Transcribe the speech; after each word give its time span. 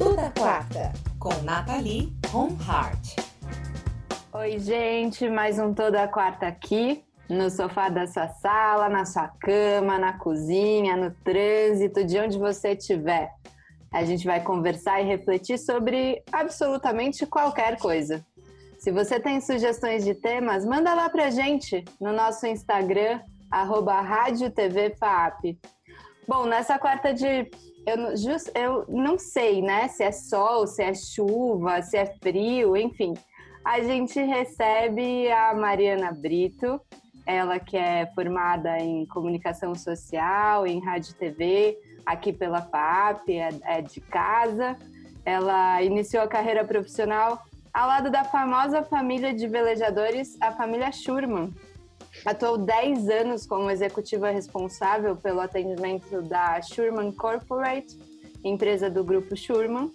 Toda 0.00 0.30
Quarta, 0.30 0.94
com 1.18 1.28
Nathalie 1.42 2.10
Honhart. 2.32 3.16
Oi, 4.32 4.58
gente, 4.58 5.28
mais 5.28 5.58
um 5.58 5.74
Toda 5.74 6.08
Quarta 6.08 6.46
aqui, 6.46 7.04
no 7.28 7.50
sofá 7.50 7.90
da 7.90 8.06
sua 8.06 8.26
sala, 8.28 8.88
na 8.88 9.04
sua 9.04 9.28
cama, 9.28 9.98
na 9.98 10.14
cozinha, 10.14 10.96
no 10.96 11.10
trânsito, 11.22 12.02
de 12.02 12.18
onde 12.18 12.38
você 12.38 12.70
estiver. 12.70 13.30
A 13.92 14.02
gente 14.02 14.24
vai 14.24 14.42
conversar 14.42 15.02
e 15.02 15.04
refletir 15.04 15.58
sobre 15.58 16.22
absolutamente 16.32 17.26
qualquer 17.26 17.78
coisa. 17.78 18.24
Se 18.78 18.90
você 18.90 19.20
tem 19.20 19.38
sugestões 19.42 20.02
de 20.02 20.14
temas, 20.14 20.64
manda 20.64 20.94
lá 20.94 21.10
pra 21.10 21.28
gente 21.28 21.84
no 22.00 22.10
nosso 22.10 22.46
Instagram, 22.46 23.20
arroba. 23.50 24.00
Bom, 26.26 26.46
nessa 26.46 26.78
quarta 26.78 27.12
de. 27.12 27.50
Eu, 27.86 28.16
just, 28.16 28.50
eu 28.54 28.84
não 28.88 29.18
sei, 29.18 29.62
né? 29.62 29.88
Se 29.88 30.02
é 30.02 30.12
sol, 30.12 30.66
se 30.66 30.82
é 30.82 30.94
chuva, 30.94 31.82
se 31.82 31.96
é 31.96 32.06
frio, 32.06 32.76
enfim. 32.76 33.14
A 33.64 33.80
gente 33.80 34.20
recebe 34.20 35.30
a 35.30 35.54
Mariana 35.54 36.12
Brito, 36.12 36.80
ela 37.26 37.58
que 37.58 37.76
é 37.76 38.06
formada 38.14 38.78
em 38.78 39.06
comunicação 39.06 39.74
social, 39.74 40.66
em 40.66 40.80
rádio 40.80 41.12
e 41.12 41.14
TV, 41.14 41.78
aqui 42.04 42.32
pela 42.32 42.62
FAP, 42.62 43.28
é, 43.30 43.50
é 43.64 43.82
de 43.82 44.00
casa. 44.00 44.76
Ela 45.24 45.82
iniciou 45.82 46.22
a 46.22 46.28
carreira 46.28 46.64
profissional 46.64 47.42
ao 47.72 47.86
lado 47.86 48.10
da 48.10 48.24
famosa 48.24 48.82
família 48.82 49.32
de 49.32 49.46
velejadores, 49.46 50.36
a 50.40 50.52
família 50.52 50.90
Schurman. 50.90 51.52
Atuou 52.24 52.58
10 52.58 53.08
anos 53.08 53.46
como 53.46 53.70
executiva 53.70 54.30
responsável 54.30 55.16
pelo 55.16 55.40
atendimento 55.40 56.20
da 56.20 56.60
Schurman 56.60 57.12
Corporate, 57.12 57.98
empresa 58.44 58.90
do 58.90 59.02
grupo 59.02 59.34
Schurman, 59.34 59.90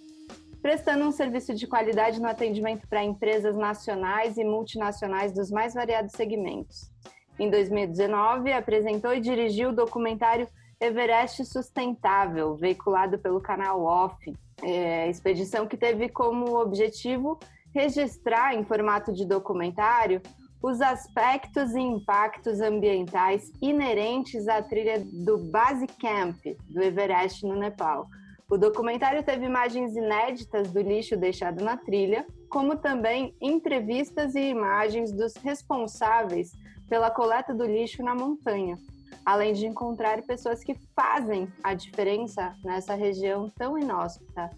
prestando 0.60 1.04
um 1.04 1.12
serviço 1.12 1.54
de 1.54 1.68
qualidade 1.68 2.20
no 2.20 2.26
atendimento 2.26 2.86
para 2.88 3.04
empresas 3.04 3.56
nacionais 3.56 4.36
e 4.36 4.44
multinacionais 4.44 5.32
dos 5.32 5.52
mais 5.52 5.74
variados 5.74 6.12
segmentos. 6.12 6.90
Em 7.38 7.48
2019, 7.48 8.52
apresentou 8.52 9.14
e 9.14 9.20
dirigiu 9.20 9.68
o 9.68 9.74
documentário 9.74 10.48
Everest 10.80 11.44
Sustentável, 11.44 12.56
veiculado 12.56 13.18
pelo 13.18 13.40
canal 13.40 13.84
Off, 13.84 14.34
é, 14.62 15.08
expedição 15.08 15.66
que 15.66 15.76
teve 15.76 16.08
como 16.08 16.58
objetivo 16.58 17.38
registrar 17.72 18.54
em 18.54 18.64
formato 18.64 19.12
de 19.12 19.24
documentário 19.24 20.20
os 20.62 20.80
aspectos 20.80 21.74
e 21.74 21.80
impactos 21.80 22.60
ambientais 22.60 23.52
inerentes 23.60 24.48
à 24.48 24.62
trilha 24.62 25.04
do 25.04 25.38
Base 25.38 25.86
Camp 25.86 26.36
do 26.68 26.82
Everest 26.82 27.44
no 27.44 27.56
Nepal. 27.56 28.08
O 28.48 28.56
documentário 28.56 29.24
teve 29.24 29.44
imagens 29.44 29.96
inéditas 29.96 30.70
do 30.70 30.80
lixo 30.80 31.16
deixado 31.16 31.64
na 31.64 31.76
trilha, 31.76 32.24
como 32.48 32.76
também 32.76 33.34
entrevistas 33.40 34.34
e 34.34 34.50
imagens 34.50 35.12
dos 35.12 35.34
responsáveis 35.36 36.52
pela 36.88 37.10
coleta 37.10 37.52
do 37.52 37.64
lixo 37.64 38.04
na 38.04 38.14
montanha, 38.14 38.78
além 39.24 39.52
de 39.52 39.66
encontrar 39.66 40.22
pessoas 40.22 40.62
que 40.62 40.76
fazem 40.94 41.48
a 41.62 41.74
diferença 41.74 42.54
nessa 42.64 42.94
região 42.94 43.50
tão 43.58 43.76
inóspita. 43.76 44.50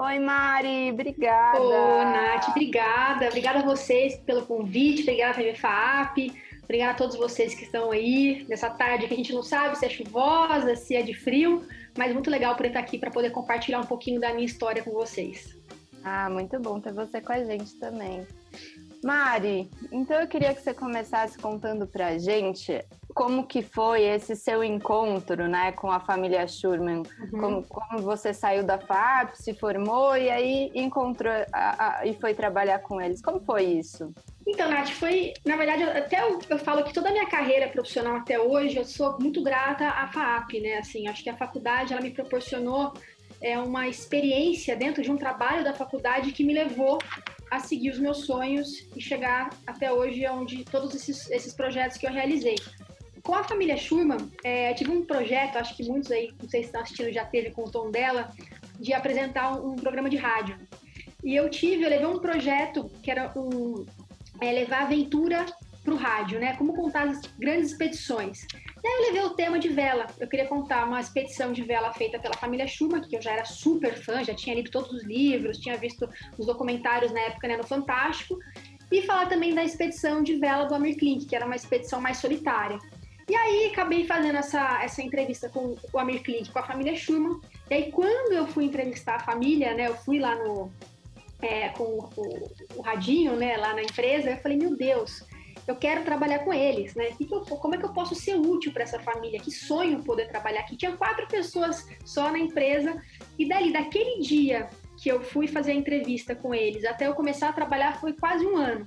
Oi, 0.00 0.20
Mari, 0.20 0.92
obrigada. 0.92 1.60
Ô, 1.60 2.04
Nath, 2.04 2.50
obrigada. 2.50 3.26
Obrigada 3.26 3.58
a 3.58 3.62
vocês 3.62 4.16
pelo 4.18 4.46
convite, 4.46 5.02
obrigada 5.02 5.32
a 5.32 5.34
TV 5.34 5.54
FAP, 5.56 6.32
obrigada 6.62 6.92
a 6.92 6.94
todos 6.94 7.16
vocês 7.16 7.52
que 7.52 7.64
estão 7.64 7.90
aí 7.90 8.46
nessa 8.48 8.70
tarde 8.70 9.08
que 9.08 9.14
a 9.14 9.16
gente 9.16 9.32
não 9.32 9.42
sabe 9.42 9.76
se 9.76 9.84
é 9.84 9.88
chuvosa, 9.88 10.76
se 10.76 10.94
é 10.94 11.02
de 11.02 11.14
frio, 11.14 11.66
mas 11.96 12.12
muito 12.12 12.30
legal 12.30 12.54
por 12.54 12.66
estar 12.66 12.78
aqui 12.78 12.96
para 12.96 13.10
poder 13.10 13.30
compartilhar 13.30 13.80
um 13.80 13.86
pouquinho 13.86 14.20
da 14.20 14.32
minha 14.32 14.46
história 14.46 14.84
com 14.84 14.92
vocês. 14.92 15.58
Ah, 16.04 16.30
muito 16.30 16.60
bom 16.60 16.78
ter 16.78 16.92
você 16.92 17.20
com 17.20 17.32
a 17.32 17.42
gente 17.42 17.74
também. 17.80 18.24
Mari, 19.02 19.68
então 19.90 20.20
eu 20.20 20.28
queria 20.28 20.54
que 20.54 20.62
você 20.62 20.72
começasse 20.72 21.36
contando 21.38 21.88
pra 21.88 22.18
gente 22.18 22.84
como 23.18 23.44
que 23.44 23.62
foi 23.62 24.04
esse 24.04 24.36
seu 24.36 24.62
encontro, 24.62 25.48
né, 25.48 25.72
com 25.72 25.90
a 25.90 25.98
família 25.98 26.46
Schurman. 26.46 27.02
Uhum. 27.32 27.40
Como, 27.40 27.62
como, 27.64 27.98
você 28.00 28.32
saiu 28.32 28.62
da 28.62 28.78
FAP, 28.78 29.34
se 29.34 29.52
formou 29.54 30.16
e 30.16 30.30
aí 30.30 30.70
encontrou 30.72 31.32
a, 31.52 31.98
a, 31.98 32.06
e 32.06 32.14
foi 32.14 32.32
trabalhar 32.32 32.78
com 32.78 33.00
eles. 33.00 33.20
Como 33.20 33.40
foi 33.40 33.64
isso? 33.64 34.14
Então, 34.46 34.70
Nath, 34.70 34.90
foi, 34.90 35.34
na 35.44 35.56
verdade, 35.56 35.82
até 35.82 36.22
eu, 36.22 36.38
eu, 36.48 36.58
falo 36.60 36.84
que 36.84 36.94
toda 36.94 37.08
a 37.08 37.12
minha 37.12 37.26
carreira 37.26 37.66
profissional 37.66 38.18
até 38.18 38.38
hoje, 38.38 38.76
eu 38.76 38.84
sou 38.84 39.18
muito 39.18 39.42
grata 39.42 39.88
à 39.88 40.06
FAP, 40.06 40.60
né? 40.60 40.78
Assim, 40.78 41.08
acho 41.08 41.24
que 41.24 41.28
a 41.28 41.36
faculdade, 41.36 41.92
ela 41.92 42.00
me 42.00 42.12
proporcionou 42.12 42.92
é, 43.40 43.58
uma 43.58 43.88
experiência 43.88 44.76
dentro 44.76 45.02
de 45.02 45.10
um 45.10 45.16
trabalho 45.16 45.64
da 45.64 45.72
faculdade 45.72 46.30
que 46.30 46.44
me 46.44 46.54
levou 46.54 46.98
a 47.50 47.58
seguir 47.58 47.90
os 47.90 47.98
meus 47.98 48.18
sonhos 48.26 48.86
e 48.94 49.00
chegar 49.00 49.50
até 49.66 49.92
hoje 49.92 50.24
onde 50.28 50.64
todos 50.64 50.94
esses, 50.94 51.28
esses 51.32 51.52
projetos 51.52 51.96
que 51.96 52.06
eu 52.06 52.12
realizei. 52.12 52.54
Com 53.28 53.34
a 53.34 53.44
família 53.44 53.76
Schurman, 53.76 54.30
é, 54.42 54.72
tive 54.72 54.90
um 54.90 55.04
projeto, 55.04 55.56
acho 55.56 55.76
que 55.76 55.86
muitos 55.86 56.10
aí, 56.10 56.32
não 56.40 56.48
sei 56.48 56.62
se 56.62 56.68
estão 56.68 56.80
assistindo, 56.80 57.12
já 57.12 57.26
teve 57.26 57.50
com 57.50 57.64
o 57.64 57.70
tom 57.70 57.90
dela, 57.90 58.32
de 58.80 58.94
apresentar 58.94 59.52
um, 59.52 59.72
um 59.72 59.76
programa 59.76 60.08
de 60.08 60.16
rádio. 60.16 60.58
E 61.22 61.36
eu 61.36 61.50
tive, 61.50 61.82
eu 61.82 61.90
levei 61.90 62.06
um 62.06 62.20
projeto 62.20 62.90
que 63.02 63.10
era 63.10 63.30
um, 63.36 63.84
é, 64.40 64.50
levar 64.50 64.84
aventura 64.84 65.44
para 65.84 65.92
o 65.92 65.96
rádio, 65.98 66.40
né? 66.40 66.56
Como 66.56 66.74
contar 66.74 67.06
as 67.06 67.20
grandes 67.38 67.72
expedições. 67.72 68.46
E 68.82 68.88
aí 68.88 68.94
eu 68.94 69.02
levei 69.08 69.22
o 69.24 69.34
tema 69.34 69.58
de 69.58 69.68
vela. 69.68 70.06
Eu 70.18 70.26
queria 70.26 70.46
contar 70.46 70.86
uma 70.86 70.98
expedição 70.98 71.52
de 71.52 71.62
vela 71.62 71.92
feita 71.92 72.18
pela 72.18 72.34
família 72.34 72.66
Schumann, 72.66 73.02
que 73.02 73.14
eu 73.14 73.20
já 73.20 73.32
era 73.32 73.44
super 73.44 73.92
fã, 73.92 74.24
já 74.24 74.32
tinha 74.32 74.56
lido 74.56 74.70
todos 74.70 74.90
os 74.90 75.04
livros, 75.04 75.58
tinha 75.58 75.76
visto 75.76 76.08
os 76.38 76.46
documentários 76.46 77.12
na 77.12 77.20
época 77.20 77.46
né, 77.46 77.58
no 77.58 77.66
Fantástico. 77.66 78.38
E 78.90 79.02
falar 79.02 79.26
também 79.26 79.54
da 79.54 79.62
expedição 79.62 80.22
de 80.22 80.36
vela 80.36 80.64
do 80.64 80.74
Amir 80.74 80.96
Klink, 80.96 81.26
que 81.26 81.36
era 81.36 81.44
uma 81.44 81.56
expedição 81.56 82.00
mais 82.00 82.16
solitária. 82.16 82.78
E 83.28 83.36
aí 83.36 83.66
acabei 83.66 84.06
fazendo 84.06 84.36
essa, 84.36 84.82
essa 84.82 85.02
entrevista 85.02 85.48
com 85.48 85.76
o 85.92 85.98
Amir 85.98 86.22
Klink, 86.22 86.50
com 86.50 86.58
a 86.58 86.62
família 86.62 86.96
Schumann. 86.96 87.40
E 87.70 87.74
aí 87.74 87.92
quando 87.92 88.32
eu 88.32 88.46
fui 88.46 88.64
entrevistar 88.64 89.16
a 89.16 89.20
família, 89.20 89.74
né, 89.74 89.88
eu 89.88 89.94
fui 89.96 90.18
lá 90.18 90.34
no 90.34 90.72
é, 91.42 91.68
com 91.68 91.84
o, 91.84 92.50
o, 92.76 92.80
radinho, 92.80 93.36
né, 93.36 93.56
lá 93.56 93.74
na 93.74 93.82
empresa, 93.82 94.30
eu 94.30 94.38
falei, 94.38 94.56
meu 94.56 94.76
Deus, 94.76 95.24
eu 95.66 95.76
quero 95.76 96.02
trabalhar 96.02 96.40
com 96.40 96.52
eles, 96.52 96.94
né? 96.94 97.10
como 97.60 97.74
é 97.74 97.78
que 97.78 97.84
eu 97.84 97.92
posso 97.92 98.14
ser 98.14 98.34
útil 98.36 98.72
para 98.72 98.82
essa 98.82 98.98
família? 98.98 99.38
Que 99.38 99.50
sonho 99.50 100.02
poder 100.02 100.26
trabalhar 100.28 100.60
aqui. 100.60 100.76
Tinha 100.76 100.96
quatro 100.96 101.28
pessoas 101.28 101.86
só 102.04 102.32
na 102.32 102.38
empresa 102.38 103.00
e 103.38 103.46
dali, 103.46 103.72
daquele 103.72 104.20
dia 104.20 104.68
que 104.96 105.10
eu 105.10 105.22
fui 105.22 105.46
fazer 105.46 105.72
a 105.72 105.74
entrevista 105.74 106.34
com 106.34 106.54
eles 106.54 106.84
até 106.84 107.06
eu 107.06 107.14
começar 107.14 107.50
a 107.50 107.52
trabalhar 107.52 108.00
foi 108.00 108.14
quase 108.14 108.46
um 108.46 108.56
ano. 108.56 108.86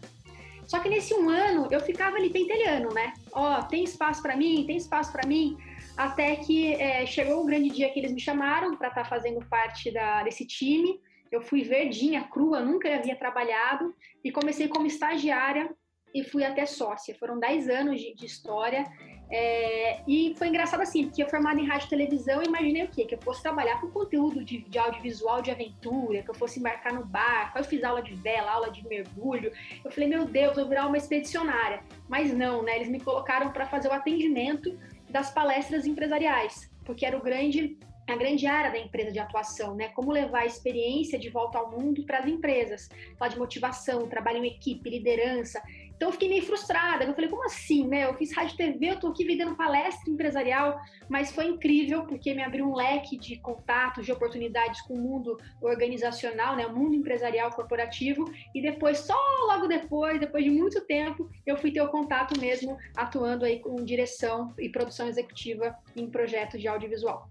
Só 0.71 0.79
que 0.79 0.87
nesse 0.87 1.13
um 1.13 1.29
ano 1.29 1.67
eu 1.69 1.81
ficava 1.81 2.15
ali 2.15 2.29
pentelhando, 2.29 2.93
né? 2.93 3.11
Ó, 3.33 3.59
oh, 3.59 3.63
tem 3.63 3.83
espaço 3.83 4.21
para 4.21 4.37
mim, 4.37 4.63
tem 4.65 4.77
espaço 4.77 5.11
para 5.11 5.27
mim. 5.27 5.57
Até 5.97 6.37
que 6.37 6.75
é, 6.75 7.05
chegou 7.05 7.41
o 7.41 7.45
grande 7.45 7.71
dia 7.71 7.89
que 7.89 7.99
eles 7.99 8.13
me 8.13 8.21
chamaram 8.21 8.77
para 8.77 8.87
estar 8.87 9.03
tá 9.03 9.09
fazendo 9.09 9.45
parte 9.47 9.91
da, 9.91 10.23
desse 10.23 10.47
time. 10.47 10.97
Eu 11.29 11.41
fui 11.41 11.61
verdinha, 11.63 12.23
crua, 12.23 12.61
nunca 12.61 12.87
havia 12.95 13.17
trabalhado 13.17 13.93
e 14.23 14.31
comecei 14.31 14.69
como 14.69 14.87
estagiária 14.87 15.69
e 16.15 16.23
fui 16.23 16.45
até 16.45 16.65
sócia. 16.65 17.17
Foram 17.19 17.37
10 17.37 17.67
anos 17.67 17.99
de, 17.99 18.15
de 18.15 18.25
história. 18.25 18.85
É, 19.29 19.70
e 20.07 20.33
foi 20.37 20.47
engraçado 20.47 20.81
assim, 20.81 21.05
porque 21.05 21.23
eu 21.23 21.29
formada 21.29 21.59
em 21.59 21.67
rádio 21.67 21.87
e 21.87 21.89
televisão, 21.89 22.41
imaginei 22.43 22.83
o 22.83 22.87
quê? 22.87 23.05
Que 23.05 23.15
eu 23.15 23.21
fosse 23.21 23.41
trabalhar 23.41 23.79
com 23.79 23.87
conteúdo 23.89 24.43
de, 24.43 24.59
de, 24.59 24.77
audiovisual 24.77 25.41
de 25.41 25.51
aventura, 25.51 26.23
que 26.23 26.29
eu 26.29 26.35
fosse 26.35 26.59
embarcar 26.59 26.93
no 26.93 27.05
barco. 27.05 27.57
eu 27.57 27.63
fiz 27.63 27.83
aula 27.83 28.01
de 28.01 28.13
vela, 28.15 28.51
aula 28.51 28.71
de 28.71 28.87
mergulho. 28.87 29.51
Eu 29.83 29.91
falei, 29.91 30.09
meu 30.09 30.25
Deus, 30.25 30.55
vou 30.55 30.67
virar 30.67 30.87
uma 30.87 30.97
expedicionária. 30.97 31.81
Mas 32.07 32.33
não, 32.33 32.63
né? 32.63 32.75
Eles 32.75 32.89
me 32.89 32.99
colocaram 32.99 33.51
para 33.51 33.65
fazer 33.65 33.87
o 33.87 33.93
atendimento 33.93 34.77
das 35.09 35.31
palestras 35.31 35.85
empresariais, 35.85 36.71
porque 36.85 37.05
era 37.05 37.17
o 37.17 37.21
grande 37.21 37.77
a 38.07 38.15
grande 38.15 38.45
área 38.45 38.71
da 38.71 38.77
empresa 38.77 39.11
de 39.11 39.19
atuação, 39.19 39.75
né? 39.75 39.89
Como 39.89 40.11
levar 40.11 40.41
a 40.41 40.45
experiência 40.45 41.17
de 41.17 41.29
volta 41.29 41.57
ao 41.57 41.71
mundo 41.71 42.03
para 42.03 42.19
as 42.19 42.25
empresas. 42.25 42.89
Falar 43.17 43.29
de 43.29 43.39
motivação, 43.39 44.07
trabalho 44.07 44.43
em 44.43 44.47
equipe, 44.47 44.89
liderança. 44.89 45.61
Então 46.01 46.09
eu 46.09 46.13
fiquei 46.13 46.29
meio 46.29 46.43
frustrada. 46.43 47.03
Eu 47.03 47.13
falei, 47.13 47.29
como 47.29 47.45
assim, 47.45 47.87
né? 47.87 48.05
Eu 48.05 48.15
fiz 48.15 48.35
rádio 48.35 48.57
TV, 48.57 48.89
eu 48.89 48.99
tô 48.99 49.09
aqui 49.09 49.23
vendendo 49.23 49.55
palestra 49.55 50.09
empresarial, 50.09 50.81
mas 51.07 51.31
foi 51.31 51.45
incrível 51.45 52.07
porque 52.07 52.33
me 52.33 52.41
abriu 52.41 52.67
um 52.67 52.73
leque 52.73 53.15
de 53.15 53.39
contatos, 53.39 54.03
de 54.03 54.11
oportunidades 54.11 54.81
com 54.81 54.95
o 54.95 54.97
mundo 54.97 55.37
organizacional, 55.61 56.55
né? 56.55 56.65
O 56.65 56.75
mundo 56.75 56.95
empresarial 56.95 57.51
corporativo. 57.51 58.25
E 58.55 58.59
depois, 58.63 58.97
só 58.97 59.15
logo 59.45 59.67
depois, 59.67 60.19
depois 60.19 60.43
de 60.43 60.49
muito 60.49 60.81
tempo, 60.87 61.29
eu 61.45 61.55
fui 61.55 61.71
ter 61.71 61.83
o 61.83 61.89
contato 61.89 62.39
mesmo 62.41 62.79
atuando 62.97 63.45
aí 63.45 63.59
com 63.59 63.75
direção 63.75 64.55
e 64.57 64.69
produção 64.69 65.07
executiva 65.07 65.75
em 65.95 66.09
projetos 66.09 66.59
de 66.59 66.67
audiovisual. 66.67 67.29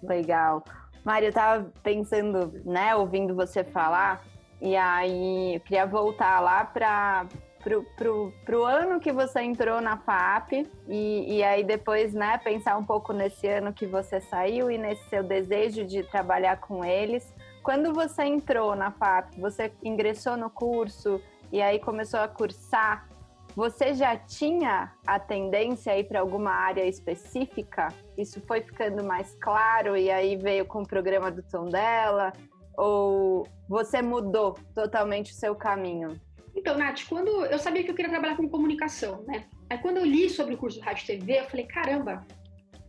Legal. 0.00 0.62
Mário, 1.04 1.26
eu 1.26 1.32
tava 1.32 1.72
pensando, 1.82 2.62
né, 2.64 2.94
ouvindo 2.94 3.34
você 3.34 3.64
falar, 3.64 4.24
e 4.60 4.76
aí 4.76 5.56
eu 5.56 5.60
queria 5.60 5.86
voltar 5.86 6.38
lá 6.38 6.64
para 6.64 7.26
pro, 7.66 7.82
pro, 7.96 8.32
pro 8.44 8.64
ano 8.64 9.00
que 9.00 9.10
você 9.10 9.42
entrou 9.42 9.80
na 9.80 9.96
FAP 9.96 10.52
e, 10.86 11.38
e 11.38 11.42
aí 11.42 11.64
depois, 11.64 12.14
né, 12.14 12.38
pensar 12.38 12.76
um 12.76 12.84
pouco 12.84 13.12
nesse 13.12 13.48
ano 13.48 13.72
que 13.72 13.86
você 13.86 14.20
saiu 14.20 14.70
e 14.70 14.78
nesse 14.78 15.02
seu 15.08 15.24
desejo 15.24 15.84
de 15.84 16.04
trabalhar 16.04 16.60
com 16.60 16.84
eles. 16.84 17.34
quando 17.64 17.92
você 17.92 18.22
entrou 18.22 18.76
na 18.76 18.92
FAP, 18.92 19.40
você 19.40 19.72
ingressou 19.82 20.36
no 20.36 20.48
curso 20.48 21.20
e 21.50 21.60
aí 21.60 21.80
começou 21.80 22.20
a 22.20 22.28
cursar, 22.28 23.08
você 23.56 23.94
já 23.94 24.16
tinha 24.16 24.92
a 25.04 25.18
tendência 25.18 25.92
a 25.92 25.98
ir 25.98 26.04
para 26.04 26.20
alguma 26.20 26.52
área 26.52 26.86
específica? 26.86 27.88
Isso 28.16 28.40
foi 28.46 28.60
ficando 28.60 29.02
mais 29.02 29.34
claro 29.40 29.96
e 29.96 30.08
aí 30.08 30.36
veio 30.36 30.66
com 30.66 30.82
o 30.82 30.86
programa 30.86 31.32
do 31.32 31.42
Tom 31.42 31.64
dela? 31.64 32.32
Ou 32.76 33.44
você 33.68 34.00
mudou 34.00 34.56
totalmente 34.72 35.32
o 35.32 35.34
seu 35.34 35.56
caminho? 35.56 36.20
Então, 36.66 36.76
Nath, 36.76 37.04
quando 37.08 37.46
eu 37.46 37.60
sabia 37.60 37.84
que 37.84 37.92
eu 37.92 37.94
queria 37.94 38.10
trabalhar 38.10 38.36
com 38.36 38.48
comunicação, 38.48 39.22
né? 39.22 39.44
Aí 39.70 39.78
quando 39.78 39.98
eu 39.98 40.04
li 40.04 40.28
sobre 40.28 40.54
o 40.54 40.58
curso 40.58 40.80
de 40.80 40.84
rádio 40.84 41.04
e 41.04 41.06
TV, 41.06 41.38
eu 41.38 41.44
falei, 41.44 41.64
caramba, 41.64 42.26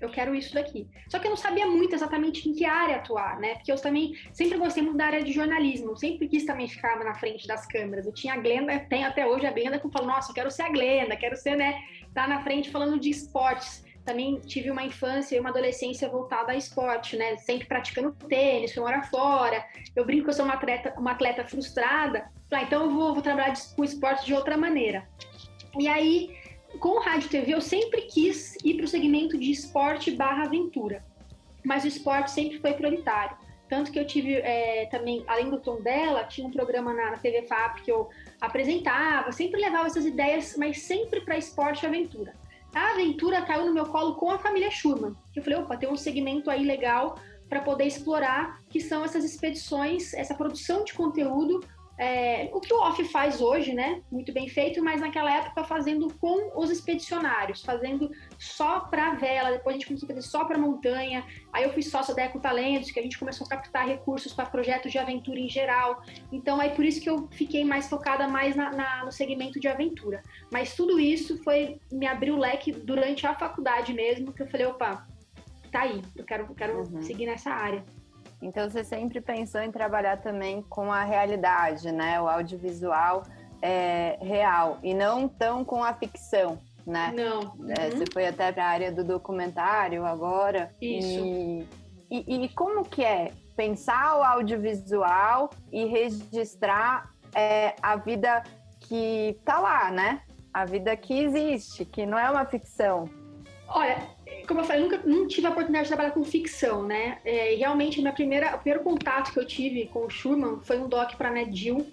eu 0.02 0.10
quero 0.10 0.34
isso 0.34 0.52
daqui. 0.52 0.88
Só 1.08 1.20
que 1.20 1.28
eu 1.28 1.30
não 1.30 1.38
sabia 1.38 1.68
muito 1.68 1.94
exatamente 1.94 2.50
em 2.50 2.54
que 2.54 2.66
área 2.66 2.96
atuar, 2.96 3.40
né? 3.40 3.54
Porque 3.54 3.72
eu 3.72 3.76
também 3.76 4.16
sempre 4.34 4.58
gostei 4.58 4.82
muito 4.82 4.98
da 4.98 5.06
área 5.06 5.24
de 5.24 5.32
jornalismo, 5.32 5.92
eu 5.92 5.96
sempre 5.96 6.28
quis 6.28 6.44
também 6.44 6.68
ficar 6.68 6.98
na 7.06 7.14
frente 7.14 7.46
das 7.46 7.68
câmeras. 7.68 8.08
Eu 8.08 8.14
tinha 8.16 8.34
a 8.34 8.38
Glenda, 8.38 8.80
tem 8.80 9.06
até 9.06 9.28
hoje 9.28 9.46
a 9.46 9.52
Glenda 9.52 9.78
que 9.78 9.86
eu 9.86 9.92
falo, 9.92 10.08
nossa, 10.08 10.32
eu 10.32 10.34
quero 10.34 10.50
ser 10.50 10.64
a 10.64 10.70
Glenda, 10.70 11.16
quero 11.16 11.36
ser, 11.36 11.56
né, 11.56 11.80
tá 12.16 12.28
na 12.28 12.42
frente 12.42 12.72
falando 12.72 13.00
de 13.00 13.12
esportes. 13.12 13.86
Também 14.08 14.40
tive 14.40 14.72
uma 14.72 14.86
infância 14.86 15.36
e 15.36 15.40
uma 15.40 15.50
adolescência 15.50 16.08
voltada 16.08 16.54
a 16.54 16.56
esporte, 16.56 17.18
né? 17.18 17.36
Sempre 17.36 17.68
praticando 17.68 18.14
tênis, 18.14 18.74
fui 18.74 18.82
morar 18.82 19.04
fora. 19.10 19.66
Eu 19.94 20.06
brinco 20.06 20.24
que 20.24 20.30
eu 20.30 20.34
sou 20.34 20.46
uma 20.46 20.54
atleta, 20.54 20.94
uma 20.98 21.12
atleta 21.12 21.44
frustrada. 21.44 22.32
Ah, 22.50 22.64
então 22.64 22.84
eu 22.84 22.90
vou, 22.90 23.14
vou 23.14 23.22
trabalhar 23.22 23.54
com 23.76 23.84
esporte 23.84 24.26
de 24.26 24.34
outra 24.34 24.56
maneira. 24.56 25.06
E 25.78 25.90
aí 25.90 26.38
com 26.80 27.00
rádio 27.00 27.28
e 27.28 27.30
TV, 27.30 27.54
eu 27.54 27.62
sempre 27.62 28.04
quis 28.04 28.56
ir 28.64 28.76
para 28.76 28.86
o 28.86 28.88
segmento 28.88 29.38
de 29.38 29.52
esporte 29.52 30.12
barra 30.12 30.44
aventura, 30.44 31.04
mas 31.66 31.84
o 31.84 31.88
esporte 31.88 32.32
sempre 32.32 32.60
foi 32.60 32.74
prioritário. 32.74 33.36
Tanto 33.68 33.92
que 33.92 34.00
eu 34.00 34.08
tive 34.08 34.36
é, 34.36 34.86
também, 34.86 35.26
além 35.28 35.50
do 35.50 35.60
tom 35.60 35.82
dela, 35.82 36.24
tinha 36.24 36.48
um 36.48 36.52
programa 36.52 36.94
na, 36.94 37.12
na 37.12 37.18
TV 37.18 37.42
FAP 37.42 37.82
que 37.82 37.92
eu 37.92 38.10
apresentava, 38.40 39.34
sempre 39.34 39.60
levava 39.60 39.88
essas 39.88 40.06
ideias, 40.06 40.56
mas 40.58 40.82
sempre 40.84 41.20
para 41.20 41.38
esporte 41.38 41.84
e 41.84 41.86
aventura. 41.86 42.34
A 42.78 42.92
aventura 42.92 43.42
caiu 43.42 43.66
no 43.66 43.74
meu 43.74 43.86
colo 43.86 44.16
com 44.16 44.30
a 44.30 44.38
família 44.38 44.70
Schurman. 44.70 45.16
Eu 45.36 45.44
falei, 45.44 45.60
opa, 45.60 45.76
tem 45.76 45.90
um 45.90 45.98
segmento 45.98 46.50
aí 46.50 46.64
legal 46.64 47.20
para 47.50 47.62
poder 47.62 47.86
explorar, 47.86 48.62
que 48.70 48.80
são 48.80 49.04
essas 49.04 49.24
expedições, 49.24 50.14
essa 50.14 50.36
produção 50.36 50.84
de 50.84 50.94
conteúdo 50.94 51.60
é, 51.98 52.50
o 52.54 52.60
que 52.60 52.72
o 52.72 52.78
off 52.78 53.04
faz 53.06 53.42
hoje, 53.42 53.74
né? 53.74 54.04
Muito 54.12 54.32
bem 54.32 54.48
feito, 54.48 54.84
mas 54.84 55.02
naquela 55.02 55.34
época 55.36 55.64
fazendo 55.64 56.14
com 56.20 56.52
os 56.56 56.70
expedicionários, 56.70 57.64
fazendo 57.64 58.12
só 58.38 58.82
para 58.82 59.16
vela, 59.16 59.52
depois 59.52 59.76
a 59.76 59.80
gente 59.80 59.88
começou 59.88 60.06
a 60.06 60.14
fazer 60.14 60.28
só 60.28 60.46
para 60.46 60.60
montanha. 60.60 61.26
Aí 61.52 61.64
eu 61.64 61.74
fui 61.74 61.82
sócia 61.82 62.14
da 62.14 62.22
Eco 62.22 62.40
Talentos, 62.40 62.92
que 62.92 63.00
a 63.00 63.04
gente 63.04 63.18
começou 63.18 63.46
a 63.46 63.50
captar 63.50 63.88
recursos 63.88 64.32
para 64.32 64.46
projetos 64.46 64.92
de 64.92 65.00
aventura 65.00 65.40
em 65.40 65.50
geral. 65.50 66.04
Então 66.32 66.62
é 66.62 66.70
por 66.70 66.86
isso 66.86 67.02
que 67.02 67.10
eu 67.10 67.28
fiquei 67.32 67.66
mais 67.66 67.90
focada 67.90 68.28
mais 68.28 68.56
na, 68.56 68.72
na, 68.72 69.06
no 69.06 69.12
segmento 69.12 69.60
de 69.60 69.68
aventura. 69.68 70.22
Mas 70.52 70.76
tudo 70.76 71.00
isso 71.00 71.44
foi 71.44 71.80
me 71.92 72.06
abriu 72.06 72.36
o 72.36 72.40
leque 72.40 72.72
durante 72.72 73.26
a 73.26 73.34
faculdade 73.34 73.92
mesmo, 73.94 74.32
que 74.32 74.44
eu 74.44 74.48
falei, 74.48 74.68
opa, 74.68 75.08
tá 75.72 75.82
aí, 75.82 76.02
eu 76.16 76.24
quero, 76.24 76.54
quero 76.54 76.78
uhum. 76.78 77.02
seguir 77.02 77.26
nessa 77.26 77.50
área. 77.50 77.84
Então 78.42 78.70
você 78.70 78.84
sempre 78.84 79.20
pensou 79.20 79.62
em 79.62 79.72
trabalhar 79.72 80.18
também 80.18 80.62
com 80.62 80.92
a 80.92 81.04
realidade, 81.04 81.92
né? 81.92 82.22
O 82.22 82.28
audiovisual 82.28 83.24
é, 83.62 84.18
real 84.22 84.78
e 84.84 84.94
não 84.94 85.28
tão 85.28 85.66
com 85.66 85.84
a 85.84 85.94
ficção, 85.94 86.60
né? 86.86 87.12
Não. 87.16 87.42
É, 87.42 87.46
uhum. 87.46 87.74
É, 87.78 87.90
você 87.90 88.06
foi 88.12 88.28
até 88.28 88.52
para 88.52 88.66
a 88.66 88.70
área 88.70 88.92
do 88.92 89.04
documentário 89.04 90.06
agora. 90.06 90.72
Isso. 90.82 91.20
E, 91.20 91.68
e, 92.10 92.46
e, 92.46 92.50
como 92.50 92.86
que 92.86 93.04
é 93.04 93.32
pensar 93.56 94.18
o 94.20 94.24
audiovisual 94.24 95.50
e 95.72 95.86
registrar 95.86 97.10
é, 97.34 97.76
a 97.82 97.96
vida 97.96 98.44
que 98.82 99.38
tá 99.44 99.60
lá, 99.60 99.92
né? 99.92 100.22
A 100.54 100.64
vida 100.64 100.96
que 100.96 101.20
existe, 101.20 101.84
que 101.84 102.06
não 102.06 102.18
é 102.18 102.30
uma 102.30 102.46
ficção. 102.46 103.10
Olha, 103.68 103.98
como 104.48 104.62
eu 104.62 104.64
falei, 104.64 104.82
nunca 104.82 105.02
não 105.06 105.28
tive 105.28 105.46
a 105.46 105.50
oportunidade 105.50 105.86
de 105.86 105.90
trabalhar 105.90 106.12
com 106.12 106.24
ficção, 106.24 106.82
né? 106.82 107.20
É, 107.26 107.54
realmente, 107.56 108.00
minha 108.00 108.14
primeira, 108.14 108.56
o 108.56 108.60
primeiro 108.60 108.84
contato 108.84 109.34
que 109.34 109.40
eu 109.40 109.46
tive 109.46 109.88
com 109.88 110.06
o 110.06 110.10
Schurman 110.10 110.60
foi 110.64 110.80
um 110.80 110.88
doc 110.88 111.16
para 111.16 111.30
a 111.30 111.32
NetGill, 111.32 111.86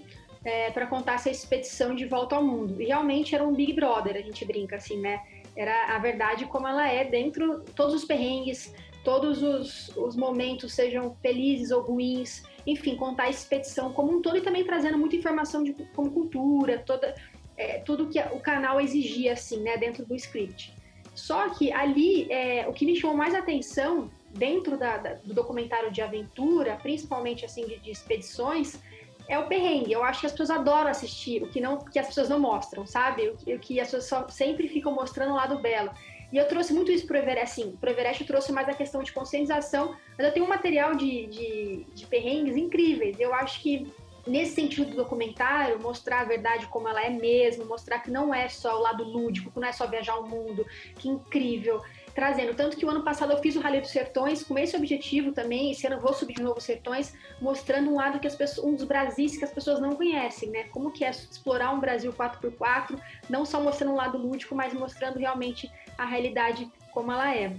é, 0.45 0.71
para 0.71 0.87
contar 0.87 1.15
essa 1.15 1.31
expedição 1.31 1.95
de 1.95 2.07
volta 2.07 2.37
ao 2.37 2.45
mundo. 2.45 2.81
E 2.81 2.87
realmente 2.87 3.35
era 3.35 3.45
um 3.45 3.53
Big 3.53 3.73
Brother, 3.73 4.17
a 4.17 4.21
gente 4.21 4.45
brinca 4.45 4.77
assim, 4.77 5.01
né? 5.01 5.21
Era 5.57 5.97
a 5.97 5.99
verdade 5.99 6.47
como 6.47 6.69
ela 6.69 6.89
é 6.89 7.05
dentro 7.05 7.61
todos 7.75 7.95
os 7.95 8.05
perrengues, 8.05 8.73
todos 9.03 9.43
os, 9.43 9.89
os 9.97 10.17
momentos, 10.17 10.73
sejam 10.73 11.17
felizes 11.21 11.71
ou 11.71 11.83
ruins, 11.83 12.45
enfim, 12.67 12.97
contar 12.97 13.25
a 13.25 13.31
expedição 13.31 13.93
como 13.93 14.17
um 14.17 14.23
todo 14.23 14.37
e 14.37 14.41
também 14.41 14.65
trazendo 14.65 14.97
muita 14.97 15.17
informação 15.17 15.63
de 15.63 15.75
como 15.95 16.11
cultura, 16.11 16.79
toda, 16.79 17.15
é, 17.57 17.79
tudo 17.81 18.09
que 18.09 18.19
o 18.19 18.41
canal 18.41 18.81
exigia, 18.81 19.33
assim, 19.33 19.61
né, 19.61 19.77
dentro 19.77 20.07
do 20.07 20.15
script. 20.15 20.73
Só 21.15 21.49
que 21.51 21.73
ali, 21.73 22.31
é, 22.31 22.67
o 22.69 22.73
que 22.73 22.85
me 22.85 22.97
chamou 22.97 23.17
mais 23.17 23.35
atenção 23.35 24.11
dentro 24.31 24.77
da, 24.77 24.97
da, 24.97 25.15
do 25.15 25.33
documentário 25.33 25.91
de 25.91 26.03
aventura, 26.03 26.77
principalmente 26.83 27.45
assim 27.45 27.67
de, 27.67 27.79
de, 27.79 27.91
expedições, 27.91 28.81
é 29.29 29.39
o 29.39 29.47
perrengue. 29.47 29.93
Eu 29.93 30.03
acho 30.03 30.21
que 30.21 30.27
as 30.27 30.33
pessoas 30.33 30.51
adoram 30.51 30.91
assistir 30.91 31.43
o 31.43 31.49
que 31.49 31.61
não, 31.61 31.79
que 31.79 31.99
as 31.99 32.09
pessoas 32.09 32.29
não 32.29 32.41
mostram, 32.41 32.85
sabe? 32.85 33.29
O 33.29 33.37
que, 33.37 33.55
o 33.55 33.59
que 33.59 33.81
as 33.81 33.87
pessoas 33.87 34.05
só, 34.07 34.29
sempre 34.29 34.69
ficam 34.69 34.93
mostrando 34.93 35.33
o 35.33 35.37
lado 35.37 35.59
belo. 35.61 35.91
E 36.33 36.37
eu 36.37 36.49
trouxe 36.49 36.75
muito 36.75 36.91
isso 36.91 37.07
pro 37.07 37.17
Everest, 37.17 37.61
assim, 37.61 37.77
pro 37.77 37.91
Everest 37.91 38.23
eu 38.23 38.27
trouxe 38.27 38.51
mais 38.51 38.69
a 38.69 38.75
questão 38.75 39.05
de 39.05 39.13
conscientização, 39.13 39.95
mas 40.19 40.27
eu 40.27 40.33
tenho 40.33 40.45
um 40.45 40.49
material 40.49 40.97
de, 40.97 41.27
de, 41.27 41.87
de 41.95 42.07
perrengues 42.07 42.57
incríveis. 42.57 43.21
Eu 43.21 43.33
acho 43.33 43.63
que 43.63 43.87
nesse 44.27 44.55
sentido 44.55 44.91
do 44.91 44.97
documentário, 44.97 45.81
mostrar 45.81 46.21
a 46.21 46.25
verdade 46.25 46.67
como 46.69 46.89
ela 46.89 47.05
é 47.05 47.11
mesmo, 47.11 47.65
mostrar 47.67 47.99
que 47.99 48.11
não 48.11 48.35
é 48.35 48.49
só 48.49 48.79
o 48.79 48.83
lado 48.83 49.05
lúdico, 49.05 49.51
que 49.51 49.61
não 49.61 49.69
é 49.69 49.73
só 49.73 49.87
viajar 49.87 50.17
o 50.17 50.27
mundo, 50.27 50.67
que 50.97 51.09
incrível. 51.09 51.83
Trazendo, 52.15 52.55
tanto 52.55 52.77
que 52.77 52.87
o 52.87 52.91
ano 52.91 53.03
passado 53.03 53.33
eu 53.33 53.39
fiz 53.39 53.57
o 53.57 53.61
Rally 53.61 53.81
dos 53.81 53.91
Sertões 53.91 54.43
com 54.43 54.57
esse 54.57 54.77
objetivo 54.77 55.33
também, 55.33 55.73
esse 55.73 55.87
ano 55.87 55.97
eu 55.97 56.01
vou 56.01 56.15
subir 56.15 56.35
de 56.35 56.43
novo 56.43 56.61
Sertões, 56.61 57.13
mostrando 57.41 57.91
um 57.91 57.97
lado 57.97 58.21
que 58.21 58.27
as 58.27 58.37
pessoas, 58.37 58.67
um 58.67 58.75
dos 58.75 58.85
Brasis 58.85 59.37
que 59.37 59.45
as 59.45 59.51
pessoas 59.51 59.81
não 59.81 59.97
conhecem, 59.97 60.49
né? 60.49 60.65
Como 60.65 60.93
que 60.93 61.05
é 61.05 61.11
explorar 61.11 61.73
um 61.73 61.81
Brasil 61.81 62.13
4x4, 62.13 63.01
não 63.29 63.45
só 63.45 63.61
mostrando 63.61 63.93
um 63.93 63.97
lado 63.97 64.17
lúdico, 64.17 64.55
mas 64.55 64.73
mostrando 64.73 65.19
realmente 65.19 65.71
a 65.99 66.05
realidade 66.05 66.71
como 66.93 67.11
ela 67.11 67.35
é. 67.35 67.53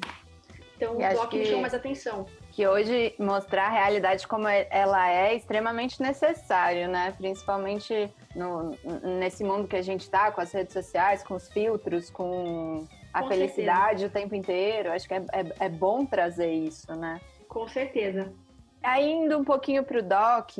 Então, 0.78 0.96
o 0.96 0.98
bloco 0.98 1.30
que... 1.30 1.38
me 1.38 1.46
chamou 1.46 1.62
mais 1.62 1.74
atenção 1.74 2.26
que 2.56 2.66
hoje 2.66 3.14
mostrar 3.20 3.66
a 3.66 3.70
realidade 3.70 4.26
como 4.26 4.48
é, 4.48 4.66
ela 4.72 5.12
é 5.12 5.36
extremamente 5.36 6.02
necessário, 6.02 6.88
né? 6.88 7.14
Principalmente 7.18 8.10
no, 8.34 8.72
nesse 9.20 9.44
mundo 9.44 9.68
que 9.68 9.76
a 9.76 9.82
gente 9.82 10.04
está, 10.04 10.32
com 10.32 10.40
as 10.40 10.54
redes 10.54 10.72
sociais, 10.72 11.22
com 11.22 11.34
os 11.34 11.50
filtros, 11.50 12.10
com 12.10 12.88
a 13.14 13.24
com 13.24 13.28
felicidade 13.28 14.00
certeza. 14.00 14.08
o 14.08 14.10
tempo 14.10 14.36
inteiro. 14.36 14.90
Acho 14.90 15.06
que 15.06 15.14
é, 15.16 15.26
é, 15.34 15.66
é, 15.66 15.70
bom 15.70 16.06
trazer 16.06 16.50
isso, 16.50 16.96
né? 16.96 17.20
Com 17.50 17.68
certeza. 17.68 18.32
Aí, 18.82 19.06
indo 19.06 19.38
um 19.38 19.44
pouquinho 19.44 19.84
para 19.84 20.00
o 20.00 20.02
Doc, 20.02 20.52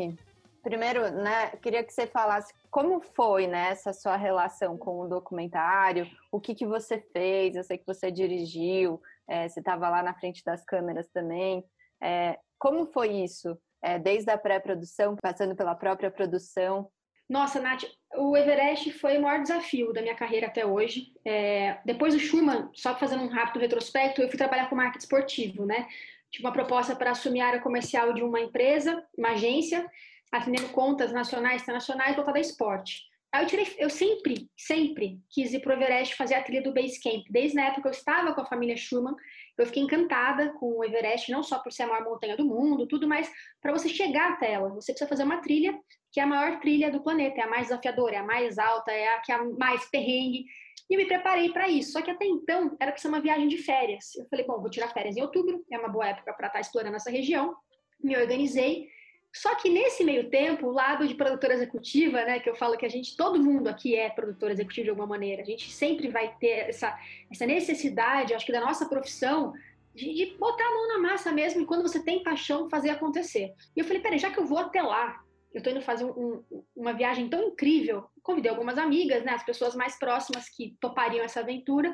primeiro, 0.62 1.10
né, 1.12 1.52
queria 1.62 1.82
que 1.82 1.94
você 1.94 2.06
falasse 2.08 2.54
como 2.70 3.00
foi 3.00 3.48
né, 3.48 3.70
essa 3.70 3.94
sua 3.94 4.18
relação 4.18 4.78
com 4.78 5.00
o 5.00 5.08
documentário, 5.08 6.06
o 6.30 6.42
que, 6.42 6.54
que 6.54 6.66
você 6.66 7.00
fez, 7.14 7.56
eu 7.56 7.64
sei 7.64 7.78
que 7.78 7.88
você 7.88 8.12
dirigiu, 8.12 9.02
é, 9.30 9.48
você 9.48 9.62
estava 9.62 9.88
lá 9.88 10.04
na 10.04 10.14
frente 10.14 10.44
das 10.44 10.66
câmeras 10.66 11.08
também. 11.08 11.64
É, 12.02 12.38
como 12.58 12.86
foi 12.86 13.24
isso? 13.24 13.58
É, 13.82 14.00
desde 14.00 14.32
a 14.32 14.38
pré-produção, 14.38 15.16
passando 15.22 15.56
pela 15.56 15.76
própria 15.76 16.10
produção? 16.10 16.90
Nossa, 17.28 17.60
Nath, 17.60 17.84
o 18.16 18.38
Everest 18.38 18.92
foi 18.94 19.18
o 19.18 19.22
maior 19.22 19.42
desafio 19.42 19.92
da 19.92 20.02
minha 20.02 20.16
carreira 20.16 20.48
até 20.48 20.66
hoje. 20.66 21.12
É, 21.26 21.80
depois 21.84 22.14
do 22.14 22.20
Schumann, 22.20 22.70
só 22.74 22.96
fazendo 22.96 23.24
um 23.24 23.30
rápido 23.30 23.62
retrospecto, 23.62 24.22
eu 24.22 24.30
fui 24.30 24.38
trabalhar 24.38 24.70
com 24.70 24.76
marketing 24.76 25.04
esportivo, 25.04 25.66
né? 25.66 25.88
Tive 26.30 26.46
uma 26.46 26.54
proposta 26.54 26.96
para 26.96 27.12
assumir 27.12 27.42
a 27.42 27.48
área 27.48 27.62
comercial 27.62 28.14
de 28.14 28.22
uma 28.22 28.40
empresa, 28.40 29.04
uma 29.18 29.32
agência, 29.32 29.90
atendendo 30.32 30.70
contas 30.70 31.12
nacionais 31.12 31.64
internacionais 31.64 32.16
voltada 32.16 32.38
a 32.38 32.42
esporte. 32.42 33.04
Aí 33.32 33.44
eu 33.44 33.48
tirei, 33.48 33.76
eu 33.80 33.90
sempre, 33.90 34.50
sempre 34.56 35.20
quis 35.30 35.54
ir 35.54 35.60
pro 35.60 35.74
Everest 35.74 36.16
fazer 36.16 36.36
a 36.36 36.44
trilha 36.44 36.62
do 36.62 36.74
Base 36.74 37.02
Camp. 37.02 37.26
Desde 37.30 37.60
a 37.60 37.66
época 37.66 37.90
eu 37.90 37.92
estava 37.92 38.34
com 38.34 38.42
a 38.42 38.46
família 38.46 38.78
Schumann, 38.78 39.16
eu 39.58 39.66
fiquei 39.66 39.84
encantada 39.84 40.50
com 40.54 40.80
o 40.80 40.84
Everest, 40.84 41.32
não 41.32 41.42
só 41.42 41.60
por 41.60 41.72
ser 41.72 41.84
a 41.84 41.88
maior 41.88 42.04
montanha 42.04 42.36
do 42.36 42.46
mundo, 42.46 42.88
tudo, 42.88 43.08
mas 43.08 43.32
para 43.62 43.72
você 43.72 43.88
chegar 43.88 44.34
até 44.34 44.54
ela, 44.54 44.70
você 44.70 44.92
precisa 44.92 45.08
fazer 45.08 45.24
uma 45.24 45.42
trilha 45.42 45.78
que 46.12 46.20
é 46.20 46.24
a 46.24 46.28
maior 46.28 46.60
trilha 46.60 46.90
do 46.90 47.04
planeta, 47.04 47.42
é 47.42 47.44
a 47.44 47.50
mais 47.50 47.68
desafiadora, 47.68 48.16
é 48.16 48.20
a 48.20 48.24
mais 48.24 48.58
alta, 48.58 48.92
é 48.92 49.10
a 49.10 49.20
que 49.20 49.32
é 49.32 49.36
a 49.36 49.44
mais 49.44 49.86
perrengue. 49.90 50.46
E 50.90 50.94
eu 50.94 50.98
me 50.98 51.06
preparei 51.06 51.52
para 51.52 51.68
isso. 51.68 51.92
Só 51.92 52.02
que 52.02 52.10
até 52.10 52.26
então 52.26 52.76
era 52.80 52.92
para 52.92 53.02
ser 53.02 53.10
uma 53.10 53.20
viagem 53.20 53.50
de 53.50 53.58
férias. 53.58 54.16
Eu 54.16 54.26
falei, 54.30 54.46
bom, 54.46 54.62
vou 54.62 54.70
tirar 54.70 54.94
férias 54.94 55.18
em 55.18 55.22
outubro, 55.22 55.66
é 55.70 55.78
uma 55.78 55.90
boa 55.90 56.08
época 56.08 56.34
para 56.34 56.48
estar 56.48 56.60
tá 56.60 56.62
explorando 56.62 56.96
essa 56.96 57.12
região. 57.12 57.54
Me 58.02 58.16
organizei 58.16 58.88
só 59.36 59.54
que 59.56 59.70
nesse 59.70 60.02
meio 60.02 60.30
tempo, 60.30 60.68
o 60.68 60.72
lado 60.72 61.06
de 61.06 61.14
produtora 61.14 61.54
executiva, 61.54 62.24
né, 62.24 62.40
que 62.40 62.50
eu 62.50 62.56
falo 62.56 62.78
que 62.78 62.86
a 62.86 62.90
gente, 62.90 63.18
todo 63.18 63.44
mundo 63.44 63.68
aqui 63.68 63.94
é 63.94 64.10
produtor 64.10 64.50
executivo 64.50 64.86
de 64.86 64.90
alguma 64.92 65.10
maneira, 65.10 65.42
a 65.42 65.46
gente 65.46 65.70
sempre 65.70 66.08
vai 66.08 66.34
ter 66.40 66.70
essa, 66.70 66.98
essa 67.30 67.46
necessidade, 67.46 68.34
acho 68.34 68.46
que 68.46 68.54
da 68.54 68.62
nossa 68.62 68.88
profissão, 68.88 69.52
de, 69.94 70.14
de, 70.14 70.38
botar 70.38 70.64
a 70.64 70.74
mão 70.74 70.88
na 70.88 71.00
massa 71.00 71.34
mesmo 71.34 71.62
e 71.62 71.66
quando 71.66 71.82
você 71.82 72.02
tem 72.02 72.24
paixão, 72.24 72.70
fazer 72.70 72.92
acontecer. 72.92 73.54
E 73.76 73.82
eu 73.82 73.84
falei, 73.84 74.02
peraí, 74.02 74.18
já 74.18 74.32
que 74.32 74.40
eu 74.40 74.46
vou 74.46 74.58
até 74.58 74.82
lá, 74.82 75.22
eu 75.54 75.62
tô 75.62 75.70
indo 75.70 75.82
fazer 75.82 76.06
um, 76.06 76.42
uma 76.74 76.94
viagem 76.94 77.28
tão 77.28 77.44
incrível, 77.44 78.06
convidei 78.24 78.50
algumas 78.50 78.78
amigas, 78.78 79.22
né, 79.26 79.34
as 79.34 79.44
pessoas 79.44 79.76
mais 79.76 80.00
próximas 80.00 80.48
que 80.48 80.78
topariam 80.80 81.26
essa 81.26 81.42
aventura, 81.42 81.94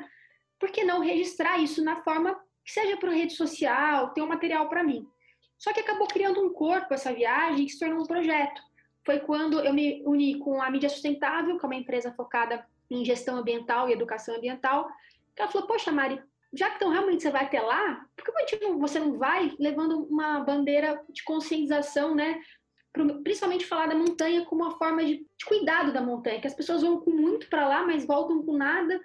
por 0.60 0.70
que 0.70 0.84
não 0.84 1.00
registrar 1.00 1.58
isso 1.58 1.82
na 1.82 2.04
forma 2.04 2.40
que 2.64 2.70
seja 2.70 2.96
por 2.98 3.08
rede 3.08 3.32
social, 3.32 4.10
ter 4.10 4.22
um 4.22 4.28
material 4.28 4.68
para 4.68 4.84
mim? 4.84 5.08
Só 5.62 5.72
que 5.72 5.78
acabou 5.78 6.08
criando 6.08 6.44
um 6.44 6.52
corpo 6.52 6.92
essa 6.92 7.14
viagem 7.14 7.66
que 7.66 7.72
se 7.72 7.78
tornou 7.78 8.02
um 8.02 8.06
projeto. 8.06 8.60
Foi 9.06 9.20
quando 9.20 9.60
eu 9.60 9.72
me 9.72 10.02
uni 10.04 10.36
com 10.40 10.60
a 10.60 10.68
Mídia 10.68 10.88
Sustentável, 10.88 11.56
que 11.56 11.64
é 11.64 11.68
uma 11.68 11.76
empresa 11.76 12.12
focada 12.12 12.66
em 12.90 13.04
gestão 13.04 13.36
ambiental 13.36 13.88
e 13.88 13.92
educação 13.92 14.34
ambiental, 14.34 14.88
que 15.36 15.40
ela 15.40 15.48
falou, 15.48 15.68
poxa, 15.68 15.92
Mari, 15.92 16.20
já 16.52 16.68
que 16.68 16.76
então 16.76 16.90
realmente 16.90 17.22
você 17.22 17.30
vai 17.30 17.44
até 17.44 17.60
lá, 17.60 18.04
por 18.16 18.24
que 18.24 18.66
você 18.72 18.98
não 18.98 19.16
vai 19.16 19.54
levando 19.56 20.04
uma 20.10 20.40
bandeira 20.40 21.00
de 21.08 21.22
conscientização, 21.22 22.12
né? 22.12 22.42
Principalmente 23.22 23.64
falar 23.64 23.86
da 23.86 23.94
montanha 23.94 24.44
como 24.44 24.64
uma 24.64 24.76
forma 24.76 25.04
de, 25.04 25.24
de 25.38 25.44
cuidado 25.46 25.92
da 25.92 26.00
montanha, 26.00 26.40
que 26.40 26.48
as 26.48 26.54
pessoas 26.54 26.82
vão 26.82 27.00
com 27.00 27.12
muito 27.12 27.48
para 27.48 27.68
lá, 27.68 27.86
mas 27.86 28.04
voltam 28.04 28.42
com 28.42 28.56
nada. 28.56 29.00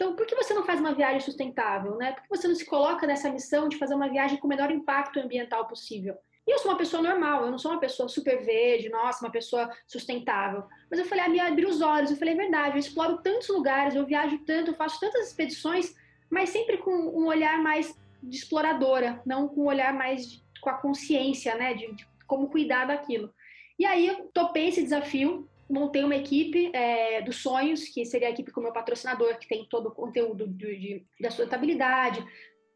Então, 0.00 0.16
por 0.16 0.24
que 0.24 0.34
você 0.34 0.54
não 0.54 0.64
faz 0.64 0.80
uma 0.80 0.94
viagem 0.94 1.20
sustentável, 1.20 1.94
né? 1.98 2.12
Por 2.12 2.22
que 2.22 2.28
você 2.30 2.48
não 2.48 2.54
se 2.54 2.64
coloca 2.64 3.06
nessa 3.06 3.30
missão 3.30 3.68
de 3.68 3.76
fazer 3.76 3.94
uma 3.94 4.08
viagem 4.08 4.38
com 4.38 4.46
o 4.46 4.48
menor 4.48 4.70
impacto 4.70 5.20
ambiental 5.20 5.68
possível? 5.68 6.16
E 6.48 6.50
eu 6.50 6.58
sou 6.58 6.70
uma 6.70 6.78
pessoa 6.78 7.02
normal, 7.02 7.44
eu 7.44 7.50
não 7.50 7.58
sou 7.58 7.70
uma 7.70 7.78
pessoa 7.78 8.08
super 8.08 8.42
verde, 8.42 8.88
nossa, 8.88 9.22
uma 9.22 9.30
pessoa 9.30 9.70
sustentável. 9.86 10.64
Mas 10.90 10.98
eu 10.98 11.04
falei, 11.04 11.26
ah, 11.26 11.28
me 11.28 11.38
abriu 11.38 11.68
os 11.68 11.82
olhos, 11.82 12.10
eu 12.10 12.16
falei, 12.16 12.32
é 12.32 12.36
verdade, 12.38 12.76
eu 12.76 12.80
exploro 12.80 13.18
tantos 13.18 13.50
lugares, 13.50 13.94
eu 13.94 14.06
viajo 14.06 14.38
tanto, 14.46 14.70
eu 14.70 14.74
faço 14.74 14.98
tantas 14.98 15.26
expedições, 15.26 15.94
mas 16.30 16.48
sempre 16.48 16.78
com 16.78 16.90
um 16.90 17.26
olhar 17.26 17.58
mais 17.58 17.94
de 18.22 18.38
exploradora, 18.38 19.20
não 19.26 19.48
com 19.48 19.64
um 19.64 19.66
olhar 19.66 19.92
mais 19.92 20.30
de, 20.30 20.42
com 20.62 20.70
a 20.70 20.78
consciência, 20.78 21.54
né, 21.56 21.74
de, 21.74 21.92
de, 21.92 22.08
como 22.26 22.48
cuidar 22.48 22.86
daquilo. 22.86 23.30
E 23.78 23.84
aí 23.84 24.06
eu 24.06 24.30
topei 24.32 24.68
esse 24.68 24.82
desafio, 24.82 25.46
montei 25.70 26.04
uma 26.04 26.16
equipe 26.16 26.70
é, 26.74 27.22
dos 27.22 27.36
sonhos, 27.36 27.88
que 27.88 28.04
seria 28.04 28.28
a 28.28 28.30
equipe 28.30 28.50
com 28.50 28.60
o 28.60 28.62
meu 28.62 28.72
patrocinador, 28.72 29.38
que 29.38 29.48
tem 29.48 29.64
todo 29.68 29.88
o 29.88 29.94
conteúdo 29.94 30.46
de, 30.46 30.76
de, 30.76 31.06
da 31.20 31.30
sustentabilidade. 31.30 32.24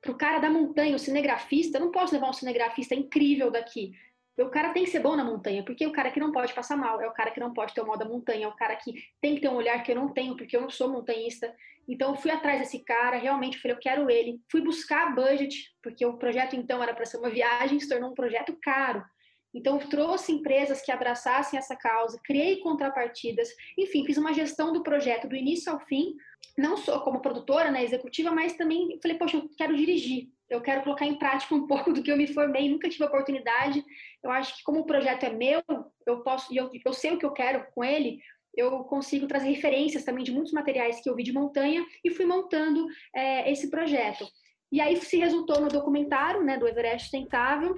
Para 0.01 0.13
o 0.13 0.17
cara 0.17 0.39
da 0.39 0.51
montanha, 0.51 0.95
o 0.95 0.99
cinegrafista, 0.99 1.79
eu 1.79 1.83
não 1.83 1.91
posso 1.91 2.15
levar 2.15 2.29
um 2.29 2.33
cinegrafista 2.33 2.95
incrível 2.95 3.51
daqui. 3.51 3.93
O 4.37 4.49
cara 4.49 4.73
tem 4.73 4.85
que 4.85 4.91
ser 4.91 5.01
bom 5.01 5.15
na 5.15 5.25
montanha, 5.25 5.65
porque 5.65 5.85
é 5.85 5.89
o 5.89 5.93
cara 5.93 6.11
que 6.11 6.19
não 6.19 6.33
pode 6.33 6.53
passar 6.53 6.77
mal, 6.77 7.01
é 7.01 7.07
o 7.07 7.13
cara 7.13 7.31
que 7.31 7.39
não 7.39 7.53
pode 7.53 7.73
ter 7.73 7.81
o 7.81 7.87
mal 7.87 7.97
da 7.97 8.05
montanha, 8.05 8.47
é 8.47 8.49
o 8.49 8.57
cara 8.57 8.75
que 8.75 8.93
tem 9.21 9.37
que 9.37 9.41
ter 9.41 9.49
um 9.49 9.55
olhar 9.55 9.81
que 9.83 9.93
eu 9.93 9.97
não 9.97 10.13
tenho, 10.13 10.37
porque 10.37 10.57
eu 10.57 10.61
não 10.61 10.71
sou 10.71 10.89
montanhista. 10.89 11.55
Então 11.89 12.11
eu 12.11 12.17
fui 12.17 12.31
atrás 12.31 12.59
desse 12.59 12.81
cara, 12.81 13.17
realmente 13.17 13.59
falei, 13.59 13.77
eu 13.77 13.81
quero 13.81 14.11
ele. 14.11 14.41
Fui 14.51 14.61
buscar 14.61 15.15
budget, 15.15 15.73
porque 15.83 16.05
o 16.05 16.17
projeto 16.19 16.57
então 16.57 16.83
era 16.83 16.95
para 16.95 17.07
ser 17.07 17.19
uma 17.19 17.31
viagem, 17.31 17.79
se 17.79 17.89
tornou 17.89 18.11
um 18.11 18.15
projeto 18.15 18.57
caro. 18.61 19.05
Então 19.55 19.79
trouxe 19.79 20.33
empresas 20.33 20.83
que 20.83 20.91
abraçassem 20.91 21.59
essa 21.59 21.77
causa, 21.77 22.21
criei 22.25 22.57
contrapartidas, 22.57 23.49
enfim, 23.79 24.05
fiz 24.05 24.17
uma 24.19 24.35
gestão 24.35 24.73
do 24.73 24.83
projeto 24.83 25.29
do 25.29 25.37
início 25.37 25.73
ao 25.73 25.81
fim. 25.81 26.15
Não 26.59 26.77
só 26.77 27.01
como 27.01 27.21
produtora, 27.21 27.71
né, 27.71 27.85
executiva, 27.85 28.31
mas 28.31 28.57
também 28.57 28.99
falei, 29.01 29.17
poxa, 29.17 29.37
eu 29.37 29.49
quero 29.57 29.77
dirigir, 29.77 30.29
eu 30.51 30.61
quero 30.61 30.83
colocar 30.83 31.07
em 31.07 31.19
prática 31.19 31.55
um 31.55 31.67
pouco 31.69 31.93
do 31.93 32.03
que 32.03 32.11
eu 32.11 32.17
me 32.17 32.27
formei, 32.27 32.69
nunca 32.69 32.89
tive 32.89 33.05
oportunidade. 33.05 33.85
Eu 34.23 34.31
acho 34.31 34.57
que 34.57 34.65
como 34.65 34.81
o 34.81 34.87
projeto 34.87 35.25
é 35.25 35.31
meu, 35.31 35.63
eu 36.07 36.23
posso, 36.23 36.55
eu, 36.55 36.71
eu 36.85 36.93
sei 36.93 37.13
o 37.13 37.19
que 37.19 37.27
eu 37.27 37.33
quero 37.33 37.67
com 37.75 37.85
ele, 37.85 38.19
eu 38.57 38.85
consigo 38.85 39.27
trazer 39.27 39.49
referências 39.49 40.05
também 40.05 40.25
de 40.25 40.33
muitos 40.33 40.53
materiais 40.53 41.01
que 41.01 41.09
eu 41.09 41.15
vi 41.15 41.23
de 41.23 41.33
montanha 41.33 41.85
e 42.05 42.11
fui 42.11 42.25
montando 42.25 42.87
é, 43.15 43.51
esse 43.51 43.69
projeto. 43.69 44.27
E 44.71 44.81
aí 44.81 44.97
se 44.97 45.17
resultou 45.17 45.61
no 45.61 45.69
documentário 45.69 46.43
né, 46.43 46.59
do 46.59 46.67
Everest 46.67 47.11
Sustentável. 47.11 47.77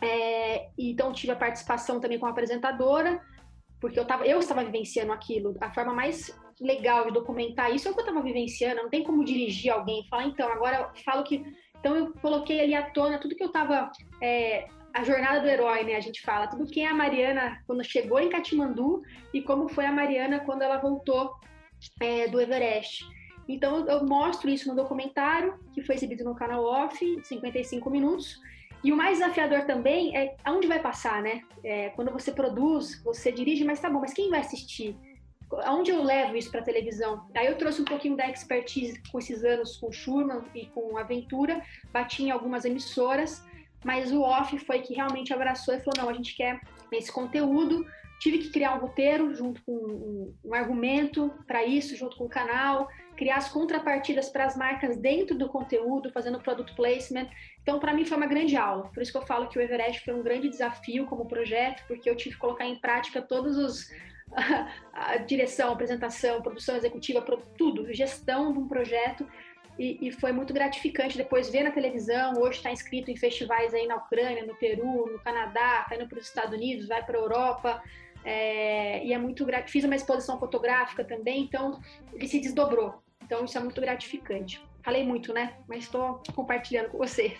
É, 0.00 0.68
então 0.78 1.12
tive 1.12 1.32
a 1.32 1.36
participação 1.36 2.00
também 2.00 2.18
com 2.18 2.26
a 2.26 2.30
apresentadora, 2.30 3.20
porque 3.80 3.98
eu, 3.98 4.04
tava, 4.04 4.26
eu 4.26 4.38
estava 4.38 4.64
vivenciando 4.64 5.12
aquilo. 5.12 5.56
A 5.60 5.72
forma 5.72 5.92
mais 5.92 6.36
legal 6.60 7.06
de 7.06 7.12
documentar 7.12 7.74
isso 7.74 7.88
é 7.88 7.90
o 7.90 7.94
que 7.94 8.00
eu 8.00 8.06
estava 8.06 8.22
vivenciando. 8.22 8.82
Não 8.82 8.90
tem 8.90 9.04
como 9.04 9.24
dirigir 9.24 9.72
alguém 9.72 10.02
e 10.02 10.08
falar, 10.08 10.24
então, 10.24 10.50
agora 10.50 10.92
falo 11.04 11.22
que. 11.24 11.44
Então 11.78 11.94
eu 11.94 12.12
coloquei 12.20 12.60
ali 12.60 12.74
à 12.74 12.90
tona 12.90 13.18
tudo 13.18 13.36
que 13.36 13.42
eu 13.42 13.48
estava 13.48 13.90
é, 14.20 14.66
a 14.92 15.04
jornada 15.04 15.40
do 15.40 15.46
herói, 15.46 15.84
né? 15.84 15.94
A 15.94 16.00
gente 16.00 16.20
fala 16.22 16.48
tudo 16.48 16.66
quem 16.66 16.84
é 16.84 16.88
a 16.88 16.94
Mariana 16.94 17.62
quando 17.66 17.84
chegou 17.84 18.18
em 18.18 18.28
Katmandu 18.28 19.02
e 19.32 19.40
como 19.42 19.68
foi 19.68 19.86
a 19.86 19.92
Mariana 19.92 20.40
quando 20.40 20.62
ela 20.62 20.78
voltou 20.78 21.34
é, 22.00 22.26
do 22.26 22.40
Everest. 22.40 23.04
Então 23.48 23.86
eu 23.86 24.04
mostro 24.04 24.50
isso 24.50 24.68
no 24.68 24.74
documentário 24.74 25.58
que 25.72 25.82
foi 25.82 25.94
exibido 25.94 26.24
no 26.24 26.34
canal 26.34 26.64
Off, 26.64 26.98
55 27.22 27.88
minutos. 27.88 28.40
E 28.82 28.92
o 28.92 28.96
mais 28.96 29.18
desafiador 29.18 29.64
também 29.64 30.16
é 30.16 30.36
aonde 30.44 30.66
vai 30.66 30.80
passar, 30.80 31.20
né? 31.22 31.42
É, 31.64 31.90
quando 31.90 32.12
você 32.12 32.30
produz, 32.30 33.02
você 33.02 33.32
dirige, 33.32 33.64
mas 33.64 33.80
tá 33.80 33.90
bom, 33.90 34.00
mas 34.00 34.12
quem 34.12 34.30
vai 34.30 34.40
assistir? 34.40 34.96
Aonde 35.64 35.90
eu 35.90 36.02
levo 36.02 36.36
isso 36.36 36.50
para 36.50 36.62
televisão? 36.62 37.26
Aí 37.34 37.46
eu 37.46 37.56
trouxe 37.56 37.80
um 37.82 37.84
pouquinho 37.84 38.16
da 38.16 38.28
expertise 38.28 39.00
com 39.10 39.18
esses 39.18 39.42
anos 39.42 39.76
com 39.78 39.88
o 39.88 39.92
Schurman 39.92 40.42
e 40.54 40.66
com 40.66 40.96
Aventura, 40.96 41.62
bati 41.92 42.22
em 42.22 42.30
algumas 42.30 42.64
emissoras 42.64 43.42
mas 43.84 44.12
o 44.12 44.22
off 44.22 44.58
foi 44.60 44.80
que 44.80 44.94
realmente 44.94 45.32
abraçou 45.32 45.74
e 45.74 45.80
falou: 45.80 45.94
não, 45.98 46.08
a 46.08 46.12
gente 46.12 46.34
quer 46.34 46.60
esse 46.92 47.12
conteúdo. 47.12 47.86
Tive 48.20 48.38
que 48.38 48.50
criar 48.50 48.74
um 48.74 48.80
roteiro 48.80 49.32
junto 49.32 49.62
com 49.62 49.72
um, 49.72 50.34
um 50.44 50.54
argumento 50.54 51.32
para 51.46 51.64
isso, 51.64 51.96
junto 51.96 52.16
com 52.16 52.24
o 52.24 52.28
canal, 52.28 52.88
criar 53.16 53.36
as 53.36 53.48
contrapartidas 53.48 54.28
para 54.28 54.44
as 54.44 54.56
marcas 54.56 54.96
dentro 54.96 55.38
do 55.38 55.48
conteúdo, 55.48 56.10
fazendo 56.10 56.40
product 56.40 56.74
placement. 56.74 57.28
Então, 57.68 57.78
para 57.78 57.92
mim, 57.92 58.06
foi 58.06 58.16
uma 58.16 58.26
grande 58.26 58.56
aula. 58.56 58.88
Por 58.94 59.02
isso 59.02 59.12
que 59.12 59.18
eu 59.18 59.26
falo 59.26 59.46
que 59.46 59.58
o 59.58 59.60
Everest 59.60 60.02
foi 60.02 60.14
um 60.14 60.22
grande 60.22 60.48
desafio 60.48 61.04
como 61.04 61.26
projeto, 61.26 61.84
porque 61.86 62.08
eu 62.08 62.16
tive 62.16 62.34
que 62.34 62.40
colocar 62.40 62.64
em 62.64 62.76
prática 62.76 63.20
todos 63.20 63.58
os 63.58 63.92
a, 64.90 65.18
direção, 65.18 65.70
apresentação, 65.70 66.40
produção 66.40 66.76
executiva, 66.76 67.20
tudo, 67.58 67.92
gestão 67.92 68.54
de 68.54 68.58
um 68.58 68.66
projeto 68.66 69.28
e, 69.78 70.08
e, 70.08 70.10
foi 70.12 70.32
muito 70.32 70.54
gratificante 70.54 71.18
depois 71.18 71.50
ver 71.50 71.62
na 71.62 71.70
televisão. 71.70 72.32
Hoje 72.38 72.56
está 72.56 72.72
inscrito 72.72 73.10
em 73.10 73.16
festivais 73.16 73.74
aí 73.74 73.86
na 73.86 73.96
Ucrânia, 73.96 74.46
no 74.46 74.54
Peru, 74.54 75.12
no 75.12 75.18
Canadá, 75.18 75.82
está 75.82 75.94
indo 75.94 76.08
para 76.08 76.20
os 76.20 76.26
Estados 76.26 76.54
Unidos, 76.54 76.88
vai 76.88 77.04
para 77.04 77.18
a 77.18 77.20
Europa. 77.20 77.82
É, 78.24 79.04
e 79.04 79.12
é 79.12 79.18
muito 79.18 79.46
Fiz 79.66 79.84
uma 79.84 79.94
exposição 79.94 80.38
fotográfica 80.38 81.04
também, 81.04 81.42
então 81.42 81.78
ele 82.14 82.26
se 82.26 82.40
desdobrou. 82.40 82.94
Então 83.22 83.44
isso 83.44 83.58
é 83.58 83.60
muito 83.60 83.78
gratificante. 83.78 84.66
Falei 84.88 85.04
muito, 85.04 85.34
né? 85.34 85.52
Mas 85.68 85.80
estou 85.80 86.22
compartilhando 86.34 86.88
com 86.88 86.96
você. 86.96 87.36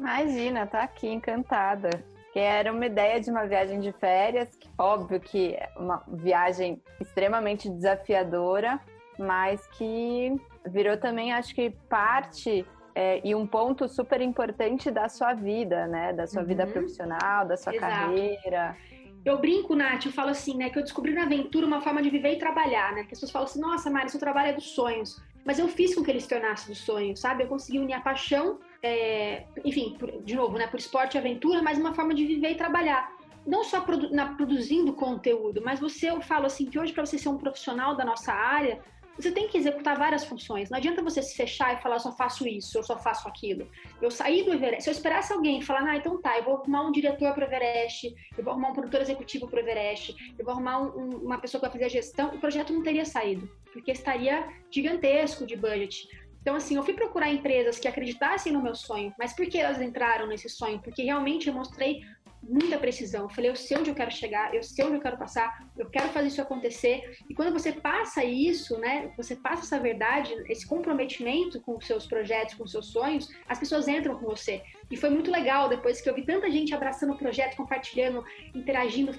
Imagina, 0.00 0.66
tá 0.66 0.84
aqui 0.84 1.06
encantada. 1.06 1.90
Que 2.32 2.38
era 2.38 2.72
uma 2.72 2.86
ideia 2.86 3.20
de 3.20 3.30
uma 3.30 3.44
viagem 3.44 3.78
de 3.78 3.92
férias, 3.92 4.56
que, 4.56 4.66
óbvio 4.78 5.20
que 5.20 5.52
é 5.52 5.68
uma 5.76 6.02
viagem 6.08 6.82
extremamente 6.98 7.68
desafiadora, 7.68 8.80
mas 9.18 9.66
que 9.76 10.34
virou 10.66 10.96
também, 10.96 11.30
acho 11.30 11.54
que, 11.54 11.68
parte 11.90 12.64
é, 12.94 13.20
e 13.22 13.34
um 13.34 13.46
ponto 13.46 13.86
super 13.86 14.22
importante 14.22 14.90
da 14.90 15.10
sua 15.10 15.34
vida, 15.34 15.86
né? 15.86 16.14
Da 16.14 16.26
sua 16.26 16.40
uhum. 16.40 16.48
vida 16.48 16.66
profissional, 16.66 17.46
da 17.46 17.58
sua 17.58 17.74
Exato. 17.74 17.92
carreira. 17.92 18.78
Eu 19.26 19.36
brinco, 19.38 19.74
Nath, 19.76 20.06
eu 20.06 20.12
falo 20.12 20.30
assim, 20.30 20.56
né? 20.56 20.70
Que 20.70 20.78
eu 20.78 20.82
descobri 20.82 21.12
na 21.12 21.24
aventura 21.24 21.66
uma 21.66 21.82
forma 21.82 22.00
de 22.00 22.08
viver 22.08 22.32
e 22.32 22.38
trabalhar, 22.38 22.94
né? 22.94 23.04
Que 23.04 23.12
as 23.12 23.20
pessoas 23.20 23.30
falam 23.30 23.46
assim, 23.46 23.60
nossa, 23.60 23.90
Mari, 23.90 24.08
seu 24.08 24.18
trabalho 24.18 24.48
é 24.48 24.52
dos 24.54 24.70
sonhos. 24.70 25.20
Mas 25.44 25.58
eu 25.58 25.68
fiz 25.68 25.94
com 25.94 26.02
que 26.02 26.10
ele 26.10 26.20
se 26.20 26.28
tornasse 26.28 26.68
dos 26.68 26.78
sonhos, 26.78 27.20
sabe? 27.20 27.44
Eu 27.44 27.48
consegui 27.48 27.78
unir 27.78 27.94
a 27.94 28.00
paixão, 28.00 28.58
é, 28.82 29.44
enfim, 29.64 29.96
por, 29.98 30.22
de 30.22 30.34
novo, 30.34 30.58
né? 30.58 30.66
Por 30.66 30.78
esporte 30.78 31.14
e 31.14 31.18
aventura, 31.18 31.62
mas 31.62 31.78
uma 31.78 31.94
forma 31.94 32.14
de 32.14 32.26
viver 32.26 32.50
e 32.50 32.54
trabalhar 32.54 33.16
não 33.46 33.64
só 33.64 33.80
produ 33.80 34.10
na, 34.10 34.34
produzindo 34.34 34.92
conteúdo, 34.92 35.62
mas 35.64 35.80
você, 35.80 36.10
eu 36.10 36.20
falo 36.20 36.44
assim, 36.44 36.66
que 36.66 36.78
hoje 36.78 36.92
para 36.92 37.06
você 37.06 37.16
ser 37.16 37.30
um 37.30 37.38
profissional 37.38 37.96
da 37.96 38.04
nossa 38.04 38.30
área, 38.30 38.78
você 39.18 39.32
tem 39.32 39.48
que 39.48 39.58
executar 39.58 39.98
várias 39.98 40.24
funções. 40.24 40.70
Não 40.70 40.78
adianta 40.78 41.02
você 41.02 41.20
se 41.20 41.36
fechar 41.36 41.74
e 41.74 41.82
falar, 41.82 41.96
eu 41.96 42.00
só 42.00 42.12
faço 42.12 42.46
isso, 42.46 42.78
eu 42.78 42.82
só 42.82 42.96
faço 42.96 43.26
aquilo. 43.26 43.68
Eu 44.00 44.10
saí 44.10 44.44
do 44.44 44.52
Everest, 44.52 44.84
se 44.84 44.90
eu 44.90 44.92
esperasse 44.92 45.32
alguém 45.32 45.60
falar, 45.60 45.82
ah, 45.82 45.96
então 45.96 46.20
tá, 46.20 46.38
eu 46.38 46.44
vou 46.44 46.56
arrumar 46.56 46.82
um 46.82 46.92
diretor 46.92 47.34
para 47.34 47.44
o 47.44 47.48
Everest, 47.48 48.14
eu 48.36 48.44
vou 48.44 48.52
arrumar 48.52 48.68
um 48.68 48.74
produtor 48.74 49.00
executivo 49.00 49.48
para 49.48 49.56
o 49.56 49.60
Everest, 49.60 50.14
eu 50.38 50.44
vou 50.44 50.52
arrumar 50.52 50.80
um, 50.80 50.98
um, 50.98 51.08
uma 51.18 51.38
pessoa 51.38 51.60
vai 51.60 51.70
fazer 51.70 51.84
a 51.84 51.88
gestão, 51.88 52.28
o 52.28 52.38
projeto 52.38 52.72
não 52.72 52.82
teria 52.82 53.04
saído, 53.04 53.50
porque 53.72 53.90
estaria 53.90 54.48
gigantesco 54.70 55.44
de 55.44 55.56
budget. 55.56 56.08
Então, 56.40 56.56
assim, 56.56 56.76
eu 56.76 56.82
fui 56.82 56.94
procurar 56.94 57.28
empresas 57.28 57.78
que 57.78 57.88
acreditassem 57.88 58.52
no 58.52 58.62
meu 58.62 58.74
sonho, 58.74 59.12
mas 59.18 59.34
por 59.34 59.46
que 59.46 59.58
elas 59.58 59.82
entraram 59.82 60.26
nesse 60.26 60.48
sonho? 60.48 60.80
Porque 60.80 61.02
realmente 61.02 61.48
eu 61.48 61.52
mostrei 61.52 62.00
muita 62.42 62.78
precisão. 62.78 63.22
Eu 63.22 63.28
falei, 63.28 63.50
eu 63.50 63.56
sei 63.56 63.76
onde 63.76 63.90
eu 63.90 63.94
quero 63.94 64.10
chegar, 64.10 64.54
eu 64.54 64.62
sei 64.62 64.84
onde 64.84 64.96
eu 64.96 65.00
quero 65.00 65.18
passar, 65.18 65.66
eu 65.76 65.88
quero 65.88 66.08
fazer 66.08 66.28
isso 66.28 66.40
acontecer. 66.40 67.16
E 67.28 67.34
quando 67.34 67.52
você 67.52 67.72
passa 67.72 68.24
isso, 68.24 68.78
né, 68.78 69.12
você 69.16 69.36
passa 69.36 69.62
essa 69.62 69.78
verdade, 69.78 70.32
esse 70.48 70.66
comprometimento 70.66 71.60
com 71.60 71.76
os 71.76 71.86
seus 71.86 72.06
projetos, 72.06 72.54
com 72.54 72.64
os 72.64 72.70
seus 72.70 72.86
sonhos, 72.86 73.28
as 73.48 73.58
pessoas 73.58 73.88
entram 73.88 74.16
com 74.18 74.26
você. 74.26 74.62
E 74.90 74.96
foi 74.96 75.10
muito 75.10 75.30
legal 75.30 75.68
depois 75.68 76.00
que 76.00 76.08
eu 76.08 76.14
vi 76.14 76.24
tanta 76.24 76.50
gente 76.50 76.74
abraçando 76.74 77.12
o 77.12 77.18
projeto, 77.18 77.56
compartilhando, 77.56 78.24
interagindo, 78.54 79.12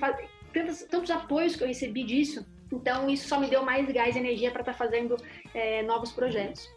tantos, 0.54 0.84
tantos 0.84 1.12
apoios 1.12 1.56
que 1.56 1.64
eu 1.64 1.68
recebi 1.68 2.04
disso. 2.04 2.46
Então, 2.72 3.10
isso 3.10 3.28
só 3.28 3.40
me 3.40 3.48
deu 3.48 3.64
mais 3.64 3.92
gás 3.92 4.16
e 4.16 4.20
energia 4.20 4.52
para 4.52 4.62
estar 4.62 4.74
tá 4.74 4.78
fazendo 4.78 5.18
é, 5.54 5.82
novos 5.84 6.12
projetos. 6.12 6.68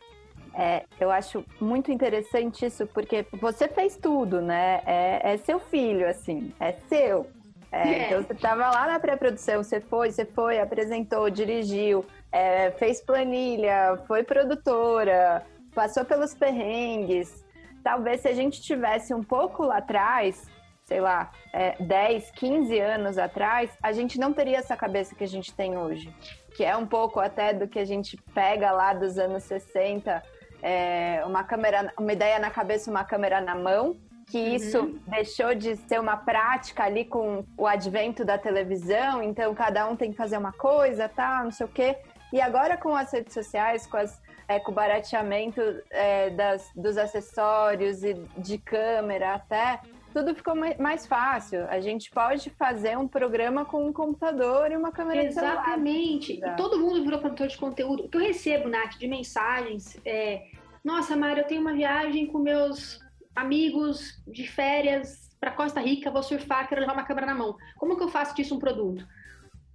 É, 0.54 0.84
eu 1.00 1.10
acho 1.10 1.44
muito 1.60 1.90
interessante 1.90 2.66
isso, 2.66 2.86
porque 2.88 3.26
você 3.32 3.68
fez 3.68 3.96
tudo, 3.96 4.40
né? 4.40 4.82
É, 4.84 5.32
é 5.32 5.36
seu 5.38 5.58
filho, 5.58 6.08
assim, 6.08 6.52
é 6.60 6.72
seu. 6.88 7.26
É, 7.70 7.88
é. 7.88 8.06
Então 8.06 8.22
você 8.22 8.34
estava 8.34 8.70
lá 8.70 8.86
na 8.86 9.00
pré-produção, 9.00 9.64
você 9.64 9.80
foi, 9.80 10.10
você 10.10 10.26
foi, 10.26 10.60
apresentou, 10.60 11.30
dirigiu, 11.30 12.04
é, 12.30 12.70
fez 12.72 13.00
planilha, 13.00 13.98
foi 14.06 14.22
produtora, 14.22 15.42
passou 15.74 16.04
pelos 16.04 16.34
perrengues. 16.34 17.42
Talvez 17.82 18.20
se 18.20 18.28
a 18.28 18.34
gente 18.34 18.60
tivesse 18.60 19.14
um 19.14 19.22
pouco 19.22 19.64
lá 19.64 19.78
atrás, 19.78 20.46
sei 20.84 21.00
lá, 21.00 21.32
é, 21.52 21.82
10, 21.82 22.30
15 22.32 22.78
anos 22.78 23.18
atrás, 23.18 23.70
a 23.82 23.92
gente 23.92 24.20
não 24.20 24.32
teria 24.32 24.58
essa 24.58 24.76
cabeça 24.76 25.14
que 25.14 25.24
a 25.24 25.28
gente 25.28 25.54
tem 25.54 25.76
hoje. 25.76 26.14
Que 26.54 26.64
é 26.64 26.76
um 26.76 26.86
pouco 26.86 27.18
até 27.18 27.54
do 27.54 27.66
que 27.66 27.78
a 27.78 27.84
gente 27.84 28.18
pega 28.34 28.70
lá 28.70 28.92
dos 28.92 29.18
anos 29.18 29.44
60, 29.44 30.22
é, 30.62 31.22
uma 31.26 31.42
câmera, 31.42 31.92
uma 31.98 32.12
ideia 32.12 32.38
na 32.38 32.50
cabeça, 32.50 32.90
uma 32.90 33.04
câmera 33.04 33.40
na 33.40 33.54
mão, 33.54 33.96
que 34.30 34.38
uhum. 34.38 34.54
isso 34.54 35.00
deixou 35.06 35.54
de 35.54 35.76
ser 35.76 36.00
uma 36.00 36.16
prática 36.16 36.84
ali 36.84 37.04
com 37.04 37.44
o 37.58 37.66
advento 37.66 38.24
da 38.24 38.38
televisão, 38.38 39.22
então 39.22 39.54
cada 39.54 39.86
um 39.86 39.96
tem 39.96 40.12
que 40.12 40.16
fazer 40.16 40.38
uma 40.38 40.52
coisa, 40.52 41.08
tá, 41.08 41.42
não 41.42 41.50
sei 41.50 41.66
o 41.66 41.68
quê. 41.68 41.98
E 42.32 42.40
agora 42.40 42.78
com 42.78 42.94
as 42.94 43.12
redes 43.12 43.34
sociais, 43.34 43.86
com, 43.86 43.98
as, 43.98 44.22
é, 44.48 44.58
com 44.58 44.70
o 44.70 44.74
barateamento 44.74 45.60
é, 45.90 46.30
das, 46.30 46.70
dos 46.74 46.96
acessórios 46.96 48.02
e 48.02 48.14
de 48.38 48.56
câmera 48.56 49.34
até, 49.34 49.80
tudo 50.12 50.34
ficou 50.34 50.54
mais 50.78 51.06
fácil. 51.06 51.66
A 51.68 51.80
gente 51.80 52.10
pode 52.10 52.50
fazer 52.50 52.96
um 52.96 53.08
programa 53.08 53.64
com 53.64 53.86
um 53.86 53.92
computador 53.92 54.70
e 54.70 54.76
uma 54.76 54.92
câmera 54.92 55.24
Exatamente. 55.24 56.34
E 56.34 56.56
todo 56.56 56.78
mundo 56.78 57.02
virou 57.02 57.18
produtor 57.18 57.48
de 57.48 57.56
conteúdo. 57.56 58.04
O 58.04 58.08
que 58.08 58.16
eu 58.16 58.20
recebo, 58.20 58.68
Nath, 58.68 58.98
de 58.98 59.08
mensagens 59.08 59.98
é... 60.04 60.46
Nossa, 60.84 61.16
Mari, 61.16 61.40
eu 61.40 61.46
tenho 61.46 61.60
uma 61.60 61.72
viagem 61.72 62.26
com 62.26 62.38
meus 62.38 63.00
amigos 63.34 64.20
de 64.26 64.46
férias 64.46 65.30
para 65.40 65.50
Costa 65.50 65.80
Rica, 65.80 66.10
vou 66.10 66.22
surfar, 66.22 66.68
quero 66.68 66.80
levar 66.80 66.92
uma 66.92 67.04
câmera 67.04 67.26
na 67.26 67.34
mão. 67.34 67.56
Como 67.76 67.96
que 67.96 68.02
eu 68.02 68.08
faço 68.08 68.34
disso 68.34 68.54
um 68.54 68.58
produto? 68.58 69.06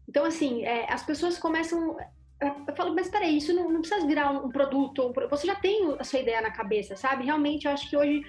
Então, 0.08 0.24
assim, 0.24 0.64
é, 0.64 0.92
as 0.92 1.04
pessoas 1.04 1.38
começam. 1.38 1.98
Eu 2.40 2.76
falo, 2.76 2.94
mas 2.94 3.10
peraí, 3.10 3.38
isso 3.38 3.54
não, 3.54 3.70
não 3.70 3.82
precisa 3.82 4.06
virar 4.06 4.32
um, 4.32 4.46
um 4.46 4.50
produto. 4.50 5.12
Você 5.30 5.48
já 5.48 5.56
tem 5.56 5.96
a 6.00 6.04
sua 6.04 6.20
ideia 6.20 6.42
na 6.42 6.52
cabeça, 6.52 6.96
sabe? 6.96 7.26
Realmente, 7.26 7.66
eu 7.66 7.72
acho 7.72 7.90
que 7.90 7.98
hoje 7.98 8.24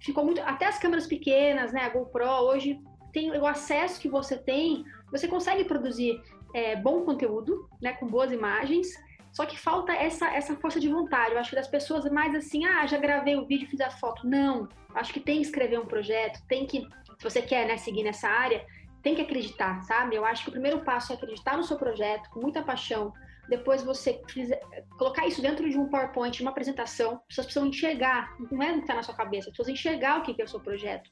ficou 0.00 0.24
muito. 0.24 0.40
Até 0.42 0.66
as 0.66 0.78
câmeras 0.78 1.06
pequenas, 1.06 1.72
né? 1.72 1.82
A 1.82 1.88
GoPro, 1.88 2.24
hoje 2.24 2.80
tem 3.12 3.30
o 3.30 3.46
acesso 3.46 4.00
que 4.00 4.08
você 4.08 4.36
tem, 4.36 4.84
você 5.10 5.28
consegue 5.28 5.64
produzir 5.64 6.20
é, 6.54 6.76
bom 6.76 7.04
conteúdo, 7.04 7.68
né? 7.80 7.92
Com 7.94 8.06
boas 8.06 8.32
imagens. 8.32 8.88
Só 9.32 9.44
que 9.44 9.58
falta 9.58 9.92
essa, 9.92 10.28
essa 10.32 10.54
força 10.56 10.78
de 10.78 10.88
vontade. 10.88 11.32
Eu 11.32 11.40
acho 11.40 11.50
que 11.50 11.56
das 11.56 11.66
pessoas 11.66 12.08
mais 12.10 12.34
assim, 12.36 12.64
ah, 12.64 12.86
já 12.86 12.98
gravei 12.98 13.34
o 13.34 13.44
vídeo, 13.44 13.68
fiz 13.68 13.80
a 13.80 13.90
foto. 13.90 14.26
Não. 14.26 14.68
Acho 14.94 15.12
que 15.12 15.18
tem 15.18 15.36
que 15.36 15.46
escrever 15.46 15.78
um 15.80 15.86
projeto, 15.86 16.40
tem 16.46 16.66
que, 16.66 16.82
se 17.18 17.24
você 17.24 17.42
quer 17.42 17.66
né, 17.66 17.76
seguir 17.76 18.04
nessa 18.04 18.28
área, 18.28 18.64
tem 19.02 19.14
que 19.14 19.22
acreditar, 19.22 19.82
sabe? 19.82 20.14
Eu 20.14 20.24
acho 20.24 20.44
que 20.44 20.50
o 20.50 20.52
primeiro 20.52 20.84
passo 20.84 21.12
é 21.12 21.16
acreditar 21.16 21.56
no 21.56 21.64
seu 21.64 21.76
projeto, 21.76 22.30
com 22.30 22.40
muita 22.40 22.62
paixão. 22.62 23.12
Depois 23.48 23.82
você 23.82 24.22
fizer, 24.28 24.60
colocar 24.98 25.26
isso 25.26 25.42
dentro 25.42 25.68
de 25.68 25.78
um 25.78 25.88
PowerPoint, 25.88 26.36
de 26.36 26.42
uma 26.42 26.50
apresentação. 26.50 27.14
As 27.14 27.26
pessoas 27.28 27.46
precisam 27.46 27.68
enxergar, 27.68 28.36
não 28.50 28.62
é 28.62 28.72
o 28.72 28.74
que 28.74 28.80
está 28.80 28.94
na 28.94 29.02
sua 29.02 29.14
cabeça, 29.14 29.48
as 29.48 29.56
pessoas 29.56 29.68
enxergar 29.68 30.18
o 30.18 30.22
que 30.22 30.40
é 30.40 30.44
o 30.44 30.48
seu 30.48 30.60
projeto. 30.60 31.10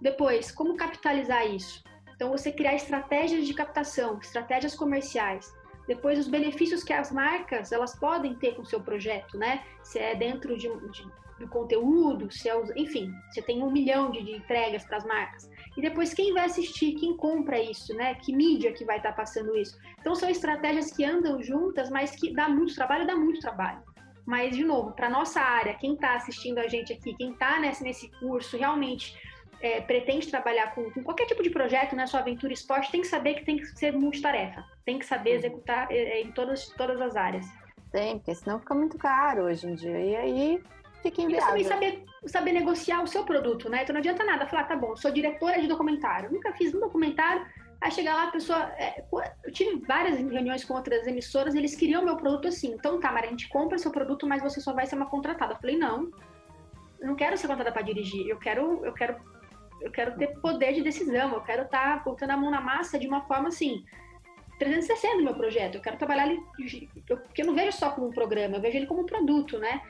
Depois, 0.00 0.50
como 0.50 0.76
capitalizar 0.76 1.46
isso? 1.46 1.82
Então, 2.14 2.30
você 2.30 2.52
criar 2.52 2.74
estratégias 2.74 3.46
de 3.46 3.54
captação, 3.54 4.18
estratégias 4.18 4.74
comerciais 4.74 5.52
depois 5.90 6.20
os 6.20 6.28
benefícios 6.28 6.84
que 6.84 6.92
as 6.92 7.10
marcas 7.10 7.72
elas 7.72 7.98
podem 7.98 8.36
ter 8.36 8.54
com 8.54 8.62
o 8.62 8.64
seu 8.64 8.80
projeto, 8.80 9.36
né? 9.36 9.64
Se 9.82 9.98
é 9.98 10.14
dentro 10.14 10.56
de, 10.56 10.68
de 10.68 11.04
do 11.40 11.48
conteúdo, 11.48 12.30
se 12.30 12.48
é, 12.48 12.54
enfim, 12.76 13.12
você 13.28 13.42
tem 13.42 13.62
um 13.62 13.70
milhão 13.70 14.10
de, 14.10 14.22
de 14.22 14.32
entregas 14.36 14.84
para 14.84 14.98
as 14.98 15.04
marcas. 15.04 15.49
E 15.76 15.80
depois 15.80 16.12
quem 16.12 16.32
vai 16.32 16.46
assistir, 16.46 16.94
quem 16.94 17.16
compra 17.16 17.58
isso, 17.60 17.94
né? 17.94 18.14
Que 18.14 18.34
mídia 18.34 18.72
que 18.72 18.84
vai 18.84 18.96
estar 18.96 19.10
tá 19.10 19.16
passando 19.16 19.56
isso. 19.56 19.78
Então 20.00 20.14
são 20.14 20.28
estratégias 20.28 20.90
que 20.90 21.04
andam 21.04 21.42
juntas, 21.42 21.88
mas 21.90 22.10
que 22.10 22.32
dá 22.32 22.48
muito 22.48 22.74
trabalho, 22.74 23.06
dá 23.06 23.16
muito 23.16 23.40
trabalho. 23.40 23.82
Mas, 24.26 24.56
de 24.56 24.64
novo, 24.64 24.92
para 24.92 25.08
nossa 25.08 25.40
área, 25.40 25.74
quem 25.74 25.94
está 25.94 26.14
assistindo 26.14 26.58
a 26.58 26.68
gente 26.68 26.92
aqui, 26.92 27.14
quem 27.14 27.32
está 27.32 27.58
nesse, 27.58 27.82
nesse 27.82 28.10
curso, 28.20 28.56
realmente 28.56 29.16
é, 29.60 29.80
pretende 29.80 30.28
trabalhar 30.28 30.74
com, 30.74 30.90
com, 30.90 31.02
qualquer 31.02 31.26
tipo 31.26 31.42
de 31.42 31.50
projeto, 31.50 31.94
né, 31.94 32.06
sua 32.06 32.20
aventura 32.20 32.52
esporte, 32.52 32.90
tem 32.90 33.00
que 33.00 33.06
saber 33.06 33.34
que 33.34 33.44
tem 33.44 33.56
que 33.56 33.66
ser 33.66 33.92
multitarefa, 33.92 34.64
tem 34.84 34.98
que 34.98 35.06
saber 35.06 35.32
executar 35.32 35.90
é, 35.90 35.96
é, 35.96 36.22
em 36.22 36.32
todas, 36.32 36.68
todas 36.70 37.00
as 37.00 37.16
áreas. 37.16 37.46
Tem, 37.90 38.18
porque 38.18 38.34
senão 38.34 38.60
fica 38.60 38.74
muito 38.74 38.96
caro 38.96 39.44
hoje 39.44 39.66
em 39.66 39.74
dia. 39.74 39.98
E 39.98 40.16
aí 40.16 40.62
fica 41.02 41.22
inviável. 41.22 41.56
E 41.56 41.64
também 41.64 41.90
saber, 41.90 42.04
saber 42.26 42.52
negociar 42.52 43.02
o 43.02 43.06
seu 43.06 43.24
produto, 43.24 43.68
né? 43.68 43.82
Então 43.82 43.92
não 43.92 44.00
adianta 44.00 44.24
nada 44.24 44.46
falar, 44.46 44.64
tá 44.64 44.76
bom, 44.76 44.96
sou 44.96 45.10
diretora 45.10 45.60
de 45.60 45.66
documentário, 45.66 46.32
nunca 46.32 46.52
fiz 46.52 46.74
um 46.74 46.80
documentário, 46.80 47.46
aí 47.80 47.90
chegar 47.90 48.14
lá 48.14 48.24
a 48.24 48.30
pessoa. 48.30 48.58
É, 48.78 49.04
eu 49.44 49.52
tive 49.52 49.84
várias 49.86 50.18
reuniões 50.18 50.64
com 50.64 50.74
outras 50.74 51.06
emissoras, 51.06 51.54
eles 51.54 51.74
queriam 51.74 52.04
meu 52.04 52.16
produto 52.16 52.48
assim. 52.48 52.72
Então, 52.72 53.00
tá, 53.00 53.10
mas 53.12 53.24
a 53.24 53.28
gente 53.28 53.48
compra 53.48 53.78
seu 53.78 53.90
produto, 53.90 54.26
mas 54.26 54.42
você 54.42 54.60
só 54.60 54.72
vai 54.72 54.86
ser 54.86 54.96
uma 54.96 55.06
contratada. 55.06 55.54
Eu 55.54 55.58
falei, 55.58 55.76
não, 55.76 56.10
eu 57.00 57.06
não 57.08 57.16
quero 57.16 57.36
ser 57.36 57.46
contratada 57.46 57.72
para 57.72 57.82
dirigir, 57.82 58.28
eu 58.28 58.38
quero, 58.38 58.84
eu 58.84 58.92
quero 58.92 59.16
eu 59.80 59.90
quero 59.90 60.16
ter 60.16 60.38
poder 60.40 60.74
de 60.74 60.82
decisão, 60.82 61.32
eu 61.32 61.40
quero 61.40 61.62
estar 61.62 61.96
tá 61.96 62.04
botando 62.04 62.30
a 62.30 62.36
mão 62.36 62.50
na 62.50 62.60
massa 62.60 62.98
de 62.98 63.08
uma 63.08 63.22
forma 63.22 63.48
assim, 63.48 63.84
360 64.58 65.16
no 65.16 65.24
meu 65.24 65.34
projeto. 65.34 65.76
Eu 65.76 65.80
quero 65.80 65.96
trabalhar 65.96 66.24
ali, 66.24 66.38
porque 67.06 67.42
eu 67.42 67.46
não 67.46 67.54
vejo 67.54 67.72
só 67.72 67.90
como 67.90 68.08
um 68.08 68.12
programa, 68.12 68.56
eu 68.56 68.60
vejo 68.60 68.76
ele 68.76 68.86
como 68.86 69.00
um 69.00 69.06
produto, 69.06 69.58
né? 69.58 69.80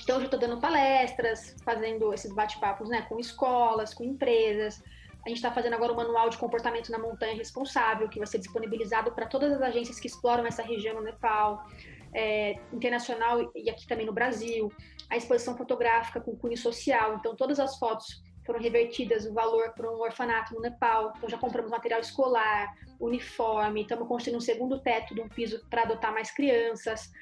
Então, 0.00 0.16
eu 0.18 0.24
estou 0.24 0.38
dando 0.38 0.60
palestras, 0.60 1.56
fazendo 1.64 2.12
esses 2.14 2.32
bate-papos 2.32 2.88
né, 2.88 3.02
com 3.02 3.18
escolas, 3.18 3.92
com 3.92 4.04
empresas. 4.04 4.82
A 5.24 5.28
gente 5.28 5.38
está 5.38 5.52
fazendo 5.52 5.74
agora 5.74 5.92
o 5.92 5.94
um 5.94 5.98
manual 5.98 6.30
de 6.30 6.38
comportamento 6.38 6.90
na 6.90 6.98
montanha 6.98 7.34
responsável, 7.34 8.08
que 8.08 8.18
vai 8.18 8.26
ser 8.26 8.38
disponibilizado 8.38 9.12
para 9.12 9.26
todas 9.26 9.52
as 9.52 9.60
agências 9.60 9.98
que 10.00 10.06
exploram 10.06 10.46
essa 10.46 10.62
região 10.62 10.94
no 10.94 11.02
Nepal, 11.02 11.66
é, 12.14 12.58
internacional 12.72 13.50
e 13.54 13.68
aqui 13.68 13.86
também 13.86 14.06
no 14.06 14.12
Brasil. 14.12 14.72
A 15.10 15.16
exposição 15.16 15.56
fotográfica 15.56 16.20
com 16.20 16.36
cunho 16.36 16.56
social, 16.56 17.16
então 17.16 17.34
todas 17.34 17.58
as 17.58 17.78
fotos 17.78 18.22
foram 18.48 18.60
revertidas 18.60 19.26
o 19.26 19.34
valor 19.34 19.74
para 19.74 19.90
um 19.90 20.00
orfanato 20.00 20.54
no 20.54 20.62
Nepal. 20.62 21.12
Então 21.18 21.28
já 21.28 21.36
compramos 21.36 21.70
material 21.70 22.00
escolar, 22.00 22.74
uniforme, 22.98 23.82
estamos 23.82 24.08
construindo 24.08 24.38
um 24.38 24.40
segundo 24.40 24.80
teto 24.80 25.14
de 25.14 25.20
um 25.20 25.28
piso 25.28 25.62
para 25.68 25.82
adotar 25.82 26.14
mais 26.14 26.30
crianças. 26.30 27.12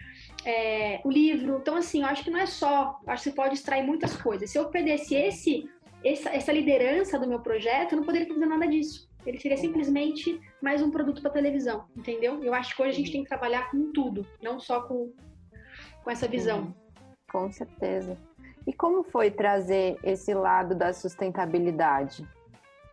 É, 0.45 1.01
o 1.05 1.11
livro. 1.11 1.59
Então, 1.61 1.75
assim, 1.75 2.03
eu 2.03 2.07
acho 2.07 2.23
que 2.23 2.31
não 2.31 2.39
é 2.39 2.47
só, 2.47 3.01
acho 3.09 3.25
que 3.25 3.31
você 3.31 3.35
pode 3.35 3.55
extrair 3.55 3.85
muitas 3.85 4.17
coisas. 4.17 4.49
Se 4.49 4.57
eu 4.57 4.69
perdesse 4.69 5.17
esse, 5.17 5.69
essa, 6.05 6.31
essa 6.31 6.53
liderança 6.53 7.19
do 7.19 7.27
meu 7.27 7.41
projeto, 7.41 7.93
eu 7.93 7.97
não 7.97 8.05
poderia 8.05 8.29
fazer 8.29 8.47
nada 8.47 8.69
disso. 8.69 9.11
Ele 9.27 9.41
seria 9.41 9.57
simplesmente 9.57 10.41
mais 10.63 10.81
um 10.81 10.93
produto 10.93 11.21
para 11.21 11.33
televisão, 11.33 11.87
entendeu? 11.97 12.45
Eu 12.45 12.55
acho 12.55 12.77
que 12.77 12.83
hoje 12.83 12.91
a 12.91 12.95
gente 12.95 13.11
tem 13.11 13.25
que 13.25 13.29
trabalhar 13.29 13.69
com 13.73 13.91
tudo, 13.91 14.25
não 14.41 14.61
só 14.61 14.83
com, 14.83 15.13
com 16.05 16.09
essa 16.09 16.29
visão. 16.29 16.73
Com 17.29 17.51
certeza. 17.51 18.17
E 18.67 18.73
como 18.73 19.05
foi 19.05 19.31
trazer 19.31 19.97
esse 20.03 20.35
lado 20.35 20.75
da 20.75 20.93
sustentabilidade? 20.93 22.27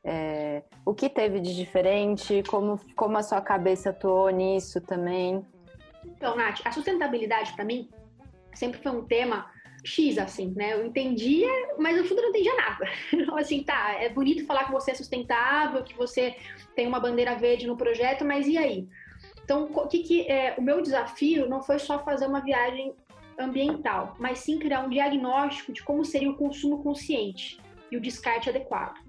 É, 0.04 0.62
o 0.86 0.94
que 0.94 1.10
teve 1.10 1.40
de 1.40 1.56
diferente? 1.56 2.44
Como, 2.48 2.80
como 2.96 3.18
a 3.18 3.24
sua 3.24 3.42
cabeça 3.42 3.90
atuou 3.90 4.30
nisso 4.30 4.80
também? 4.82 5.44
Então, 6.06 6.36
Nath, 6.36 6.62
a 6.66 6.72
sustentabilidade 6.72 7.54
para 7.54 7.66
mim 7.66 7.90
sempre 8.54 8.80
foi 8.82 8.92
um 8.92 9.06
tema 9.06 9.50
X, 9.84 10.18
assim, 10.18 10.54
né? 10.56 10.74
Eu 10.74 10.86
entendia, 10.86 11.50
mas 11.80 11.98
no 11.98 12.06
fundo 12.06 12.20
eu 12.20 12.24
não 12.24 12.30
entendia 12.30 12.56
nada. 12.56 12.86
Então, 13.14 13.38
assim, 13.38 13.64
tá, 13.64 13.94
é 13.94 14.10
bonito 14.10 14.46
falar 14.46 14.66
que 14.66 14.72
você 14.72 14.92
é 14.92 14.96
sustentável, 14.96 15.84
que 15.84 15.96
você 15.96 16.36
tem 16.76 16.86
uma 16.86 17.00
bandeira 17.00 17.36
verde 17.36 17.66
no 17.66 17.76
projeto, 17.76 18.24
mas 18.24 18.48
e 18.48 18.58
aí? 18.58 18.88
Então, 19.44 19.70
o 19.74 19.88
que, 19.88 20.04
que 20.04 20.28
é, 20.30 20.56
o 20.58 20.62
meu 20.62 20.82
desafio 20.82 21.50
não 21.50 21.62
foi 21.62 21.80
só 21.80 22.00
fazer 22.04 22.28
uma 22.28 22.42
viagem 22.42 22.96
ambiental, 23.40 24.16
mas 24.20 24.40
sim 24.40 24.60
criar 24.60 24.82
um 24.86 24.90
diagnóstico 24.90 25.72
de 25.72 25.84
como 25.84 26.06
seria 26.06 26.30
o 26.30 26.38
consumo 26.38 26.84
consciente 26.84 27.60
e 27.92 27.98
o 27.98 28.02
descarte 28.02 28.50
adequado. 28.50 29.00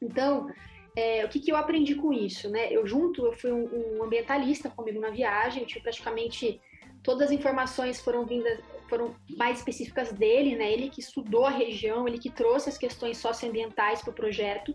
Então, 0.00 0.50
é, 0.96 1.24
o 1.24 1.28
que, 1.28 1.40
que 1.40 1.50
eu 1.50 1.56
aprendi 1.56 1.94
com 1.94 2.12
isso? 2.12 2.48
Né? 2.48 2.72
Eu 2.72 2.86
junto, 2.86 3.24
eu 3.24 3.32
fui 3.32 3.52
um, 3.52 3.98
um 3.98 4.04
ambientalista 4.04 4.68
comigo 4.68 5.00
na 5.00 5.10
viagem, 5.10 5.62
eu 5.62 5.66
tive 5.66 5.80
praticamente 5.80 6.60
todas 7.02 7.28
as 7.28 7.30
informações 7.30 8.00
foram 8.00 8.26
vindas, 8.26 8.60
foram 8.88 9.14
mais 9.36 9.58
específicas 9.58 10.12
dele, 10.12 10.56
né? 10.56 10.72
Ele 10.72 10.90
que 10.90 11.00
estudou 11.00 11.46
a 11.46 11.50
região, 11.50 12.06
ele 12.06 12.18
que 12.18 12.30
trouxe 12.30 12.68
as 12.68 12.78
questões 12.78 13.18
socioambientais 13.18 14.02
para 14.02 14.10
o 14.10 14.14
projeto, 14.14 14.74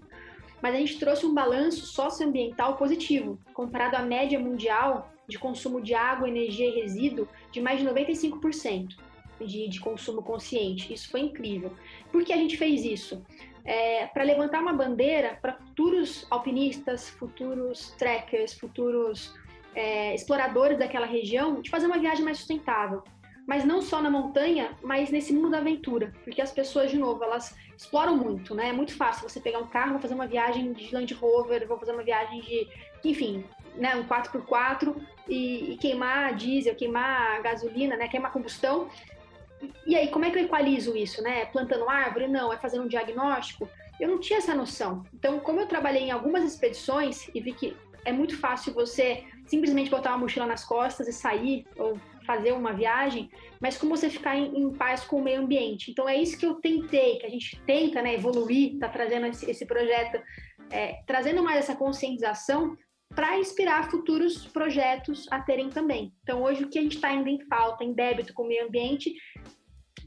mas 0.61 0.73
a 0.73 0.77
gente 0.77 0.97
trouxe 0.97 1.25
um 1.25 1.33
balanço 1.33 1.85
socioambiental 1.85 2.77
positivo, 2.77 3.37
comparado 3.53 3.97
à 3.97 4.01
média 4.01 4.39
mundial 4.39 5.12
de 5.27 5.39
consumo 5.39 5.81
de 5.81 5.93
água, 5.93 6.27
energia 6.27 6.67
e 6.67 6.81
resíduo 6.81 7.27
de 7.51 7.61
mais 7.61 7.79
de 7.79 7.85
95% 7.85 8.95
de, 9.45 9.67
de 9.67 9.79
consumo 9.79 10.21
consciente. 10.21 10.93
Isso 10.93 11.09
foi 11.09 11.21
incrível. 11.21 11.71
Por 12.11 12.23
que 12.23 12.33
a 12.33 12.37
gente 12.37 12.57
fez 12.57 12.83
isso? 12.83 13.23
É, 13.65 14.07
para 14.07 14.23
levantar 14.23 14.61
uma 14.61 14.73
bandeira 14.73 15.37
para 15.41 15.53
futuros 15.53 16.27
alpinistas, 16.29 17.09
futuros 17.09 17.91
trekkers, 17.97 18.53
futuros 18.53 19.33
é, 19.73 20.13
exploradores 20.13 20.77
daquela 20.77 21.05
região, 21.05 21.61
de 21.61 21.69
fazer 21.69 21.87
uma 21.87 21.97
viagem 21.97 22.23
mais 22.23 22.37
sustentável. 22.37 23.03
mas 23.45 23.65
não 23.65 23.81
só 23.81 24.01
na 24.01 24.09
montanha, 24.09 24.77
mas 24.81 25.09
nesse 25.09 25.33
mundo 25.33 25.49
da 25.49 25.57
aventura, 25.57 26.13
porque 26.23 26.41
as 26.41 26.51
pessoas, 26.51 26.89
de 26.89 26.97
novo, 26.97 27.21
elas 27.25 27.53
exploram 27.75 28.15
muito, 28.15 28.55
né? 28.55 28.69
É 28.69 28.71
muito 28.71 28.95
fácil 28.95 29.27
você 29.27 29.39
pegar 29.41 29.59
um 29.59 29.67
carro, 29.67 29.99
fazer 29.99 30.13
uma 30.13 30.27
viagem 30.27 30.71
de 30.71 30.93
Land 30.93 31.13
Rover, 31.13 31.67
vou 31.67 31.77
fazer 31.77 31.91
uma 31.91 32.03
viagem 32.03 32.39
de, 32.39 32.67
enfim, 33.03 33.43
né, 33.75 33.95
um 33.95 34.03
4x4 34.03 34.95
e, 35.27 35.73
e 35.73 35.77
queimar 35.77 36.35
diesel, 36.35 36.75
queimar 36.75 37.41
gasolina, 37.41 37.95
né, 37.95 38.07
queimar 38.07 38.31
combustão. 38.31 38.89
E 39.85 39.95
aí, 39.95 40.09
como 40.09 40.25
é 40.25 40.31
que 40.31 40.37
eu 40.37 40.43
equalizo 40.43 40.95
isso, 40.95 41.21
né? 41.21 41.45
Plantando 41.45 41.89
árvore? 41.89 42.27
Não, 42.27 42.51
é 42.51 42.57
fazendo 42.57 42.83
um 42.83 42.87
diagnóstico? 42.87 43.69
Eu 43.99 44.09
não 44.09 44.19
tinha 44.19 44.39
essa 44.39 44.53
noção. 44.53 45.05
Então, 45.13 45.39
como 45.39 45.61
eu 45.61 45.67
trabalhei 45.67 46.03
em 46.03 46.11
algumas 46.11 46.43
expedições 46.43 47.29
e 47.33 47.39
vi 47.39 47.53
que 47.53 47.77
é 48.05 48.11
muito 48.11 48.37
fácil 48.37 48.73
você 48.73 49.23
simplesmente 49.45 49.89
botar 49.89 50.09
uma 50.09 50.19
mochila 50.19 50.45
nas 50.45 50.65
costas 50.65 51.07
e 51.07 51.13
sair, 51.13 51.65
ou 51.77 51.97
fazer 52.25 52.53
uma 52.53 52.73
viagem, 52.73 53.29
mas 53.59 53.77
como 53.77 53.95
você 53.95 54.09
ficar 54.09 54.35
em, 54.35 54.57
em, 54.57 54.73
paz 54.73 55.03
com 55.03 55.17
o 55.17 55.23
meio 55.23 55.41
ambiente. 55.41 55.91
Então 55.91 56.07
é 56.07 56.15
isso 56.15 56.37
que 56.37 56.45
eu 56.45 56.55
tentei, 56.55 57.17
que 57.17 57.25
a 57.25 57.29
gente 57.29 57.59
tenta 57.65 58.01
né, 58.01 58.15
evoluir, 58.15 58.77
tá 58.79 58.87
trazendo 58.87 59.27
esse, 59.27 59.49
esse 59.49 59.65
projeto, 59.65 60.21
é, 60.69 61.01
trazendo 61.05 61.43
mais 61.43 61.59
essa 61.59 61.75
conscientização 61.75 62.77
para 63.15 63.37
inspirar 63.37 63.89
futuros 63.89 64.45
projetos 64.47 65.27
a 65.31 65.39
terem 65.39 65.69
também. 65.69 66.13
Então 66.23 66.43
hoje 66.43 66.63
o 66.63 66.69
que 66.69 66.79
a 66.79 66.81
gente 66.81 66.95
está 66.95 67.09
ainda 67.09 67.29
em 67.29 67.39
falta, 67.45 67.83
em 67.83 67.93
débito 67.93 68.33
com 68.33 68.43
o 68.43 68.47
meio 68.47 68.65
ambiente, 68.65 69.13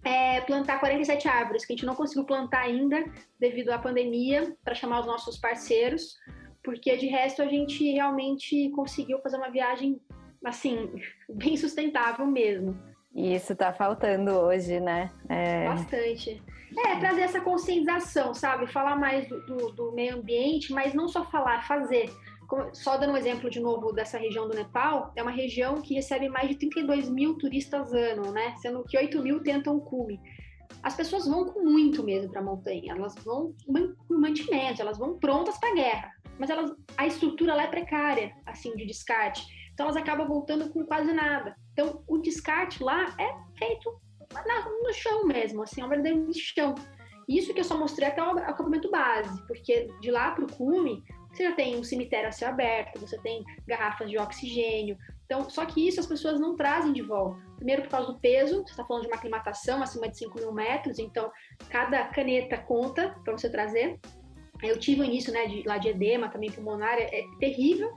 é 0.04 0.40
plantar 0.42 0.78
47 0.78 1.26
árvores, 1.26 1.64
que 1.64 1.72
a 1.72 1.76
gente 1.76 1.86
não 1.86 1.94
conseguiu 1.94 2.24
plantar 2.24 2.62
ainda 2.62 3.04
devido 3.40 3.70
à 3.70 3.78
pandemia, 3.78 4.56
para 4.64 4.74
chamar 4.74 5.00
os 5.00 5.06
nossos 5.06 5.36
parceiros, 5.36 6.16
porque 6.62 6.96
de 6.96 7.06
resto 7.06 7.42
a 7.42 7.46
gente 7.46 7.92
realmente 7.92 8.70
conseguiu 8.70 9.20
fazer 9.20 9.36
uma 9.36 9.50
viagem 9.50 10.00
assim, 10.44 10.90
bem 11.28 11.56
sustentável 11.56 12.26
mesmo. 12.26 12.76
E 13.14 13.34
isso 13.34 13.52
está 13.54 13.72
faltando 13.72 14.30
hoje, 14.30 14.78
né? 14.78 15.10
É... 15.28 15.66
Bastante. 15.68 16.42
É, 16.76 16.96
trazer 16.96 17.22
essa 17.22 17.40
conscientização, 17.40 18.34
sabe? 18.34 18.66
Falar 18.66 18.96
mais 18.96 19.26
do, 19.26 19.40
do, 19.46 19.72
do 19.72 19.92
meio 19.92 20.16
ambiente, 20.16 20.72
mas 20.72 20.92
não 20.92 21.08
só 21.08 21.24
falar, 21.24 21.66
fazer. 21.66 22.10
Só 22.72 22.96
dando 22.96 23.12
um 23.12 23.16
exemplo 23.16 23.50
de 23.50 23.60
novo 23.60 23.92
dessa 23.92 24.18
região 24.18 24.48
do 24.48 24.54
Nepal, 24.54 25.12
é 25.16 25.22
uma 25.22 25.30
região 25.30 25.80
que 25.80 25.94
recebe 25.94 26.28
mais 26.28 26.48
de 26.48 26.56
32 26.56 27.08
mil 27.08 27.36
turistas 27.38 27.92
ano, 27.92 28.32
né? 28.32 28.54
Sendo 28.58 28.84
que 28.84 28.96
8 28.96 29.20
mil 29.22 29.42
tentam 29.42 29.80
cume. 29.80 30.20
As 30.82 30.94
pessoas 30.94 31.26
vão 31.26 31.46
com 31.46 31.62
muito 31.62 32.02
mesmo 32.04 32.30
para 32.30 32.40
a 32.40 32.44
montanha, 32.44 32.92
elas 32.92 33.14
vão 33.24 33.54
com 33.66 34.14
mantimentos, 34.14 34.80
elas 34.80 34.98
vão 34.98 35.18
prontas 35.18 35.58
para 35.58 35.70
a 35.70 35.74
guerra, 35.74 36.10
mas 36.38 36.50
elas, 36.50 36.72
a 36.96 37.06
estrutura 37.06 37.54
lá 37.54 37.64
é 37.64 37.68
precária, 37.68 38.32
assim, 38.44 38.74
de 38.76 38.86
descarte. 38.86 39.46
Então 39.72 39.86
elas 39.86 39.96
acabam 39.96 40.26
voltando 40.26 40.70
com 40.70 40.84
quase 40.84 41.12
nada. 41.12 41.56
Então 41.72 42.02
o 42.06 42.18
descarte 42.18 42.82
lá 42.82 43.14
é 43.18 43.58
feito 43.58 44.00
no 44.82 44.92
chão 44.92 45.26
mesmo, 45.26 45.62
assim, 45.62 45.80
é 45.80 45.84
um 45.84 45.88
verdadeiro 45.88 46.28
chão. 46.34 46.74
Isso 47.28 47.52
que 47.52 47.60
eu 47.60 47.64
só 47.64 47.76
mostrei 47.76 48.08
até 48.08 48.22
o 48.22 48.38
acampamento 48.38 48.90
base, 48.90 49.44
porque 49.46 49.88
de 50.00 50.10
lá 50.10 50.30
para 50.30 50.44
o 50.44 50.52
cume 50.52 51.02
você 51.36 51.44
já 51.44 51.52
tem 51.52 51.76
um 51.76 51.84
cemitério 51.84 52.28
a 52.28 52.32
céu 52.32 52.48
aberto, 52.48 53.00
você 53.00 53.18
tem 53.18 53.44
garrafas 53.66 54.08
de 54.08 54.18
oxigênio. 54.18 54.96
Então, 55.24 55.48
só 55.50 55.66
que 55.66 55.86
isso 55.86 56.00
as 56.00 56.06
pessoas 56.06 56.40
não 56.40 56.56
trazem 56.56 56.92
de 56.92 57.02
volta. 57.02 57.40
Primeiro 57.56 57.82
por 57.82 57.90
causa 57.90 58.12
do 58.12 58.18
peso, 58.18 58.62
você 58.62 58.70
está 58.70 58.84
falando 58.84 59.02
de 59.02 59.08
uma 59.08 59.16
aclimatação 59.16 59.82
acima 59.82 60.08
de 60.08 60.16
5 60.18 60.38
mil 60.38 60.52
metros, 60.52 60.98
então 60.98 61.30
cada 61.68 62.04
caneta 62.06 62.56
conta 62.58 63.14
para 63.24 63.36
você 63.36 63.50
trazer. 63.50 63.98
Eu 64.62 64.78
tive 64.78 65.02
o 65.02 65.04
início 65.04 65.32
né, 65.32 65.46
de, 65.46 65.62
lá 65.64 65.78
de 65.78 65.88
edema 65.88 66.28
também 66.28 66.50
pulmonar, 66.50 66.94
é, 66.94 67.20
é 67.20 67.24
terrível. 67.38 67.92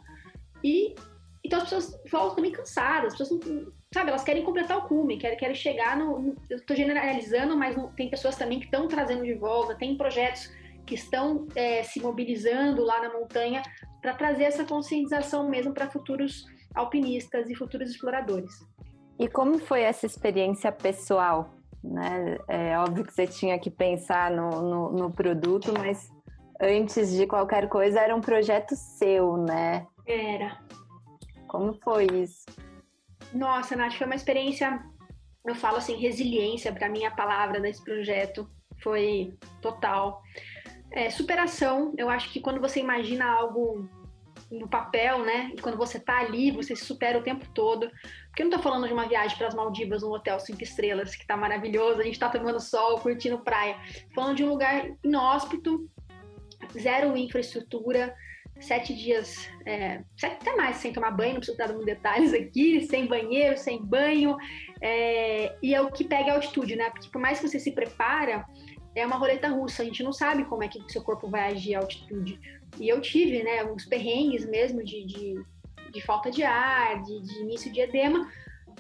E 0.63 0.95
então 1.43 1.59
as 1.59 1.63
pessoas 1.69 2.01
voltam 2.11 2.35
também 2.35 2.51
cansadas, 2.51 3.13
as 3.13 3.17
pessoas 3.17 3.39
não, 3.45 3.71
sabe, 3.93 4.09
elas 4.09 4.23
querem 4.23 4.43
completar 4.43 4.77
o 4.77 4.87
cume, 4.87 5.17
querem, 5.17 5.37
querem 5.37 5.55
chegar 5.55 5.97
no, 5.97 6.19
no 6.19 6.35
eu 6.49 6.57
estou 6.57 6.75
generalizando, 6.75 7.55
mas 7.55 7.77
não, 7.77 7.89
tem 7.93 8.09
pessoas 8.09 8.35
também 8.35 8.59
que 8.59 8.65
estão 8.65 8.87
trazendo 8.87 9.23
de 9.23 9.33
volta, 9.33 9.75
tem 9.75 9.95
projetos 9.95 10.51
que 10.89 10.95
estão 10.95 11.47
é, 11.55 11.83
se 11.83 12.01
mobilizando 12.01 12.83
lá 12.83 12.99
na 12.99 13.13
montanha 13.13 13.61
para 14.01 14.15
trazer 14.15 14.45
essa 14.45 14.65
conscientização 14.65 15.47
mesmo 15.47 15.71
para 15.71 15.87
futuros 15.87 16.47
alpinistas 16.73 17.47
e 17.47 17.53
futuros 17.53 17.91
exploradores. 17.91 18.51
E 19.19 19.27
como 19.27 19.59
foi 19.59 19.83
essa 19.83 20.07
experiência 20.07 20.71
pessoal? 20.71 21.53
Né? 21.83 22.39
É 22.47 22.79
óbvio 22.79 23.05
que 23.05 23.13
você 23.13 23.27
tinha 23.27 23.59
que 23.59 23.69
pensar 23.69 24.31
no, 24.31 24.49
no, 24.63 24.91
no 24.93 25.11
produto, 25.11 25.71
mas 25.77 26.09
antes 26.59 27.11
de 27.11 27.27
qualquer 27.27 27.69
coisa 27.69 27.99
era 27.99 28.15
um 28.15 28.21
projeto 28.21 28.75
seu, 28.75 29.37
né? 29.37 29.85
Era. 30.07 30.57
Como 31.47 31.75
foi 31.83 32.07
isso? 32.07 32.45
Nossa, 33.31 33.75
Nath, 33.75 33.93
foi 33.93 34.07
uma 34.07 34.15
experiência, 34.15 34.83
eu 35.45 35.53
falo 35.53 35.77
assim, 35.77 35.95
resiliência 35.97 36.73
para 36.73 36.89
mim 36.89 37.05
a 37.05 37.11
palavra 37.11 37.59
desse 37.59 37.83
projeto 37.83 38.49
foi 38.81 39.37
total. 39.61 40.21
É, 40.91 41.09
superação, 41.09 41.93
eu 41.97 42.09
acho 42.09 42.31
que 42.31 42.39
quando 42.39 42.59
você 42.59 42.79
imagina 42.79 43.25
algo 43.25 43.87
no 44.51 44.67
papel, 44.67 45.23
né? 45.23 45.51
E 45.55 45.61
quando 45.61 45.77
você 45.77 45.99
tá 45.99 46.19
ali, 46.19 46.51
você 46.51 46.75
se 46.75 46.83
supera 46.83 47.19
o 47.19 47.23
tempo 47.23 47.45
todo. 47.53 47.89
Porque 48.27 48.41
eu 48.41 48.49
não 48.49 48.57
tô 48.57 48.63
falando 48.63 48.87
de 48.87 48.93
uma 48.93 49.07
viagem 49.07 49.37
para 49.37 49.47
as 49.47 49.53
Maldivas, 49.53 50.01
um 50.01 50.11
hotel 50.11 50.39
cinco 50.39 50.63
estrelas, 50.63 51.15
que 51.15 51.25
tá 51.25 51.37
maravilhoso, 51.37 52.01
a 52.01 52.03
gente 52.03 52.19
tá 52.19 52.29
tomando 52.29 52.59
sol, 52.59 52.99
curtindo 52.99 53.39
praia. 53.39 53.77
Falando 54.15 54.37
de 54.37 54.43
um 54.43 54.49
lugar 54.49 54.89
inóspito, 55.03 55.87
zero 56.73 57.15
infraestrutura, 57.15 58.15
sete 58.59 58.93
dias, 58.93 59.49
é, 59.65 60.03
sete 60.17 60.37
até 60.41 60.55
mais, 60.55 60.77
sem 60.77 60.91
tomar 60.91 61.11
banho, 61.11 61.33
não 61.33 61.39
preciso 61.39 61.57
dar 61.57 61.71
detalhes 61.73 62.33
aqui, 62.33 62.81
sem 62.81 63.07
banheiro, 63.07 63.57
sem 63.57 63.81
banho, 63.81 64.35
é, 64.81 65.55
e 65.61 65.73
é 65.73 65.81
o 65.81 65.91
que 65.91 66.03
pega 66.03 66.31
a 66.31 66.35
altitude, 66.35 66.75
né? 66.75 66.89
Porque 66.89 67.09
por 67.09 67.21
mais 67.21 67.39
que 67.39 67.47
você 67.47 67.59
se 67.59 67.71
prepara, 67.71 68.45
é 68.95 69.05
uma 69.05 69.15
roleta 69.15 69.47
russa, 69.47 69.83
a 69.83 69.85
gente 69.85 70.03
não 70.03 70.11
sabe 70.11 70.45
como 70.45 70.63
é 70.63 70.67
que 70.67 70.79
o 70.79 70.89
seu 70.89 71.01
corpo 71.01 71.29
vai 71.29 71.51
agir 71.51 71.75
à 71.75 71.79
altitude. 71.79 72.39
E 72.79 72.87
eu 72.87 73.01
tive, 73.01 73.43
né, 73.43 73.63
uns 73.63 73.85
perrengues 73.85 74.45
mesmo 74.45 74.83
de, 74.83 75.05
de, 75.05 75.43
de 75.91 76.01
falta 76.01 76.29
de 76.31 76.43
ar, 76.43 77.01
de, 77.03 77.21
de 77.21 77.39
início 77.41 77.71
de 77.71 77.81
edema, 77.81 78.29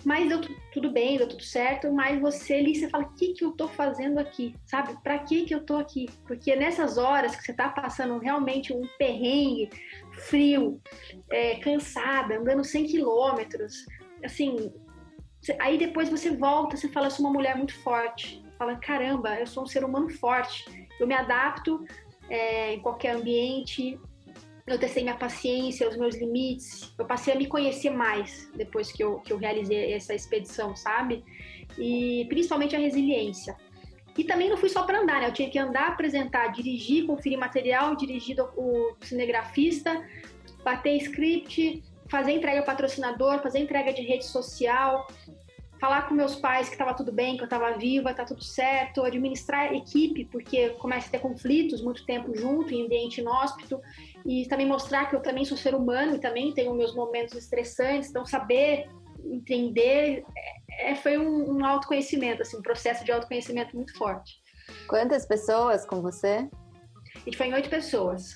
mas 0.03 0.29
deu 0.29 0.41
tudo 0.71 0.91
bem, 0.91 1.17
deu 1.17 1.27
tudo 1.27 1.43
certo, 1.43 1.91
mas 1.91 2.19
você 2.19 2.55
ali, 2.55 2.75
você 2.75 2.89
fala, 2.89 3.03
o 3.03 3.13
que 3.15 3.33
que 3.33 3.43
eu 3.43 3.51
tô 3.51 3.67
fazendo 3.67 4.17
aqui? 4.17 4.55
Sabe? 4.65 4.95
Para 5.03 5.19
que 5.19 5.45
que 5.45 5.53
eu 5.53 5.65
tô 5.65 5.77
aqui? 5.77 6.07
Porque 6.25 6.55
nessas 6.55 6.97
horas 6.97 7.35
que 7.35 7.43
você 7.43 7.53
tá 7.53 7.69
passando 7.69 8.17
realmente 8.19 8.73
um 8.73 8.87
perrengue, 8.97 9.69
frio, 10.13 10.81
é, 11.29 11.55
cansada, 11.55 12.37
andando 12.37 12.63
100 12.63 12.85
quilômetros, 12.85 13.85
assim, 14.23 14.71
aí 15.59 15.77
depois 15.77 16.09
você 16.09 16.31
volta, 16.31 16.77
você 16.77 16.87
fala, 16.89 17.07
eu 17.07 17.11
sou 17.11 17.25
uma 17.25 17.33
mulher 17.33 17.55
muito 17.55 17.75
forte. 17.81 18.43
Fala, 18.59 18.75
caramba, 18.75 19.39
eu 19.39 19.47
sou 19.47 19.63
um 19.63 19.65
ser 19.65 19.85
humano 19.85 20.09
forte, 20.09 20.65
eu 20.99 21.07
me 21.07 21.15
adapto 21.15 21.81
é, 22.29 22.73
em 22.73 22.81
qualquer 22.81 23.15
ambiente, 23.15 23.97
eu 24.67 24.77
testei 24.77 25.01
minha 25.01 25.15
paciência, 25.15 25.87
os 25.87 25.95
meus 25.95 26.15
limites, 26.15 26.93
eu 26.99 27.05
passei 27.05 27.33
a 27.33 27.37
me 27.37 27.47
conhecer 27.47 27.89
mais 27.89 28.51
depois 28.53 28.91
que 28.91 29.01
eu, 29.01 29.21
que 29.21 29.31
eu 29.31 29.37
realizei 29.37 29.93
essa 29.93 30.13
expedição, 30.13 30.75
sabe? 30.75 31.23
E 31.77 32.25
principalmente 32.27 32.75
a 32.75 32.79
resiliência. 32.79 33.55
E 34.17 34.25
também 34.25 34.49
não 34.49 34.57
fui 34.57 34.67
só 34.67 34.83
para 34.83 34.99
andar, 34.99 35.21
né? 35.21 35.29
Eu 35.29 35.33
tinha 35.33 35.49
que 35.49 35.57
andar, 35.57 35.87
apresentar, 35.93 36.47
dirigir, 36.47 37.05
conferir 37.05 37.39
material, 37.39 37.95
dirigir 37.95 38.35
o 38.57 38.93
cinegrafista, 38.99 40.05
bater 40.65 40.97
script, 40.97 41.81
fazer 42.09 42.33
entrega 42.33 42.59
ao 42.59 42.65
patrocinador, 42.65 43.41
fazer 43.41 43.59
entrega 43.59 43.93
de 43.93 44.01
rede 44.01 44.25
social, 44.25 45.07
falar 45.79 46.07
com 46.07 46.13
meus 46.13 46.35
pais 46.35 46.67
que 46.67 46.75
estava 46.75 46.93
tudo 46.93 47.11
bem, 47.11 47.37
que 47.37 47.41
eu 47.41 47.45
estava 47.45 47.77
viva, 47.77 48.13
tá 48.13 48.25
tudo 48.25 48.43
certo, 48.43 49.03
administrar 49.03 49.73
equipe, 49.73 50.25
porque 50.25 50.69
começa 50.71 51.07
a 51.07 51.11
ter 51.11 51.19
conflitos 51.19 51.81
muito 51.81 52.05
tempo 52.05 52.35
junto, 52.35 52.73
em 52.73 52.85
ambiente 52.85 53.21
inóspito, 53.21 53.81
e 54.25 54.45
também 54.47 54.65
mostrar 54.65 55.05
que 55.05 55.15
eu 55.15 55.21
também 55.21 55.45
sou 55.45 55.57
ser 55.57 55.73
humano 55.73 56.15
e 56.15 56.19
também 56.19 56.53
tenho 56.53 56.73
meus 56.73 56.93
momentos 56.93 57.35
estressantes, 57.35 58.09
então 58.09 58.25
saber 58.25 58.89
entender 59.23 60.25
é, 60.37 60.91
é, 60.91 60.95
foi 60.95 61.17
um, 61.17 61.57
um 61.57 61.65
autoconhecimento, 61.65 62.41
assim, 62.41 62.57
um 62.57 62.61
processo 62.61 63.03
de 63.05 63.11
autoconhecimento 63.11 63.75
muito 63.75 63.97
forte. 63.97 64.41
Quantas 64.87 65.25
pessoas 65.25 65.85
com 65.85 66.01
você? 66.01 66.49
A 67.15 67.19
gente 67.19 67.37
foi 67.37 67.47
em 67.47 67.53
oito 67.53 67.69
pessoas. 67.69 68.35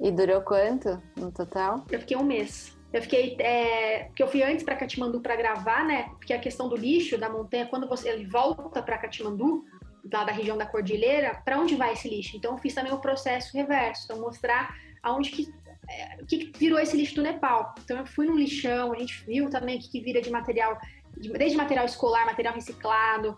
E 0.00 0.10
durou 0.10 0.40
quanto 0.42 1.00
no 1.16 1.30
total? 1.32 1.84
Eu 1.90 2.00
fiquei 2.00 2.16
um 2.16 2.24
mês. 2.24 2.73
Eu 2.94 3.02
fiquei, 3.02 3.36
é, 3.40 4.04
porque 4.04 4.22
eu 4.22 4.28
fui 4.28 4.40
antes 4.44 4.64
para 4.64 4.76
Katmandu 4.76 5.20
para 5.20 5.34
gravar, 5.34 5.84
né? 5.84 6.04
Porque 6.10 6.32
a 6.32 6.38
questão 6.38 6.68
do 6.68 6.76
lixo 6.76 7.18
da 7.18 7.28
montanha, 7.28 7.66
quando 7.66 7.88
você 7.88 8.08
ele 8.08 8.24
volta 8.24 8.80
para 8.80 8.96
Katmandu, 8.96 9.64
lá 10.12 10.22
da 10.22 10.30
região 10.30 10.56
da 10.56 10.64
cordilheira, 10.64 11.42
para 11.44 11.58
onde 11.58 11.74
vai 11.74 11.94
esse 11.94 12.08
lixo? 12.08 12.36
Então 12.36 12.52
eu 12.52 12.58
fiz 12.58 12.72
também 12.72 12.92
o 12.92 13.00
processo 13.00 13.56
reverso, 13.56 14.04
então 14.04 14.20
mostrar 14.20 14.76
aonde 15.02 15.32
que 15.32 15.52
é, 15.90 16.22
o 16.22 16.24
que 16.24 16.52
virou 16.56 16.78
esse 16.78 16.96
lixo 16.96 17.16
do 17.16 17.22
Nepal. 17.22 17.74
Então 17.84 17.98
eu 17.98 18.06
fui 18.06 18.26
no 18.26 18.36
lixão, 18.36 18.92
a 18.92 18.98
gente 19.00 19.24
viu 19.26 19.50
também 19.50 19.76
o 19.76 19.80
que, 19.80 19.90
que 19.90 20.00
vira 20.00 20.22
de 20.22 20.30
material, 20.30 20.78
desde 21.16 21.56
material 21.56 21.86
escolar, 21.86 22.24
material 22.26 22.54
reciclado, 22.54 23.36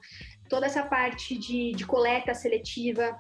toda 0.50 0.66
essa 0.66 0.82
parte 0.82 1.34
de, 1.38 1.72
de 1.72 1.86
coleta 1.86 2.34
seletiva 2.34 3.18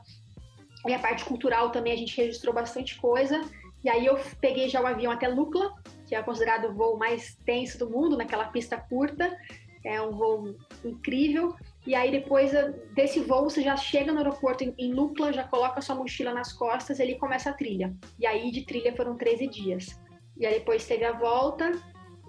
e 0.86 0.92
a 0.92 0.98
parte 0.98 1.24
cultural 1.24 1.70
também 1.70 1.94
a 1.94 1.96
gente 1.96 2.14
registrou 2.14 2.52
bastante 2.52 3.00
coisa. 3.00 3.40
E 3.82 3.88
aí 3.88 4.04
eu 4.04 4.18
peguei 4.38 4.68
já 4.68 4.82
o 4.82 4.86
avião 4.86 5.12
até 5.12 5.28
Lukla, 5.28 5.72
que 6.06 6.14
é 6.14 6.22
considerado 6.22 6.68
o 6.68 6.74
voo 6.74 6.96
mais 6.96 7.36
tenso 7.44 7.78
do 7.78 7.90
mundo, 7.90 8.16
naquela 8.16 8.46
pista 8.46 8.76
curta. 8.76 9.36
é 9.84 10.00
um 10.02 10.12
voo 10.12 10.56
incrível. 10.84 11.54
E 11.86 11.94
aí 11.94 12.10
depois 12.10 12.50
desse 12.94 13.20
voo 13.20 13.44
você 13.44 13.62
já 13.62 13.76
chega 13.76 14.12
no 14.12 14.18
aeroporto 14.18 14.64
em 14.76 14.92
Lukla, 14.92 15.32
já 15.32 15.44
coloca 15.44 15.80
sua 15.80 15.94
mochila 15.94 16.32
nas 16.32 16.52
costas, 16.52 16.98
e 16.98 17.02
ali 17.02 17.16
começa 17.16 17.50
a 17.50 17.52
trilha. 17.52 17.94
E 18.18 18.26
aí 18.26 18.50
de 18.50 18.64
trilha 18.64 18.94
foram 18.96 19.16
13 19.16 19.46
dias. 19.46 20.00
E 20.36 20.44
aí 20.44 20.54
depois 20.54 20.86
teve 20.86 21.04
a 21.04 21.12
volta 21.12 21.72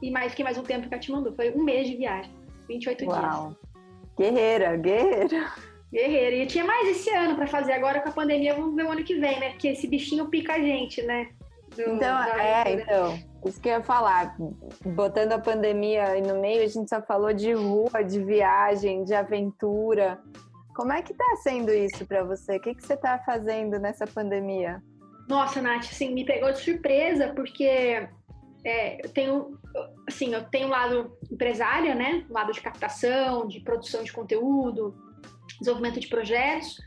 e 0.02 0.12
mais 0.12 0.34
que 0.34 0.44
mais 0.44 0.58
um 0.58 0.64
tempo 0.64 0.86
em 0.86 0.90
Katmandu. 0.90 1.36
Foi 1.36 1.52
um 1.52 1.64
mês 1.64 1.88
de 1.88 1.96
viagem, 1.98 2.32
28 2.68 3.06
Uau. 3.06 3.48
dias. 3.48 3.58
Guerreira, 4.18 4.76
guerreira. 4.78 5.54
Guerreira. 5.92 6.36
E 6.36 6.48
tinha 6.48 6.66
mais 6.66 6.88
esse 6.90 7.10
ano 7.10 7.36
para 7.36 7.48
fazer 7.48 7.74
agora 7.74 8.02
com 8.02 8.10
a 8.10 8.12
pandemia, 8.12 8.54
vamos 8.54 8.76
ver 8.76 8.86
o 8.86 8.92
ano 8.92 9.04
que 9.04 9.16
vem, 9.16 9.40
né? 9.40 9.52
Porque 9.52 9.70
esse 9.70 9.88
bichinho 9.88 10.28
pica 10.28 10.54
a 10.54 10.60
gente, 10.60 11.02
né? 11.02 11.30
Do, 11.78 11.92
então, 11.94 12.24
é, 12.24 12.74
então, 12.74 13.20
isso 13.46 13.62
que 13.62 13.70
eu 13.70 13.74
ia 13.74 13.84
falar. 13.84 14.36
Botando 14.84 15.34
a 15.34 15.40
pandemia 15.40 16.06
aí 16.06 16.22
no 16.22 16.42
meio, 16.42 16.64
a 16.64 16.68
gente 16.68 16.90
só 16.90 17.02
falou 17.02 17.32
de 17.32 17.54
rua, 17.54 18.04
de 18.04 18.24
viagem, 18.24 19.04
de 19.04 19.14
aventura. 19.14 20.20
Como 20.76 20.92
é 20.92 21.04
que 21.04 21.14
tá 21.14 21.36
sendo 21.44 21.72
isso 21.72 22.06
para 22.08 22.24
você? 22.24 22.58
O 22.58 22.60
que, 22.60 22.74
que 22.74 22.84
você 22.84 22.98
tá 22.98 23.20
fazendo 23.24 23.80
nessa 23.80 24.08
pandemia? 24.08 24.82
Nossa, 25.30 25.62
Nath, 25.62 25.84
assim, 25.84 26.14
me 26.14 26.26
pegou 26.26 26.52
de 26.52 26.60
surpresa, 26.60 27.34
porque 27.36 28.08
é, 28.66 29.06
eu 29.06 29.10
tenho, 29.10 29.60
assim, 30.08 30.34
eu 30.34 30.44
tenho 30.46 30.68
um 30.68 30.72
lado 30.72 31.16
empresária, 31.32 31.94
né? 31.94 32.26
Um 32.30 32.34
lado 32.34 32.52
de 32.52 32.62
captação, 32.62 33.48
de 33.48 33.60
produção 33.60 34.04
de 34.04 34.12
conteúdo, 34.12 34.96
desenvolvimento 35.60 36.00
de 36.00 36.08
projetos, 36.08 36.78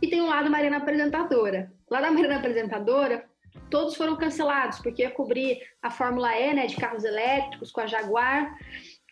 e 0.00 0.08
tem 0.08 0.20
um 0.20 0.28
lado 0.28 0.50
Marina 0.50 0.76
Apresentadora. 0.76 1.72
Lá 1.90 2.00
da 2.00 2.10
Marina 2.10 2.36
Apresentadora, 2.36 3.24
todos 3.70 3.96
foram 3.96 4.16
cancelados, 4.16 4.78
porque 4.78 5.02
ia 5.02 5.10
cobrir 5.10 5.58
a 5.82 5.90
Fórmula 5.90 6.34
E, 6.36 6.54
né, 6.54 6.66
de 6.66 6.76
carros 6.76 7.04
elétricos 7.04 7.70
com 7.70 7.80
a 7.80 7.86
Jaguar, 7.86 8.56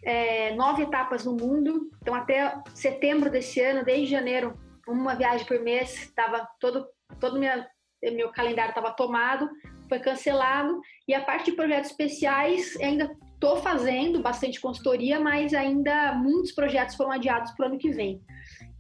é, 0.04 0.54
nove 0.54 0.82
etapas 0.82 1.24
no 1.24 1.32
mundo. 1.32 1.90
Então, 2.02 2.14
até 2.14 2.56
setembro 2.74 3.30
desse 3.30 3.60
ano, 3.60 3.84
desde 3.84 4.06
janeiro, 4.06 4.58
uma 4.86 5.14
viagem 5.14 5.46
por 5.46 5.60
mês, 5.60 5.94
estava 6.02 6.46
todo, 6.60 6.86
todo 7.18 7.38
minha, 7.38 7.66
meu 8.02 8.30
calendário 8.30 8.70
estava 8.70 8.92
tomado, 8.92 9.48
foi 9.88 9.98
cancelado. 9.98 10.80
E 11.08 11.14
a 11.14 11.22
parte 11.22 11.50
de 11.50 11.56
projetos 11.56 11.90
especiais, 11.90 12.76
ainda 12.80 13.16
estou 13.34 13.56
fazendo 13.56 14.22
bastante 14.22 14.60
consultoria, 14.60 15.18
mas 15.20 15.52
ainda 15.52 16.12
muitos 16.12 16.52
projetos 16.52 16.94
foram 16.94 17.12
adiados 17.12 17.52
para 17.52 17.66
o 17.66 17.68
ano 17.70 17.78
que 17.78 17.90
vem. 17.90 18.20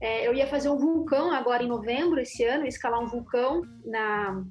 É, 0.00 0.26
eu 0.26 0.34
ia 0.34 0.46
fazer 0.46 0.68
um 0.68 0.76
vulcão 0.76 1.32
agora 1.32 1.62
em 1.62 1.68
novembro 1.68 2.20
esse 2.20 2.44
ano, 2.44 2.66
escalar 2.66 3.00
um 3.00 3.06
vulcão 3.06 3.62
na, 3.84 4.42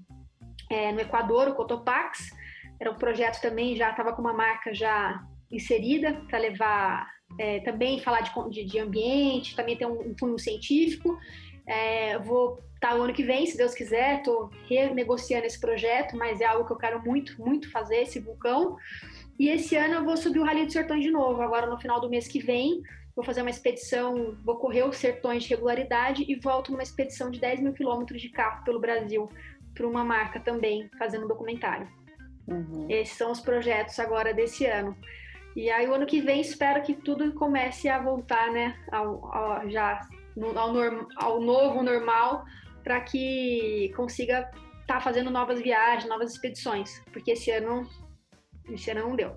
é, 0.74 0.92
no 0.92 1.02
Equador, 1.02 1.50
o 1.50 1.54
Cotopaxi. 1.54 2.32
Era 2.80 2.92
um 2.92 2.96
projeto 2.96 3.40
também, 3.40 3.76
já 3.76 3.92
estava 3.92 4.14
com 4.14 4.22
uma 4.22 4.34
marca 4.34 4.74
já 4.74 5.24
inserida 5.52 6.22
para 6.28 6.40
levar 6.40 7.08
é, 7.40 7.60
também 7.60 8.00
falar 8.00 8.22
de, 8.22 8.32
de, 8.50 8.66
de, 8.66 8.80
ambiente, 8.80 9.56
também 9.56 9.78
ter 9.78 9.86
um, 9.86 10.16
um 10.24 10.38
científico. 10.38 11.18
É, 11.68 12.18
vou 12.20 12.60
estar 12.76 12.90
tá 12.90 12.96
o 12.96 13.04
ano 13.04 13.14
que 13.14 13.24
vem, 13.24 13.46
se 13.46 13.56
Deus 13.56 13.74
quiser, 13.74 14.18
estou 14.18 14.50
renegociando 14.68 15.46
esse 15.46 15.60
projeto, 15.60 16.18
mas 16.18 16.42
é 16.42 16.46
algo 16.46 16.66
que 16.66 16.74
eu 16.74 16.78
quero 16.78 17.02
muito, 17.04 17.40
muito 17.40 17.72
fazer, 17.72 18.02
esse 18.02 18.20
vulcão. 18.20 18.76
E 19.40 19.50
esse 19.50 19.76
ano 19.76 19.96
eu 19.96 20.04
vou 20.04 20.18
subir 20.18 20.40
o 20.40 20.44
Rally 20.44 20.66
dos 20.66 20.74
Sertões 20.74 21.04
de 21.04 21.12
novo, 21.12 21.42
agora 21.42 21.68
no 21.68 21.80
final 21.80 22.02
do 22.02 22.10
mês 22.10 22.28
que 22.28 22.40
vem. 22.40 22.82
Vou 23.16 23.24
fazer 23.24 23.42
uma 23.42 23.50
expedição, 23.50 24.36
vou 24.44 24.58
correr 24.58 24.84
os 24.84 24.98
sertões 24.98 25.44
de 25.44 25.50
regularidade 25.50 26.26
e 26.28 26.36
volto 26.36 26.72
numa 26.72 26.82
expedição 26.82 27.30
de 27.30 27.40
10 27.40 27.60
mil 27.60 27.74
quilômetros 27.74 28.20
de 28.20 28.30
carro 28.30 28.64
pelo 28.64 28.80
Brasil, 28.80 29.30
para 29.74 29.88
uma 29.88 30.04
marca 30.04 30.40
também, 30.40 30.90
fazendo 30.98 31.26
um 31.26 31.28
documentário. 31.28 31.88
Uhum. 32.48 32.88
Esses 32.90 33.18
são 33.18 33.32
os 33.32 33.40
projetos 33.40 34.00
agora 34.00 34.34
desse 34.34 34.66
ano. 34.66 34.96
E 35.56 35.70
aí, 35.70 35.88
o 35.88 35.94
ano 35.94 36.06
que 36.06 36.20
vem, 36.20 36.42
espero 36.42 36.82
que 36.82 36.94
tudo 36.94 37.32
comece 37.34 37.88
a 37.88 38.02
voltar, 38.02 38.52
né, 38.52 38.76
ao, 38.92 39.34
ao 39.34 39.70
já 39.70 40.02
ao, 40.56 40.74
norm, 40.74 41.06
ao 41.18 41.40
novo 41.40 41.84
normal, 41.84 42.44
para 42.84 43.00
que 43.02 43.92
consiga 43.96 44.50
estar 44.82 44.96
tá 44.96 45.00
fazendo 45.00 45.30
novas 45.30 45.62
viagens, 45.62 46.10
novas 46.10 46.32
expedições, 46.32 47.02
porque 47.12 47.32
esse 47.32 47.52
ano, 47.52 47.88
esse 48.70 48.90
ano 48.92 49.10
não 49.10 49.16
deu. 49.16 49.36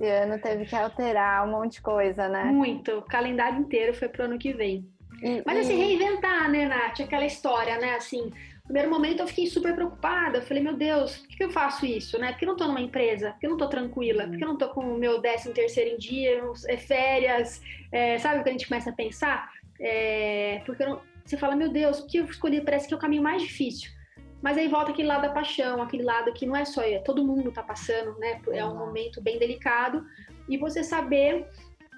Esse 0.00 0.10
ano 0.10 0.40
teve 0.40 0.64
que 0.64 0.76
alterar 0.76 1.46
um 1.46 1.50
monte 1.50 1.74
de 1.74 1.82
coisa, 1.82 2.28
né? 2.28 2.44
Muito. 2.44 2.98
O 2.98 3.02
calendário 3.02 3.58
inteiro 3.58 3.94
foi 3.94 4.08
pro 4.08 4.24
ano 4.24 4.38
que 4.38 4.52
vem. 4.52 4.88
E, 5.22 5.42
Mas 5.44 5.60
assim, 5.60 5.76
reinventar, 5.76 6.50
né, 6.50 6.66
Nath? 6.66 7.00
Aquela 7.00 7.24
história, 7.24 7.78
né? 7.78 7.94
Assim, 7.94 8.30
primeiro 8.66 8.90
momento 8.90 9.20
eu 9.20 9.28
fiquei 9.28 9.46
super 9.46 9.74
preocupada. 9.74 10.38
Eu 10.38 10.42
falei, 10.42 10.62
meu 10.62 10.76
Deus, 10.76 11.16
por 11.18 11.28
que 11.28 11.44
eu 11.44 11.50
faço 11.50 11.86
isso, 11.86 12.18
né? 12.18 12.32
Por 12.32 12.38
que 12.38 12.44
eu 12.44 12.48
não 12.48 12.56
tô 12.56 12.66
numa 12.66 12.80
empresa? 12.80 13.30
Por 13.30 13.40
que 13.40 13.46
eu 13.46 13.50
não 13.50 13.56
tô 13.56 13.68
tranquila? 13.68 14.26
Por 14.26 14.36
que 14.36 14.44
eu 14.44 14.48
não 14.48 14.58
tô 14.58 14.68
com 14.70 14.80
o 14.80 14.98
meu 14.98 15.20
décimo 15.20 15.54
terceiro 15.54 15.94
em 15.94 15.98
dia, 15.98 16.42
é, 16.68 16.76
férias? 16.76 17.62
É, 17.92 18.18
sabe 18.18 18.40
o 18.40 18.42
que 18.42 18.48
a 18.48 18.52
gente 18.52 18.68
começa 18.68 18.90
a 18.90 18.92
pensar? 18.92 19.50
É, 19.80 20.62
porque 20.66 20.84
não... 20.84 21.00
você 21.24 21.36
fala, 21.36 21.54
meu 21.54 21.70
Deus, 21.70 22.00
o 22.00 22.06
que 22.06 22.18
eu 22.18 22.24
escolhi 22.24 22.60
parece 22.60 22.88
que 22.88 22.94
é 22.94 22.96
o 22.96 23.00
caminho 23.00 23.22
mais 23.22 23.42
difícil. 23.42 23.90
Mas 24.42 24.58
aí 24.58 24.68
volta 24.68 24.90
aquele 24.90 25.08
lado 25.08 25.22
da 25.22 25.30
paixão, 25.30 25.80
aquele 25.80 26.02
lado 26.02 26.32
que 26.32 26.44
não 26.44 26.54
é 26.54 26.64
só 26.64 26.82
eu, 26.82 27.02
todo 27.02 27.24
mundo 27.24 27.50
tá 27.50 27.62
passando, 27.62 28.18
né? 28.18 28.40
É 28.52 28.64
um 28.64 28.76
momento 28.76 29.20
bem 29.20 29.38
delicado. 29.38 30.04
E 30.48 30.58
você 30.58 30.84
saber 30.84 31.46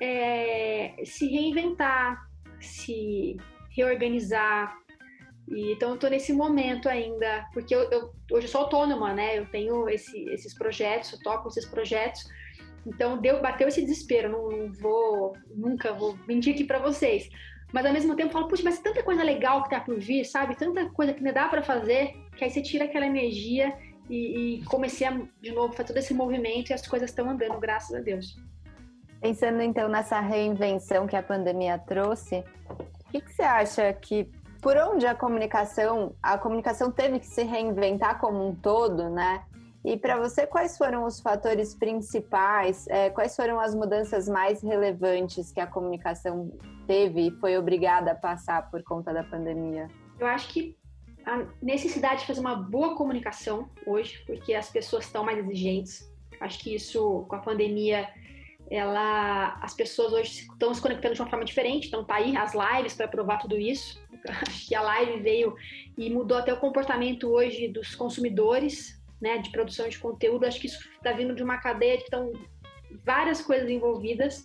é, 0.00 0.94
se 1.04 1.26
reinventar, 1.26 2.28
se 2.60 3.36
reorganizar, 3.70 4.76
e, 5.50 5.72
então 5.72 5.90
eu 5.90 5.98
tô 5.98 6.08
nesse 6.08 6.32
momento 6.32 6.88
ainda, 6.88 7.46
porque 7.52 7.74
eu, 7.74 7.90
eu, 7.90 8.12
hoje 8.32 8.46
eu 8.46 8.50
sou 8.50 8.62
autônoma, 8.62 9.12
né? 9.12 9.38
Eu 9.38 9.46
tenho 9.46 9.88
esse, 9.88 10.24
esses 10.30 10.54
projetos, 10.54 11.12
eu 11.12 11.18
toco 11.20 11.48
esses 11.48 11.66
projetos. 11.66 12.24
Então 12.86 13.18
deu, 13.18 13.40
bateu 13.40 13.68
esse 13.68 13.80
desespero, 13.80 14.30
não, 14.30 14.48
não 14.50 14.72
vou, 14.72 15.36
nunca 15.54 15.92
vou 15.92 16.18
mentir 16.26 16.54
aqui 16.54 16.64
para 16.64 16.78
vocês. 16.78 17.28
Mas 17.72 17.84
ao 17.84 17.92
mesmo 17.92 18.16
tempo 18.16 18.28
eu 18.28 18.32
falo, 18.32 18.48
puxa, 18.48 18.62
mas 18.62 18.78
tanta 18.78 19.02
coisa 19.02 19.22
legal 19.22 19.62
que 19.62 19.70
tá 19.70 19.80
por 19.80 19.98
vir, 19.98 20.24
sabe? 20.24 20.56
Tanta 20.56 20.88
coisa 20.90 21.12
que 21.12 21.18
ainda 21.18 21.32
dá 21.32 21.48
para 21.48 21.62
fazer, 21.62 22.14
que 22.36 22.44
aí 22.44 22.50
você 22.50 22.62
tira 22.62 22.84
aquela 22.84 23.06
energia 23.06 23.76
e, 24.08 24.60
e 24.60 24.64
comecei 24.64 25.06
a, 25.06 25.20
de 25.40 25.52
novo, 25.52 25.74
fazer 25.74 25.88
todo 25.88 25.98
esse 25.98 26.14
movimento 26.14 26.70
e 26.70 26.72
as 26.72 26.86
coisas 26.86 27.10
estão 27.10 27.28
andando, 27.28 27.58
graças 27.58 27.94
a 27.94 28.00
Deus. 28.00 28.36
Pensando 29.20 29.60
então 29.60 29.88
nessa 29.88 30.20
reinvenção 30.20 31.06
que 31.06 31.16
a 31.16 31.22
pandemia 31.22 31.76
trouxe, 31.78 32.42
o 33.08 33.10
que, 33.10 33.20
que 33.20 33.32
você 33.32 33.42
acha 33.42 33.92
que 33.92 34.30
por 34.60 34.76
onde 34.76 35.06
a 35.06 35.14
comunicação, 35.14 36.14
a 36.22 36.36
comunicação 36.36 36.90
teve 36.90 37.20
que 37.20 37.26
se 37.26 37.42
reinventar 37.42 38.20
como 38.20 38.46
um 38.46 38.54
todo, 38.54 39.08
né? 39.08 39.44
E 39.84 39.96
para 39.96 40.18
você, 40.18 40.46
quais 40.46 40.76
foram 40.76 41.04
os 41.04 41.20
fatores 41.20 41.74
principais? 41.74 42.86
É, 42.88 43.10
quais 43.10 43.36
foram 43.36 43.60
as 43.60 43.74
mudanças 43.74 44.28
mais 44.28 44.60
relevantes 44.62 45.52
que 45.52 45.60
a 45.60 45.66
comunicação 45.66 46.50
teve 46.86 47.28
e 47.28 47.30
foi 47.32 47.56
obrigada 47.56 48.12
a 48.12 48.14
passar 48.14 48.70
por 48.70 48.82
conta 48.82 49.12
da 49.12 49.22
pandemia? 49.22 49.88
Eu 50.18 50.26
acho 50.26 50.48
que 50.48 50.76
a 51.24 51.46
necessidade 51.62 52.20
de 52.20 52.26
fazer 52.26 52.40
uma 52.40 52.56
boa 52.56 52.96
comunicação 52.96 53.68
hoje, 53.86 54.22
porque 54.26 54.54
as 54.54 54.68
pessoas 54.70 55.04
estão 55.04 55.24
mais 55.24 55.38
exigentes. 55.38 56.10
Acho 56.40 56.58
que 56.58 56.74
isso, 56.74 57.24
com 57.28 57.36
a 57.36 57.40
pandemia, 57.40 58.08
ela, 58.70 59.58
as 59.62 59.74
pessoas 59.74 60.12
hoje 60.12 60.48
estão 60.50 60.74
se 60.74 60.80
conectando 60.80 61.14
de 61.14 61.20
uma 61.20 61.30
forma 61.30 61.44
diferente. 61.44 61.88
Então, 61.88 62.04
tá 62.04 62.16
aí 62.16 62.36
as 62.36 62.52
lives 62.54 62.94
para 62.94 63.08
provar 63.08 63.38
tudo 63.38 63.56
isso. 63.56 64.02
Acho 64.30 64.68
que 64.68 64.74
a 64.74 64.82
live 64.82 65.20
veio 65.20 65.54
e 65.96 66.10
mudou 66.10 66.38
até 66.38 66.52
o 66.52 66.60
comportamento 66.60 67.28
hoje 67.28 67.68
dos 67.68 67.94
consumidores, 67.94 69.02
né, 69.20 69.38
de 69.38 69.50
produção 69.50 69.88
de 69.88 69.98
conteúdo. 69.98 70.44
Acho 70.44 70.60
que 70.60 70.66
isso 70.66 70.88
está 70.96 71.12
vindo 71.12 71.34
de 71.34 71.42
uma 71.42 71.58
cadeia 71.58 71.96
que 71.96 72.04
estão 72.04 72.32
várias 73.04 73.40
coisas 73.40 73.68
envolvidas, 73.68 74.44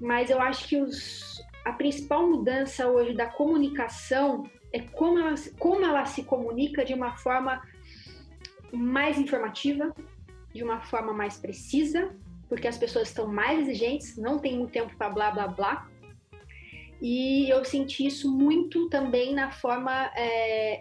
mas 0.00 0.30
eu 0.30 0.40
acho 0.40 0.68
que 0.68 0.76
os, 0.76 1.42
a 1.64 1.72
principal 1.72 2.28
mudança 2.28 2.86
hoje 2.88 3.14
da 3.14 3.26
comunicação 3.26 4.48
é 4.72 4.80
como 4.80 5.18
ela, 5.18 5.34
como 5.58 5.84
ela 5.84 6.04
se 6.04 6.24
comunica 6.24 6.84
de 6.84 6.94
uma 6.94 7.16
forma 7.16 7.62
mais 8.72 9.18
informativa, 9.18 9.94
de 10.52 10.62
uma 10.62 10.80
forma 10.80 11.12
mais 11.12 11.36
precisa, 11.38 12.14
porque 12.48 12.68
as 12.68 12.76
pessoas 12.76 13.08
estão 13.08 13.26
mais 13.26 13.60
exigentes, 13.60 14.16
não 14.16 14.38
tem 14.38 14.58
muito 14.58 14.72
tempo 14.72 14.94
para 14.96 15.10
blá 15.10 15.30
blá 15.30 15.48
blá. 15.48 15.88
E 17.06 17.50
eu 17.50 17.62
senti 17.66 18.06
isso 18.06 18.32
muito 18.34 18.88
também 18.88 19.34
na 19.34 19.50
forma, 19.50 20.10
é, 20.16 20.80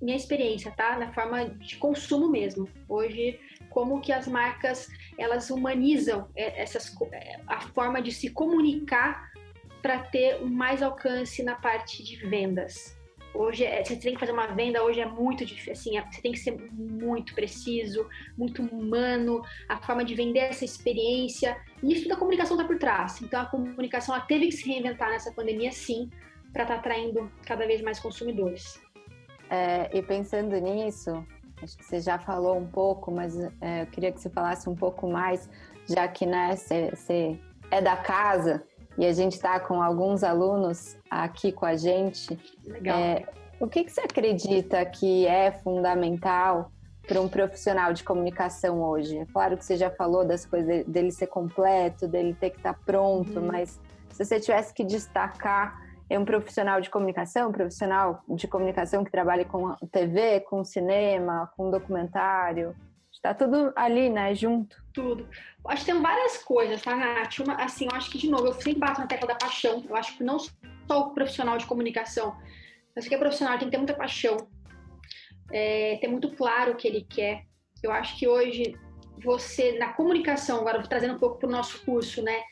minha 0.00 0.16
experiência, 0.16 0.70
tá? 0.70 0.98
Na 0.98 1.12
forma 1.12 1.50
de 1.50 1.76
consumo 1.76 2.30
mesmo. 2.30 2.66
Hoje, 2.88 3.38
como 3.68 4.00
que 4.00 4.10
as 4.10 4.26
marcas 4.26 4.88
elas 5.18 5.50
humanizam 5.50 6.30
é, 6.34 6.62
essas, 6.62 6.96
é, 7.12 7.40
a 7.46 7.60
forma 7.60 8.00
de 8.00 8.10
se 8.10 8.30
comunicar 8.30 9.30
para 9.82 9.98
ter 9.98 10.40
mais 10.40 10.82
alcance 10.82 11.42
na 11.42 11.56
parte 11.56 12.02
de 12.02 12.16
vendas. 12.16 12.98
Hoje, 13.32 13.64
é, 13.64 13.84
você 13.84 13.96
tem 13.96 14.14
que 14.14 14.20
fazer 14.20 14.32
uma 14.32 14.48
venda, 14.48 14.82
hoje 14.82 15.00
é 15.00 15.06
muito 15.06 15.44
difícil, 15.44 15.72
assim, 15.72 15.96
é, 15.96 16.04
você 16.10 16.20
tem 16.20 16.32
que 16.32 16.38
ser 16.38 16.56
muito 16.72 17.34
preciso, 17.34 18.08
muito 18.36 18.62
humano, 18.62 19.40
a 19.68 19.80
forma 19.80 20.04
de 20.04 20.14
vender 20.14 20.40
essa 20.40 20.64
experiência, 20.64 21.56
e 21.82 21.92
isso 21.92 22.08
da 22.08 22.16
comunicação 22.16 22.56
está 22.56 22.66
por 22.66 22.78
trás. 22.78 23.22
Então, 23.22 23.40
a 23.40 23.46
comunicação 23.46 24.14
ela 24.14 24.24
teve 24.24 24.46
que 24.46 24.52
se 24.52 24.68
reinventar 24.68 25.10
nessa 25.10 25.32
pandemia, 25.32 25.70
sim, 25.70 26.10
para 26.52 26.62
estar 26.62 26.74
tá 26.74 26.80
atraindo 26.80 27.30
cada 27.46 27.66
vez 27.66 27.80
mais 27.80 28.00
consumidores. 28.00 28.80
É, 29.48 29.96
e 29.96 30.02
pensando 30.02 30.56
nisso, 30.56 31.24
acho 31.62 31.76
que 31.76 31.84
você 31.84 32.00
já 32.00 32.18
falou 32.18 32.56
um 32.56 32.66
pouco, 32.66 33.10
mas 33.10 33.36
é, 33.60 33.82
eu 33.82 33.86
queria 33.86 34.12
que 34.12 34.20
você 34.20 34.30
falasse 34.30 34.68
um 34.68 34.74
pouco 34.74 35.08
mais, 35.08 35.48
já 35.88 36.06
que 36.08 36.26
né, 36.26 36.56
você, 36.56 36.90
você 36.90 37.38
é 37.70 37.80
da 37.80 37.96
casa, 37.96 38.64
e 38.98 39.06
a 39.06 39.12
gente 39.12 39.32
está 39.32 39.58
com 39.60 39.82
alguns 39.82 40.22
alunos 40.22 40.96
aqui 41.10 41.52
com 41.52 41.66
a 41.66 41.76
gente. 41.76 42.38
Legal. 42.66 42.98
É, 42.98 43.24
o 43.58 43.66
que, 43.66 43.84
que 43.84 43.92
você 43.92 44.00
acredita 44.00 44.84
que 44.86 45.26
é 45.26 45.52
fundamental 45.52 46.70
para 47.06 47.20
um 47.20 47.28
profissional 47.28 47.92
de 47.92 48.02
comunicação 48.02 48.82
hoje? 48.82 49.18
É 49.18 49.26
claro 49.26 49.56
que 49.56 49.64
você 49.64 49.76
já 49.76 49.90
falou 49.90 50.24
das 50.24 50.44
coisas 50.46 50.84
dele 50.86 51.10
ser 51.10 51.26
completo, 51.26 52.08
dele 52.08 52.34
ter 52.34 52.50
que 52.50 52.58
estar 52.58 52.74
tá 52.74 52.80
pronto, 52.84 53.38
uhum. 53.38 53.46
mas 53.46 53.80
se 54.10 54.24
você 54.24 54.40
tivesse 54.40 54.72
que 54.74 54.84
destacar 54.84 55.80
é 56.08 56.18
um 56.18 56.24
profissional 56.24 56.80
de 56.80 56.90
comunicação, 56.90 57.50
um 57.50 57.52
profissional 57.52 58.22
de 58.28 58.48
comunicação 58.48 59.04
que 59.04 59.12
trabalha 59.12 59.44
com 59.44 59.74
TV, 59.92 60.40
com 60.40 60.64
cinema, 60.64 61.50
com 61.56 61.70
documentário, 61.70 62.74
está 63.20 63.34
tudo 63.34 63.72
ali, 63.76 64.08
né, 64.08 64.34
junto. 64.34 64.82
Tudo. 64.92 65.28
Acho 65.66 65.84
que 65.84 65.92
tem 65.92 66.00
várias 66.00 66.38
coisas, 66.38 66.80
tá, 66.82 66.96
Nath? 66.96 67.38
Uma, 67.40 67.54
assim, 67.56 67.84
eu 67.84 67.96
acho 67.96 68.10
que, 68.10 68.18
de 68.18 68.30
novo, 68.30 68.46
eu 68.46 68.54
sempre 68.54 68.80
bato 68.80 69.00
na 69.00 69.06
tecla 69.06 69.28
da 69.28 69.34
paixão. 69.34 69.84
Eu 69.88 69.94
acho 69.94 70.16
que 70.16 70.24
não 70.24 70.38
só 70.38 70.50
o 70.90 71.10
profissional 71.10 71.58
de 71.58 71.66
comunicação, 71.66 72.34
mas 72.96 73.06
que 73.06 73.14
é 73.14 73.18
profissional 73.18 73.58
tem 73.58 73.68
que 73.68 73.72
ter 73.72 73.76
muita 73.76 73.94
paixão, 73.94 74.36
é, 75.52 75.98
ter 76.00 76.08
muito 76.08 76.30
claro 76.34 76.72
o 76.72 76.76
que 76.76 76.88
ele 76.88 77.06
quer. 77.08 77.44
Eu 77.82 77.92
acho 77.92 78.18
que 78.18 78.26
hoje 78.26 78.74
você, 79.22 79.78
na 79.78 79.92
comunicação, 79.92 80.58
agora 80.58 80.82
trazendo 80.82 81.14
um 81.14 81.18
pouco 81.18 81.38
para 81.38 81.48
o 81.48 81.52
nosso 81.52 81.84
curso, 81.84 82.22
né? 82.22 82.42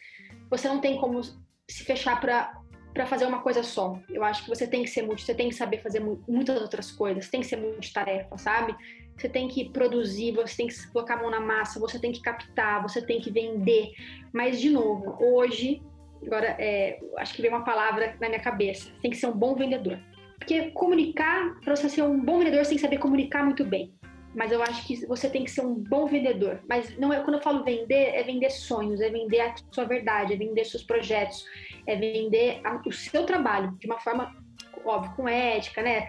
Você 0.51 0.69
não 0.69 0.81
tem 0.81 0.99
como 0.99 1.23
se 1.23 1.85
fechar 1.85 2.21
para 2.21 2.57
para 2.95 3.07
fazer 3.07 3.27
uma 3.27 3.43
coisa 3.43 3.63
só. 3.63 3.97
Eu 4.09 4.25
acho 4.25 4.43
que 4.43 4.49
você 4.49 4.67
tem 4.67 4.83
que 4.83 4.91
ser 4.91 5.03
multi, 5.03 5.23
você 5.23 5.35
tem 5.35 5.49
que 5.49 5.55
saber 5.55 5.81
fazer 5.81 6.01
muitas 6.01 6.61
outras 6.61 6.91
coisas, 6.91 7.29
tem 7.29 7.41
que 7.41 7.47
ser 7.47 7.57
multitarefa, 7.57 8.37
sabe? 8.39 8.75
Você 9.19 9.29
tem 9.29 9.49
que 9.49 9.69
produzir, 9.71 10.33
você 10.33 10.57
tem 10.57 10.69
que 10.69 10.93
colocar 10.93 11.15
a 11.15 11.23
mão 11.23 11.31
na 11.31 11.41
massa, 11.41 11.81
você 11.81 11.99
tem 11.99 12.13
que 12.13 12.23
captar, 12.23 12.81
você 12.81 13.03
tem 13.03 13.21
que 13.21 13.33
vender. 13.33 13.91
Mas, 14.33 14.61
de 14.61 14.71
novo, 14.71 15.19
hoje, 15.21 15.83
agora, 16.25 16.55
é, 16.59 17.01
acho 17.17 17.35
que 17.35 17.43
veio 17.43 17.53
uma 17.53 17.65
palavra 17.65 18.17
na 18.21 18.29
minha 18.29 18.41
cabeça: 18.41 18.91
tem 19.03 19.11
que 19.11 19.17
ser 19.17 19.27
um 19.27 19.33
bom 19.33 19.57
vendedor. 19.57 19.99
Porque 20.39 20.71
comunicar, 20.71 21.61
para 21.61 21.75
você 21.75 21.89
ser 21.89 22.03
um 22.03 22.25
bom 22.25 22.39
vendedor, 22.39 22.65
você 22.65 22.71
tem 22.71 22.77
que 22.77 22.83
saber 22.83 22.99
comunicar 22.99 23.45
muito 23.45 23.65
bem. 23.65 23.93
Mas 24.35 24.53
eu 24.53 24.63
acho 24.63 24.87
que 24.87 25.05
você 25.07 25.29
tem 25.29 25.43
que 25.43 25.51
ser 25.51 25.63
um 25.63 25.75
bom 25.75 26.07
vendedor. 26.07 26.61
Mas 26.69 26.97
não 26.97 27.13
é 27.13 27.21
quando 27.21 27.35
eu 27.35 27.43
falo 27.43 27.65
vender, 27.65 28.15
é 28.15 28.23
vender 28.23 28.51
sonhos, 28.51 29.01
é 29.01 29.11
vender 29.11 29.41
a 29.41 29.55
sua 29.73 29.85
verdade, 29.85 30.35
é 30.35 30.37
vender 30.37 30.65
seus 30.65 30.85
projetos, 30.85 31.45
é 31.87 31.97
vender 31.97 32.61
a, 32.63 32.81
o 32.87 32.93
seu 32.93 33.27
trabalho 33.27 33.77
de 33.81 33.87
uma 33.87 33.99
forma, 33.99 34.37
óbvio, 34.85 35.13
com 35.17 35.29
ética, 35.29 35.83
né? 35.83 36.09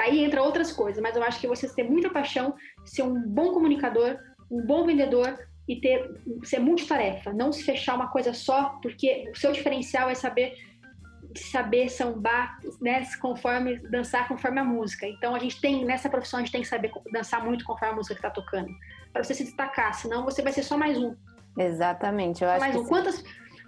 Aí 0.00 0.24
entra 0.24 0.42
outras 0.42 0.72
coisas, 0.72 1.02
mas 1.02 1.16
eu 1.16 1.22
acho 1.22 1.40
que 1.40 1.46
você 1.46 1.68
ter 1.68 1.84
muita 1.84 2.10
paixão, 2.10 2.54
ser 2.84 3.02
um 3.02 3.20
bom 3.20 3.52
comunicador, 3.52 4.18
um 4.50 4.62
bom 4.62 4.86
vendedor 4.86 5.38
e 5.68 5.80
ter 5.80 6.20
ser 6.44 6.60
multitarefa, 6.60 7.32
não 7.32 7.52
se 7.52 7.62
fechar 7.64 7.94
uma 7.94 8.08
coisa 8.08 8.32
só, 8.32 8.78
porque 8.80 9.30
o 9.30 9.36
seu 9.36 9.52
diferencial 9.52 10.08
é 10.08 10.14
saber 10.14 10.54
saber 11.34 11.88
sambar, 11.90 12.58
né, 12.80 13.06
conforme 13.20 13.78
dançar 13.90 14.26
conforme 14.26 14.58
a 14.58 14.64
música. 14.64 15.06
Então 15.06 15.34
a 15.34 15.38
gente 15.38 15.60
tem 15.60 15.84
nessa 15.84 16.08
profissão 16.08 16.38
a 16.38 16.42
gente 16.42 16.52
tem 16.52 16.62
que 16.62 16.68
saber 16.68 16.90
dançar 17.12 17.44
muito 17.44 17.64
conforme 17.64 17.92
a 17.92 17.96
música 17.96 18.14
que 18.14 18.20
está 18.20 18.30
tocando, 18.30 18.70
para 19.12 19.22
você 19.22 19.34
se 19.34 19.44
destacar, 19.44 19.92
senão 19.94 20.24
você 20.24 20.40
vai 20.40 20.52
ser 20.52 20.62
só 20.62 20.78
mais 20.78 20.96
um. 20.98 21.14
Exatamente, 21.58 22.42
eu 22.44 22.50
acho 22.50 22.60
mais 22.60 22.74
que 22.74 22.80
um. 22.80 22.86
Quantas 22.86 23.24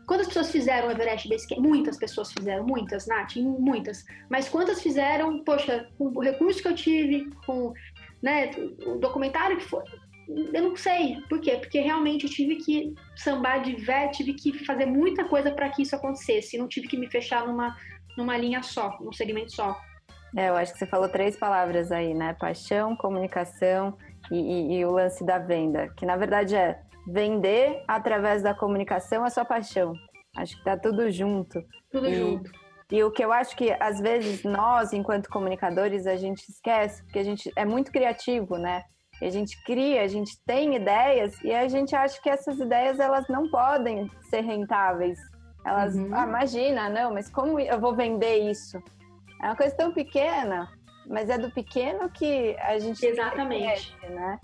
Quantas 0.09 0.27
pessoas 0.27 0.51
fizeram 0.51 0.88
o 0.88 0.90
Everest 0.90 1.29
Base 1.29 1.47
Camp? 1.47 1.59
Muitas 1.59 1.99
pessoas 1.99 2.33
fizeram, 2.33 2.64
muitas, 2.64 3.07
Nath, 3.07 3.37
muitas. 3.37 4.07
Mas 4.31 4.49
quantas 4.49 4.83
fizeram, 4.83 5.44
poxa, 5.44 5.87
com 5.99 6.07
o 6.07 6.21
recurso 6.21 6.62
que 6.62 6.68
eu 6.68 6.75
tive, 6.75 7.31
com 7.44 7.75
né, 8.23 8.51
o 8.87 8.99
documentário 8.99 9.59
que 9.59 9.64
foi, 9.64 9.85
eu 10.55 10.62
não 10.62 10.75
sei. 10.75 11.21
Por 11.29 11.42
quê? 11.42 11.59
Porque 11.59 11.81
realmente 11.81 12.25
eu 12.25 12.31
tive 12.31 12.57
que 12.57 12.94
sambar 13.16 13.62
de 13.62 13.77
vé, 13.77 14.09
tive 14.09 14.33
que 14.33 14.64
fazer 14.64 14.87
muita 14.87 15.27
coisa 15.27 15.51
para 15.51 15.68
que 15.68 15.83
isso 15.83 15.94
acontecesse. 15.94 16.57
Não 16.57 16.68
tive 16.68 16.88
que 16.88 16.97
me 16.97 17.11
fechar 17.11 17.47
numa, 17.47 17.77
numa 18.16 18.38
linha 18.38 18.62
só, 18.62 18.97
num 19.03 19.12
segmento 19.12 19.53
só. 19.53 19.79
É, 20.35 20.49
eu 20.49 20.57
acho 20.57 20.73
que 20.73 20.79
você 20.79 20.87
falou 20.87 21.11
três 21.11 21.37
palavras 21.37 21.92
aí, 21.92 22.14
né? 22.14 22.35
Paixão, 22.40 22.97
comunicação 22.97 23.97
e, 24.31 24.37
e, 24.37 24.79
e 24.79 24.85
o 24.87 24.90
lance 24.90 25.23
da 25.23 25.38
venda. 25.38 25.92
Que 25.99 26.07
na 26.07 26.16
verdade 26.16 26.57
é 26.57 26.81
vender 27.11 27.83
através 27.87 28.42
da 28.42 28.55
comunicação 28.55 29.25
a 29.25 29.31
sua 29.31 29.44
paixão. 29.44 29.94
Acho 30.37 30.57
que 30.57 30.64
tá 30.64 30.77
tudo 30.77 31.11
junto. 31.11 31.61
Tudo 31.90 32.09
e, 32.09 32.14
junto. 32.14 32.51
E 32.90 33.03
o 33.03 33.11
que 33.11 33.25
eu 33.25 33.33
acho 33.33 33.57
que 33.57 33.71
às 33.81 34.01
vezes 34.01 34.44
nós, 34.44 34.92
enquanto 34.92 35.29
comunicadores, 35.29 36.07
a 36.07 36.16
gente 36.16 36.49
esquece, 36.49 37.03
porque 37.05 37.18
a 37.18 37.25
gente 37.25 37.53
é 37.57 37.64
muito 37.64 37.90
criativo, 37.90 38.57
né? 38.57 38.83
a 39.27 39.31
gente 39.31 39.61
cria, 39.64 40.03
a 40.03 40.07
gente 40.07 40.38
tem 40.47 40.77
ideias 40.77 41.42
e 41.42 41.53
a 41.53 41.66
gente 41.68 41.94
acha 41.94 42.21
que 42.23 42.31
essas 42.31 42.59
ideias 42.59 43.01
elas 43.01 43.27
não 43.29 43.51
podem 43.51 44.09
ser 44.31 44.42
rentáveis. 44.42 45.18
Elas, 45.64 45.97
uhum. 45.97 46.14
ah, 46.14 46.25
imagina, 46.25 46.88
não, 46.88 47.12
mas 47.12 47.29
como 47.29 47.59
eu 47.59 47.81
vou 47.81 47.94
vender 47.94 48.49
isso? 48.49 48.79
É 49.42 49.47
uma 49.47 49.57
coisa 49.57 49.75
tão 49.77 49.92
pequena, 49.92 50.68
mas 51.07 51.29
é 51.29 51.37
do 51.37 51.51
pequeno 51.51 52.09
que 52.11 52.57
a 52.61 52.79
gente 52.79 53.05
exatamente, 53.05 53.92
cresce, 53.92 54.14
né? 54.14 54.38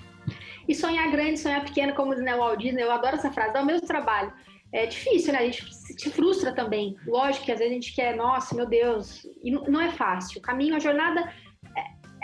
E 0.68 0.74
sonhar 0.74 1.10
grande, 1.10 1.38
sonhar 1.38 1.64
pequeno, 1.64 1.94
como 1.94 2.14
diz 2.14 2.24
o 2.24 2.38
Walt 2.38 2.58
Disney, 2.58 2.82
eu 2.82 2.90
adoro 2.90 3.16
essa 3.16 3.30
frase, 3.30 3.52
dá 3.52 3.62
o 3.62 3.66
mesmo 3.66 3.86
trabalho. 3.86 4.32
É 4.72 4.86
difícil, 4.86 5.32
né? 5.32 5.40
A 5.40 5.44
gente 5.44 5.72
se 5.72 6.10
frustra 6.10 6.52
também. 6.52 6.96
Lógico 7.06 7.44
que 7.44 7.52
às 7.52 7.58
vezes 7.58 7.72
a 7.72 7.74
gente 7.74 7.94
quer, 7.94 8.16
nossa, 8.16 8.54
meu 8.56 8.66
Deus, 8.66 9.24
e 9.42 9.50
não 9.50 9.80
é 9.80 9.90
fácil. 9.92 10.38
O 10.38 10.42
caminho, 10.42 10.74
a 10.74 10.80
jornada 10.80 11.32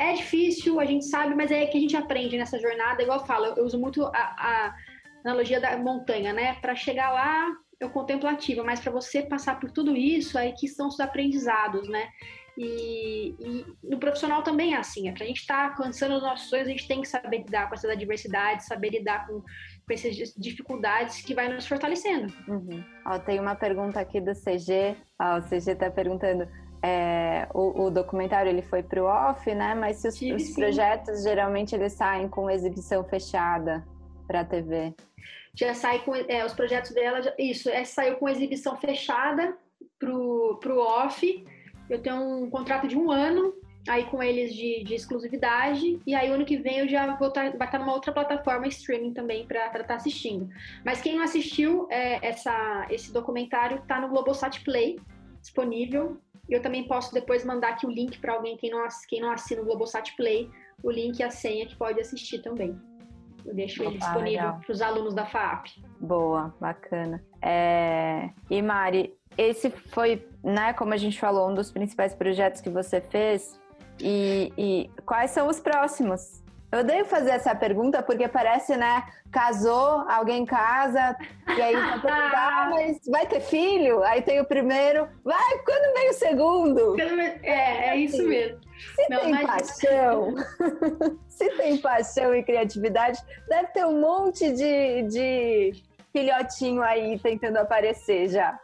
é 0.00 0.14
difícil, 0.14 0.80
a 0.80 0.84
gente 0.86 1.04
sabe, 1.04 1.34
mas 1.34 1.50
é 1.50 1.66
que 1.66 1.76
a 1.76 1.80
gente 1.80 1.96
aprende 1.96 2.38
nessa 2.38 2.58
jornada. 2.58 3.02
Igual 3.02 3.20
eu 3.20 3.26
falo, 3.26 3.44
eu 3.44 3.64
uso 3.64 3.78
muito 3.78 4.04
a, 4.06 4.10
a 4.16 4.74
analogia 5.24 5.60
da 5.60 5.76
montanha, 5.76 6.32
né? 6.32 6.54
Para 6.54 6.74
chegar 6.74 7.12
lá, 7.12 7.48
eu 7.78 7.90
contemplativa, 7.90 8.64
mas 8.64 8.80
para 8.80 8.90
você 8.90 9.22
passar 9.22 9.60
por 9.60 9.70
tudo 9.70 9.94
isso, 9.94 10.38
aí 10.38 10.52
que 10.52 10.66
são 10.66 10.88
os 10.88 10.98
aprendizados, 10.98 11.88
né? 11.88 12.08
E, 12.62 13.34
e, 13.40 13.66
no 13.82 13.98
profissional 13.98 14.42
também 14.42 14.74
é 14.74 14.76
assim, 14.76 15.08
é 15.08 15.12
para 15.12 15.24
a 15.24 15.26
gente 15.26 15.40
estar 15.40 15.56
tá 15.56 15.68
alcançando 15.70 16.16
os 16.16 16.22
nossos 16.22 16.50
sonhos, 16.50 16.66
a 16.66 16.70
gente 16.70 16.86
tem 16.86 17.00
que 17.00 17.08
saber 17.08 17.38
lidar 17.38 17.68
com 17.68 17.74
essas 17.74 17.90
adversidades, 17.90 18.66
saber 18.66 18.90
lidar 18.90 19.26
com, 19.26 19.40
com 19.40 19.92
essas 19.94 20.14
dificuldades 20.36 21.22
que 21.22 21.34
vai 21.34 21.48
nos 21.48 21.66
fortalecendo. 21.66 22.30
Uhum. 22.46 22.84
Ó, 23.06 23.18
tem 23.18 23.40
uma 23.40 23.54
pergunta 23.54 23.98
aqui 23.98 24.20
do 24.20 24.32
CG, 24.34 24.94
Ó, 25.18 25.38
o 25.38 25.42
CG 25.42 25.70
está 25.70 25.90
perguntando, 25.90 26.46
é, 26.82 27.48
o, 27.54 27.84
o, 27.84 27.90
documentário 27.90 28.50
ele 28.50 28.60
foi 28.60 28.82
para 28.82 29.02
o 29.02 29.06
off, 29.06 29.54
né? 29.54 29.74
Mas 29.74 30.04
os, 30.04 30.20
os 30.20 30.50
projetos 30.50 31.22
geralmente 31.22 31.74
eles 31.74 31.94
saem 31.94 32.28
com 32.28 32.50
exibição 32.50 33.02
fechada 33.04 33.82
para 34.26 34.40
a 34.40 34.44
TV. 34.44 34.94
Já 35.54 35.72
sai 35.72 36.00
com 36.00 36.14
é, 36.14 36.44
os 36.44 36.52
projetos 36.52 36.90
dela, 36.92 37.20
isso, 37.38 37.70
é, 37.70 37.84
saiu 37.84 38.16
com 38.16 38.28
exibição 38.28 38.76
fechada 38.76 39.56
pro, 39.98 40.58
pro 40.60 40.78
off. 40.78 41.42
Eu 41.90 42.00
tenho 42.00 42.16
um 42.16 42.48
contrato 42.48 42.88
de 42.88 42.96
um 42.96 43.10
ano 43.10 43.52
aí 43.88 44.04
com 44.04 44.22
eles 44.22 44.54
de, 44.54 44.84
de 44.84 44.94
exclusividade 44.94 46.00
e 46.06 46.14
aí 46.14 46.30
o 46.30 46.34
ano 46.34 46.44
que 46.44 46.56
vem 46.56 46.78
eu 46.78 46.88
já 46.88 47.16
vou 47.16 47.28
estar 47.28 47.50
tá, 47.50 47.58
vai 47.58 47.66
estar 47.66 47.78
tá 47.78 47.78
numa 47.78 47.92
outra 47.92 48.12
plataforma 48.12 48.66
streaming 48.68 49.12
também 49.12 49.46
para 49.46 49.66
estar 49.66 49.84
tá 49.84 49.94
assistindo. 49.96 50.48
Mas 50.84 51.00
quem 51.02 51.16
não 51.16 51.24
assistiu 51.24 51.86
é, 51.90 52.26
essa, 52.26 52.86
esse 52.88 53.12
documentário 53.12 53.78
está 53.78 54.00
no 54.00 54.08
Globosat 54.08 54.62
Play 54.64 54.98
disponível 55.40 56.20
eu 56.50 56.60
também 56.60 56.86
posso 56.86 57.14
depois 57.14 57.44
mandar 57.44 57.70
aqui 57.70 57.86
o 57.86 57.90
link 57.90 58.18
para 58.18 58.34
alguém 58.34 58.56
quem 58.56 58.70
não, 58.70 58.86
quem 59.08 59.20
não 59.20 59.30
assina 59.30 59.62
o 59.62 59.64
Globosat 59.64 60.14
Play, 60.16 60.50
o 60.82 60.90
link 60.90 61.20
e 61.20 61.22
a 61.22 61.30
senha 61.30 61.64
que 61.64 61.76
pode 61.76 62.00
assistir 62.00 62.42
também. 62.42 62.76
Eu 63.46 63.54
deixo 63.54 63.82
Opa, 63.82 63.90
ele 63.90 63.98
disponível 63.98 64.54
para 64.54 64.72
os 64.72 64.82
alunos 64.82 65.14
da 65.14 65.24
FAP. 65.24 65.68
Boa, 66.00 66.54
bacana. 66.60 67.22
É... 67.40 68.30
E 68.50 68.60
Mari, 68.60 69.14
esse 69.40 69.70
foi, 69.70 70.26
né, 70.44 70.72
como 70.74 70.92
a 70.92 70.96
gente 70.96 71.18
falou, 71.18 71.48
um 71.48 71.54
dos 71.54 71.70
principais 71.70 72.14
projetos 72.14 72.60
que 72.60 72.68
você 72.68 73.00
fez. 73.00 73.58
E, 73.98 74.52
e 74.56 74.90
quais 75.04 75.30
são 75.30 75.48
os 75.48 75.58
próximos? 75.58 76.42
Eu 76.72 76.80
odeio 76.80 77.04
fazer 77.04 77.30
essa 77.30 77.54
pergunta 77.54 78.02
porque 78.02 78.28
parece, 78.28 78.76
né? 78.76 79.02
Casou, 79.32 80.04
alguém 80.08 80.44
casa, 80.44 81.16
e 81.56 81.62
aí 81.62 81.74
vai 81.74 82.00
perguntar, 82.00 82.48
ah, 82.48 82.70
mas 82.70 83.00
vai 83.08 83.26
ter 83.26 83.40
filho? 83.40 84.02
Aí 84.04 84.22
tem 84.22 84.40
o 84.40 84.44
primeiro, 84.44 85.08
vai, 85.24 85.58
quando 85.64 85.94
vem 85.94 86.10
o 86.10 86.14
segundo? 86.14 87.00
É, 87.42 87.88
é 87.88 87.96
isso 87.96 88.22
mesmo. 88.22 88.60
Se 88.94 89.08
Não, 89.08 89.20
tem 89.20 89.32
mas... 89.32 89.46
paixão, 89.46 90.34
se 91.28 91.50
tem 91.56 91.76
paixão 91.78 92.34
e 92.34 92.42
criatividade, 92.42 93.18
deve 93.48 93.68
ter 93.68 93.84
um 93.84 94.00
monte 94.00 94.52
de, 94.52 95.02
de 95.02 95.82
filhotinho 96.12 96.82
aí 96.82 97.18
tentando 97.18 97.58
aparecer 97.58 98.28
já. 98.28 98.58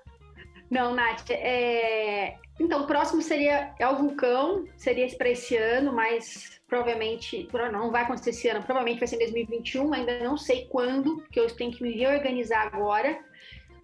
Não, 0.70 0.94
Nath, 0.94 1.30
é... 1.30 2.36
então 2.58 2.82
o 2.82 2.86
próximo 2.86 3.22
seria 3.22 3.72
é 3.78 3.88
o 3.88 3.96
vulcão, 3.96 4.64
seria 4.76 5.06
para 5.16 5.28
esse 5.28 5.56
ano, 5.56 5.92
mas 5.92 6.60
provavelmente, 6.66 7.48
não 7.72 7.90
vai 7.90 8.02
acontecer 8.02 8.30
esse 8.30 8.48
ano, 8.48 8.62
provavelmente 8.62 8.98
vai 8.98 9.08
ser 9.08 9.16
em 9.16 9.20
2021, 9.20 9.94
ainda 9.94 10.18
não 10.20 10.36
sei 10.36 10.66
quando, 10.66 11.18
porque 11.18 11.38
eu 11.38 11.46
tenho 11.54 11.70
que 11.70 11.82
me 11.82 11.92
reorganizar 11.92 12.66
agora. 12.74 13.18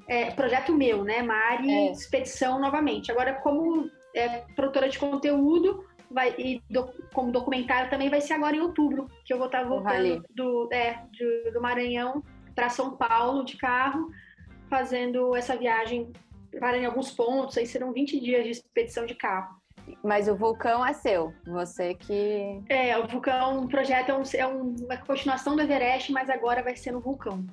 É, 0.08 0.32
projeto 0.32 0.74
meu, 0.74 1.04
né? 1.04 1.22
Mari 1.22 1.70
é. 1.70 1.92
Expedição 1.92 2.60
novamente. 2.60 3.12
Agora, 3.12 3.34
como 3.34 3.88
é, 4.14 4.44
produtora 4.56 4.88
de 4.88 4.98
conteúdo, 4.98 5.86
vai, 6.10 6.34
e 6.36 6.60
do, 6.68 6.92
como 7.14 7.30
documentário 7.30 7.88
também 7.88 8.10
vai 8.10 8.20
ser 8.20 8.34
agora 8.34 8.56
em 8.56 8.60
outubro, 8.60 9.08
que 9.24 9.32
eu 9.32 9.38
vou 9.38 9.46
estar 9.46 9.64
voltando 9.64 10.24
do, 10.30 10.68
é, 10.72 10.98
do, 11.18 11.52
do 11.52 11.60
Maranhão 11.60 12.22
para 12.54 12.68
São 12.68 12.96
Paulo 12.96 13.44
de 13.44 13.56
carro, 13.56 14.10
fazendo 14.68 15.34
essa 15.36 15.56
viagem 15.56 16.12
parar 16.58 16.78
em 16.78 16.86
alguns 16.86 17.10
pontos, 17.10 17.56
aí 17.58 17.66
serão 17.66 17.92
20 17.92 18.20
dias 18.20 18.44
de 18.44 18.50
expedição 18.50 19.06
de 19.06 19.14
carro. 19.14 19.60
Mas 20.02 20.28
o 20.28 20.36
vulcão 20.36 20.84
é 20.84 20.92
seu, 20.92 21.34
você 21.44 21.94
que. 21.94 22.62
É, 22.68 22.96
o 22.98 23.06
vulcão, 23.06 23.64
o 23.64 23.68
projeto 23.68 24.10
é, 24.10 24.14
um, 24.14 24.22
é 24.34 24.46
uma 24.46 24.96
continuação 24.98 25.56
do 25.56 25.62
Everest, 25.62 26.12
mas 26.12 26.30
agora 26.30 26.62
vai 26.62 26.76
ser 26.76 26.92
no 26.92 27.00
vulcão. 27.00 27.44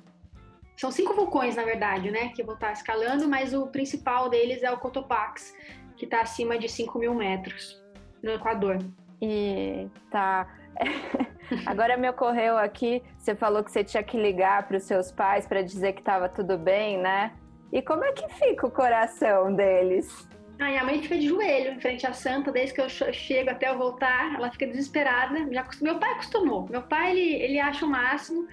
São 0.76 0.90
cinco 0.90 1.12
vulcões, 1.14 1.56
na 1.56 1.64
verdade, 1.64 2.10
né, 2.10 2.28
que 2.28 2.42
vou 2.42 2.54
estar 2.54 2.72
escalando, 2.72 3.28
mas 3.28 3.52
o 3.52 3.66
principal 3.66 4.30
deles 4.30 4.62
é 4.62 4.70
o 4.70 4.78
Cotopaxi, 4.78 5.52
que 5.96 6.06
está 6.06 6.22
acima 6.22 6.58
de 6.58 6.68
5 6.68 6.98
mil 6.98 7.14
metros 7.14 7.78
no 8.22 8.30
Equador. 8.30 8.78
E 9.20 9.88
tá. 10.10 10.48
Agora 11.66 11.96
me 11.96 12.08
ocorreu 12.08 12.56
aqui, 12.56 13.02
você 13.18 13.34
falou 13.34 13.62
que 13.62 13.70
você 13.70 13.84
tinha 13.84 14.02
que 14.02 14.16
ligar 14.16 14.66
para 14.66 14.78
os 14.78 14.84
seus 14.84 15.12
pais 15.12 15.46
para 15.46 15.62
dizer 15.62 15.92
que 15.92 16.00
estava 16.00 16.28
tudo 16.28 16.56
bem, 16.56 16.96
né? 16.96 17.32
E 17.72 17.80
como 17.82 18.04
é 18.04 18.12
que 18.12 18.28
fica 18.34 18.66
o 18.66 18.70
coração 18.70 19.54
deles? 19.54 20.28
Ai, 20.58 20.76
a 20.76 20.84
mãe 20.84 21.00
fica 21.00 21.16
de 21.16 21.28
joelho 21.28 21.72
em 21.72 21.80
frente 21.80 22.06
à 22.06 22.12
santa, 22.12 22.52
desde 22.52 22.74
que 22.74 22.82
eu 22.82 22.88
chego 22.90 23.48
até 23.48 23.70
eu 23.70 23.78
voltar, 23.78 24.34
ela 24.34 24.50
fica 24.50 24.66
desesperada. 24.66 25.50
Já, 25.50 25.66
meu 25.80 25.98
pai 25.98 26.12
acostumou. 26.12 26.68
Meu 26.68 26.82
pai, 26.82 27.12
ele, 27.12 27.42
ele 27.42 27.58
acha 27.58 27.86
o 27.86 27.88
máximo, 27.88 28.46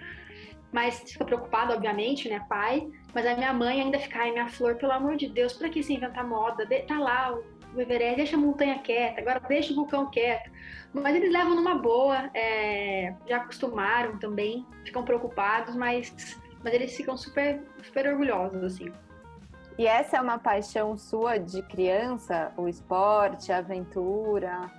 mas 0.71 0.99
fica 1.11 1.25
preocupado, 1.25 1.73
obviamente, 1.73 2.29
né, 2.29 2.45
pai? 2.47 2.87
Mas 3.13 3.25
a 3.25 3.35
minha 3.35 3.51
mãe 3.51 3.81
ainda 3.81 3.99
fica, 3.99 4.19
ai, 4.19 4.31
minha 4.31 4.47
flor, 4.47 4.75
pelo 4.75 4.93
amor 4.93 5.17
de 5.17 5.27
Deus, 5.27 5.51
pra 5.53 5.67
que 5.67 5.83
se 5.83 5.93
inventar 5.93 6.25
moda? 6.25 6.65
De, 6.65 6.83
tá 6.83 6.97
lá 6.97 7.35
o 7.75 7.81
Everest, 7.81 8.15
deixa 8.15 8.35
a 8.37 8.39
montanha 8.39 8.79
quieta, 8.79 9.19
agora 9.19 9.41
deixa 9.41 9.73
o 9.73 9.75
vulcão 9.75 10.09
quieto. 10.09 10.49
Mas 10.93 11.13
eles 11.13 11.31
levam 11.31 11.55
numa 11.55 11.75
boa, 11.75 12.29
é, 12.33 13.13
já 13.27 13.37
acostumaram 13.37 14.17
também, 14.17 14.65
ficam 14.85 15.03
preocupados, 15.03 15.75
mas, 15.75 16.39
mas 16.63 16.73
eles 16.73 16.95
ficam 16.95 17.17
super, 17.17 17.61
super 17.83 18.07
orgulhosos, 18.07 18.63
assim. 18.63 18.91
E 19.77 19.85
essa 19.85 20.17
é 20.17 20.21
uma 20.21 20.39
paixão 20.39 20.97
sua 20.97 21.37
de 21.37 21.61
criança? 21.61 22.51
O 22.57 22.67
esporte, 22.67 23.51
a 23.51 23.57
aventura? 23.57 24.71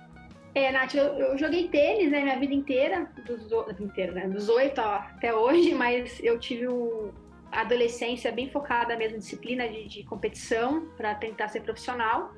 É, 0.53 0.71
Nath, 0.71 0.95
eu, 0.95 1.05
eu, 1.15 1.37
joguei 1.37 1.69
tênis 1.69 2.11
né, 2.11 2.21
minha 2.21 2.37
vida 2.37 2.53
inteira, 2.53 3.09
dos, 3.25 3.49
inteira, 3.79 4.11
né, 4.11 4.27
dos 4.27 4.49
8 4.49 4.79
até 4.81 5.33
hoje, 5.33 5.73
mas 5.73 6.19
eu 6.21 6.37
tive 6.37 6.67
uma 6.67 7.13
adolescência 7.51 8.31
bem 8.31 8.49
focada 8.49 8.97
mesmo 8.97 9.19
disciplina 9.19 9.67
de, 9.69 9.87
de 9.87 10.03
competição 10.03 10.87
para 10.97 11.15
tentar 11.15 11.47
ser 11.47 11.61
profissional. 11.61 12.33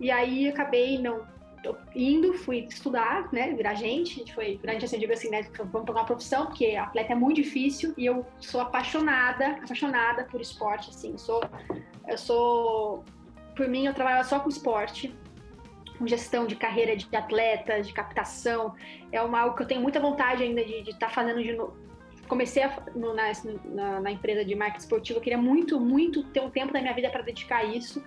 E 0.00 0.10
aí 0.10 0.48
acabei 0.48 0.98
não 0.98 1.24
indo, 1.94 2.34
fui 2.34 2.58
estudar, 2.68 3.28
né, 3.32 3.52
virar 3.54 3.74
gente, 3.74 4.14
a 4.14 4.18
gente 4.18 4.34
foi, 4.34 4.56
virar 4.56 4.74
gente 4.74 4.84
assim, 4.84 4.98
digo 4.98 5.12
assim, 5.12 5.30
né, 5.30 5.46
vamos 5.58 5.86
pegar 5.86 6.00
uma 6.00 6.06
profissão, 6.06 6.46
porque 6.46 6.76
atleta 6.76 7.12
é 7.12 7.16
muito 7.16 7.36
difícil 7.36 7.94
e 7.96 8.06
eu 8.06 8.26
sou 8.40 8.60
apaixonada, 8.60 9.52
apaixonada 9.62 10.24
por 10.24 10.40
esporte, 10.40 10.90
assim, 10.90 11.16
sou, 11.16 11.42
eu 12.08 12.18
sou, 12.18 13.04
por 13.56 13.68
mim 13.68 13.86
eu 13.86 13.94
trabalho 13.94 14.24
só 14.24 14.40
com 14.40 14.48
esporte, 14.48 15.14
com 15.98 16.06
gestão 16.06 16.46
de 16.46 16.56
carreira 16.56 16.96
de 16.96 17.06
atleta, 17.16 17.80
de 17.80 17.92
captação, 17.92 18.74
é 19.12 19.22
uma, 19.22 19.40
algo 19.40 19.56
que 19.56 19.62
eu 19.62 19.66
tenho 19.66 19.80
muita 19.80 20.00
vontade 20.00 20.42
ainda 20.42 20.64
de 20.64 20.90
estar 20.90 21.06
tá 21.06 21.08
fazendo 21.08 21.42
de 21.42 21.52
novo. 21.52 21.76
Comecei 22.26 22.62
a, 22.62 22.82
no, 22.94 23.14
na, 23.14 23.32
na, 23.64 24.00
na, 24.00 24.10
empresa 24.10 24.44
de 24.44 24.54
marketing 24.54 24.82
esportivo, 24.82 25.18
eu 25.18 25.22
queria 25.22 25.38
muito, 25.38 25.78
muito 25.78 26.22
ter 26.24 26.40
um 26.40 26.50
tempo 26.50 26.72
da 26.72 26.80
minha 26.80 26.94
vida 26.94 27.10
para 27.10 27.22
dedicar 27.22 27.58
a 27.58 27.64
isso. 27.64 28.02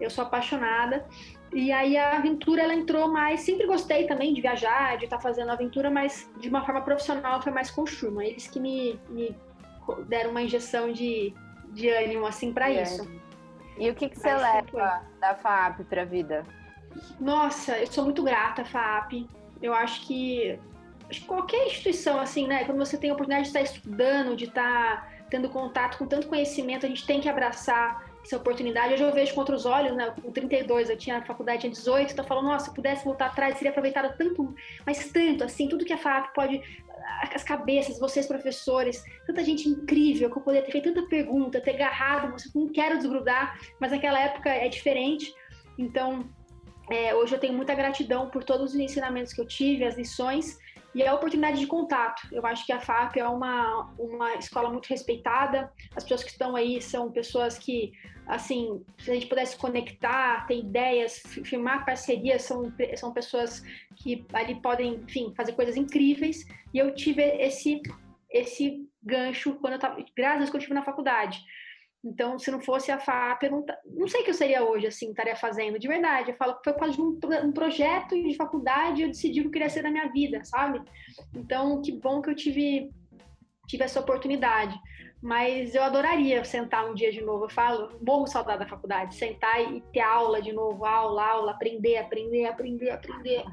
Eu 0.00 0.10
sou 0.10 0.24
apaixonada 0.24 1.06
e 1.52 1.70
aí 1.70 1.96
a 1.96 2.16
aventura 2.16 2.62
ela 2.62 2.74
entrou 2.74 3.08
mais. 3.08 3.40
Sempre 3.40 3.66
gostei 3.66 4.06
também 4.06 4.34
de 4.34 4.40
viajar, 4.40 4.98
de 4.98 5.04
estar 5.04 5.16
tá 5.16 5.22
fazendo 5.22 5.50
aventura, 5.50 5.90
mas 5.90 6.28
de 6.40 6.48
uma 6.48 6.64
forma 6.64 6.80
profissional 6.82 7.40
foi 7.40 7.52
mais 7.52 7.70
com 7.70 7.82
o 7.82 7.86
Schurman. 7.86 8.28
Eles 8.28 8.48
que 8.48 8.58
me, 8.58 8.98
me 9.08 9.36
deram 10.08 10.30
uma 10.30 10.42
injeção 10.42 10.92
de, 10.92 11.32
de 11.70 11.88
ânimo 11.88 12.26
assim 12.26 12.52
para 12.52 12.70
isso. 12.70 13.08
E 13.78 13.88
o 13.88 13.94
que, 13.94 14.08
que 14.08 14.18
você 14.18 14.34
leva 14.34 15.02
da 15.20 15.34
FAP 15.34 15.84
para 15.84 16.02
a 16.02 16.04
vida? 16.04 16.44
Nossa, 17.20 17.78
eu 17.78 17.86
sou 17.86 18.04
muito 18.04 18.22
grata 18.22 18.62
à 18.62 18.64
FAP. 18.64 19.28
Eu 19.62 19.72
acho 19.72 20.06
que, 20.06 20.58
acho 21.08 21.20
que 21.20 21.26
qualquer 21.26 21.66
instituição 21.66 22.18
assim, 22.20 22.46
né? 22.46 22.64
Quando 22.64 22.78
você 22.78 22.96
tem 22.96 23.10
a 23.10 23.14
oportunidade 23.14 23.50
de 23.50 23.56
estar 23.56 23.62
estudando, 23.62 24.36
de 24.36 24.44
estar 24.44 25.12
tendo 25.30 25.48
contato 25.48 25.98
com 25.98 26.06
tanto 26.06 26.28
conhecimento, 26.28 26.84
a 26.84 26.88
gente 26.88 27.06
tem 27.06 27.20
que 27.20 27.28
abraçar 27.28 28.13
essa 28.24 28.36
oportunidade. 28.36 28.94
Hoje 28.94 29.02
eu 29.02 29.12
vejo 29.12 29.34
com 29.34 29.40
outros 29.40 29.66
olhos, 29.66 29.94
né? 29.94 30.12
Com 30.20 30.32
32, 30.32 30.88
eu 30.88 30.96
tinha 30.96 31.18
a 31.18 31.22
faculdade, 31.22 31.60
tinha 31.60 31.70
18, 31.70 32.12
então 32.12 32.24
eu 32.24 32.28
falo, 32.28 32.42
nossa, 32.42 32.66
se 32.66 32.74
pudesse 32.74 33.04
voltar 33.04 33.26
atrás, 33.26 33.56
seria 33.56 33.70
aproveitado 33.70 34.16
tanto, 34.16 34.54
mas 34.86 35.10
tanto, 35.10 35.44
assim, 35.44 35.68
tudo 35.68 35.84
que 35.84 35.92
a 35.92 35.98
FAP 35.98 36.34
pode, 36.34 36.60
as 37.34 37.42
cabeças, 37.42 37.98
vocês 37.98 38.26
professores, 38.26 39.04
tanta 39.26 39.44
gente 39.44 39.68
incrível, 39.68 40.30
que 40.30 40.38
eu 40.38 40.42
poderia 40.42 40.64
ter 40.64 40.72
feito 40.72 40.92
tanta 40.92 41.06
pergunta, 41.08 41.60
ter 41.60 41.72
agarrado, 41.72 42.32
você 42.32 42.48
não 42.54 42.68
quero 42.68 42.96
desgrudar, 42.96 43.58
mas 43.78 43.92
naquela 43.92 44.18
época 44.18 44.48
é 44.48 44.68
diferente. 44.68 45.32
Então, 45.78 46.24
é, 46.90 47.14
hoje 47.14 47.34
eu 47.34 47.38
tenho 47.38 47.52
muita 47.52 47.74
gratidão 47.74 48.30
por 48.30 48.42
todos 48.42 48.72
os 48.74 48.80
ensinamentos 48.80 49.32
que 49.32 49.40
eu 49.40 49.46
tive, 49.46 49.84
as 49.84 49.96
lições, 49.96 50.58
e 50.94 51.04
a 51.04 51.14
oportunidade 51.14 51.58
de 51.58 51.66
contato. 51.66 52.22
Eu 52.30 52.46
acho 52.46 52.64
que 52.64 52.72
a 52.72 52.80
FAP 52.80 53.16
é 53.16 53.26
uma, 53.26 53.92
uma 53.98 54.34
escola 54.34 54.70
muito 54.70 54.86
respeitada. 54.86 55.72
As 55.96 56.04
pessoas 56.04 56.22
que 56.22 56.30
estão 56.30 56.54
aí 56.54 56.80
são 56.80 57.10
pessoas 57.10 57.58
que, 57.58 57.92
assim, 58.26 58.84
se 58.98 59.10
a 59.10 59.14
gente 59.14 59.26
pudesse 59.26 59.56
conectar, 59.56 60.46
ter 60.46 60.58
ideias, 60.58 61.18
firmar 61.44 61.84
parcerias, 61.84 62.42
são, 62.42 62.72
são 62.96 63.12
pessoas 63.12 63.62
que 63.96 64.24
ali 64.32 64.54
podem, 64.60 64.94
enfim, 64.94 65.34
fazer 65.36 65.52
coisas 65.52 65.76
incríveis. 65.76 66.46
E 66.72 66.78
eu 66.78 66.94
tive 66.94 67.22
esse, 67.22 67.82
esse 68.30 68.88
gancho 69.02 69.54
quando 69.54 69.72
eu 69.72 69.78
estava, 69.78 70.04
graças 70.16 70.36
a 70.36 70.38
Deus 70.38 70.50
que 70.50 70.56
eu 70.56 70.60
tive 70.60 70.74
na 70.74 70.84
faculdade. 70.84 71.44
Então, 72.04 72.38
se 72.38 72.50
não 72.50 72.60
fosse 72.60 72.92
a 72.92 72.98
FAP, 72.98 73.44
eu 73.44 73.50
não, 73.50 73.64
não 73.86 74.06
sei 74.06 74.20
o 74.20 74.24
que 74.24 74.30
eu 74.30 74.34
seria 74.34 74.62
hoje, 74.62 74.86
assim, 74.86 75.08
estaria 75.08 75.34
fazendo, 75.34 75.78
de 75.78 75.88
verdade. 75.88 76.30
Eu 76.30 76.36
falo 76.36 76.54
que 76.56 76.64
foi 76.64 76.72
por 76.74 76.80
causa 76.80 76.94
de 76.94 77.00
um, 77.00 77.18
um 77.44 77.52
projeto 77.52 78.14
de 78.14 78.36
faculdade 78.36 79.02
eu 79.02 79.08
decidi 79.08 79.40
o 79.40 79.44
que 79.44 79.48
eu 79.48 79.52
queria 79.52 79.70
ser 79.70 79.82
na 79.82 79.90
minha 79.90 80.08
vida, 80.08 80.44
sabe? 80.44 80.82
Então, 81.34 81.80
que 81.80 81.92
bom 81.92 82.20
que 82.20 82.28
eu 82.28 82.34
tive, 82.34 82.90
tive 83.66 83.84
essa 83.84 84.00
oportunidade. 84.00 84.78
Mas 85.22 85.74
eu 85.74 85.82
adoraria 85.82 86.44
sentar 86.44 86.84
um 86.90 86.94
dia 86.94 87.10
de 87.10 87.22
novo. 87.22 87.46
Eu 87.46 87.48
falo, 87.48 87.98
morro 88.06 88.26
saudade 88.26 88.58
da 88.58 88.66
faculdade, 88.66 89.14
sentar 89.14 89.58
e 89.62 89.80
ter 89.90 90.00
aula 90.00 90.42
de 90.42 90.52
novo, 90.52 90.84
aula, 90.84 91.24
aula, 91.24 91.52
aprender, 91.52 91.96
aprender, 91.96 92.44
aprender, 92.44 92.90
aprender. 92.90 93.44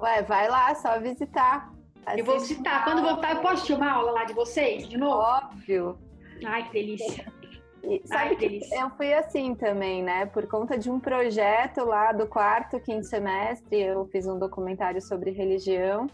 Ué, 0.00 0.22
vai 0.22 0.48
lá, 0.48 0.74
só 0.74 0.98
visitar. 0.98 1.70
Eu 2.16 2.24
vou 2.24 2.40
visitar. 2.40 2.84
Quando 2.84 3.02
voltar, 3.02 3.34
eu 3.34 3.42
posso 3.42 3.66
ter 3.66 3.74
uma 3.74 3.92
aula 3.92 4.12
lá 4.12 4.24
de 4.24 4.32
vocês, 4.32 4.88
de 4.88 4.96
novo? 4.96 5.18
Óbvio. 5.18 5.98
Ai, 6.42 6.64
que 6.64 6.72
delícia. 6.72 7.39
E 7.82 8.02
sabe 8.06 8.30
Ai, 8.30 8.36
que 8.36 8.60
eu 8.72 8.90
fui 8.90 9.12
assim 9.12 9.54
também, 9.54 10.02
né? 10.02 10.26
Por 10.26 10.46
conta 10.46 10.76
de 10.76 10.90
um 10.90 11.00
projeto 11.00 11.84
lá 11.84 12.12
do 12.12 12.26
quarto, 12.26 12.80
quinto 12.80 13.06
semestre, 13.06 13.80
eu 13.80 14.06
fiz 14.06 14.26
um 14.26 14.38
documentário 14.38 15.00
sobre 15.00 15.30
religião. 15.30 16.06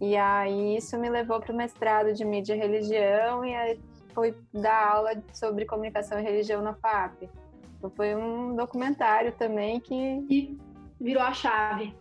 E 0.00 0.16
aí 0.16 0.76
isso 0.76 0.98
me 0.98 1.08
levou 1.08 1.40
para 1.40 1.52
o 1.52 1.56
mestrado 1.56 2.12
de 2.12 2.24
mídia 2.24 2.54
e 2.54 2.58
religião 2.58 3.44
e 3.44 3.54
aí 3.54 3.80
fui 4.14 4.34
dar 4.52 4.94
aula 4.94 5.22
sobre 5.32 5.64
comunicação 5.64 6.18
e 6.18 6.22
religião 6.22 6.62
na 6.62 6.74
FAP. 6.74 7.28
Então 7.78 7.90
foi 7.90 8.14
um 8.14 8.54
documentário 8.54 9.32
também 9.32 9.80
que 9.80 9.94
e 9.94 10.58
virou 11.00 11.22
a 11.22 11.32
chave. 11.32 11.94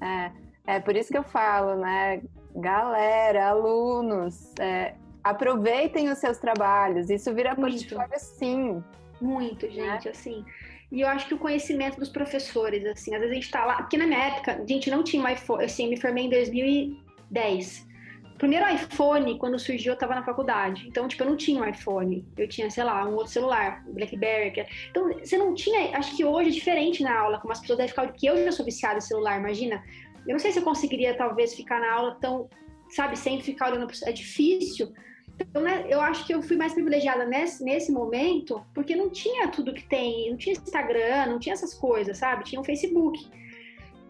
É, 0.00 0.32
é 0.76 0.80
por 0.80 0.94
isso 0.96 1.10
que 1.10 1.18
eu 1.18 1.24
falo, 1.24 1.76
né? 1.76 2.22
Galera, 2.54 3.48
alunos, 3.48 4.52
é, 4.58 4.94
aproveitem 5.30 6.10
os 6.10 6.18
seus 6.18 6.38
trabalhos. 6.38 7.10
Isso 7.10 7.32
vira 7.34 7.54
Muito. 7.54 7.86
portfólio 7.86 8.18
sim. 8.18 8.82
Muito, 9.20 9.66
né? 9.66 9.72
gente, 9.72 10.08
assim. 10.08 10.44
E 10.90 11.02
eu 11.02 11.08
acho 11.08 11.26
que 11.28 11.34
o 11.34 11.38
conhecimento 11.38 11.98
dos 11.98 12.08
professores, 12.08 12.84
assim, 12.86 13.14
às 13.14 13.20
vezes 13.20 13.32
a 13.32 13.34
gente 13.34 13.50
tá 13.50 13.64
lá, 13.64 13.76
porque 13.76 13.96
na 13.96 14.06
minha 14.06 14.24
época, 14.26 14.62
a 14.62 14.66
gente 14.66 14.90
não 14.90 15.02
tinha 15.02 15.22
um 15.22 15.28
iPhone, 15.28 15.64
assim, 15.64 15.88
me 15.88 16.00
formei 16.00 16.24
em 16.24 16.30
2010. 16.30 17.86
O 18.34 18.38
primeiro 18.38 18.66
iPhone, 18.72 19.36
quando 19.36 19.58
surgiu, 19.58 19.92
eu 19.92 19.98
tava 19.98 20.14
na 20.14 20.22
faculdade. 20.24 20.86
Então, 20.86 21.08
tipo, 21.08 21.24
eu 21.24 21.28
não 21.28 21.36
tinha 21.36 21.60
um 21.60 21.68
iPhone. 21.68 22.24
Eu 22.36 22.48
tinha, 22.48 22.70
sei 22.70 22.84
lá, 22.84 23.04
um 23.04 23.14
outro 23.14 23.32
celular, 23.32 23.84
um 23.86 23.92
BlackBerry. 23.92 24.64
Então, 24.90 25.08
você 25.18 25.36
não 25.36 25.54
tinha. 25.54 25.96
Acho 25.96 26.16
que 26.16 26.24
hoje 26.24 26.50
é 26.50 26.52
diferente 26.52 27.02
na 27.02 27.18
aula, 27.18 27.40
como 27.40 27.52
as 27.52 27.60
pessoas 27.60 27.78
devem 27.78 27.90
ficar. 27.90 28.06
Porque 28.06 28.30
eu 28.30 28.44
já 28.44 28.52
sou 28.52 28.64
viciada 28.64 28.98
em 28.98 29.00
celular, 29.00 29.40
imagina. 29.40 29.82
Eu 30.24 30.32
não 30.32 30.38
sei 30.38 30.52
se 30.52 30.60
eu 30.60 30.62
conseguiria, 30.62 31.16
talvez, 31.16 31.52
ficar 31.52 31.80
na 31.80 31.92
aula 31.92 32.16
tão, 32.20 32.48
sabe, 32.90 33.18
sem 33.18 33.40
ficar 33.42 33.72
olhando. 33.72 33.92
É 34.04 34.12
difícil. 34.12 34.94
Então, 35.40 35.62
né, 35.62 35.86
eu 35.88 36.00
acho 36.00 36.26
que 36.26 36.34
eu 36.34 36.42
fui 36.42 36.56
mais 36.56 36.72
privilegiada 36.72 37.24
nesse, 37.24 37.62
nesse 37.62 37.92
momento, 37.92 38.64
porque 38.74 38.96
não 38.96 39.08
tinha 39.08 39.48
tudo 39.48 39.72
que 39.72 39.84
tem, 39.84 40.30
não 40.30 40.36
tinha 40.36 40.54
Instagram, 40.54 41.26
não 41.26 41.38
tinha 41.38 41.52
essas 41.52 41.74
coisas, 41.74 42.18
sabe? 42.18 42.44
Tinha 42.44 42.58
o 42.58 42.62
um 42.62 42.64
Facebook. 42.64 43.30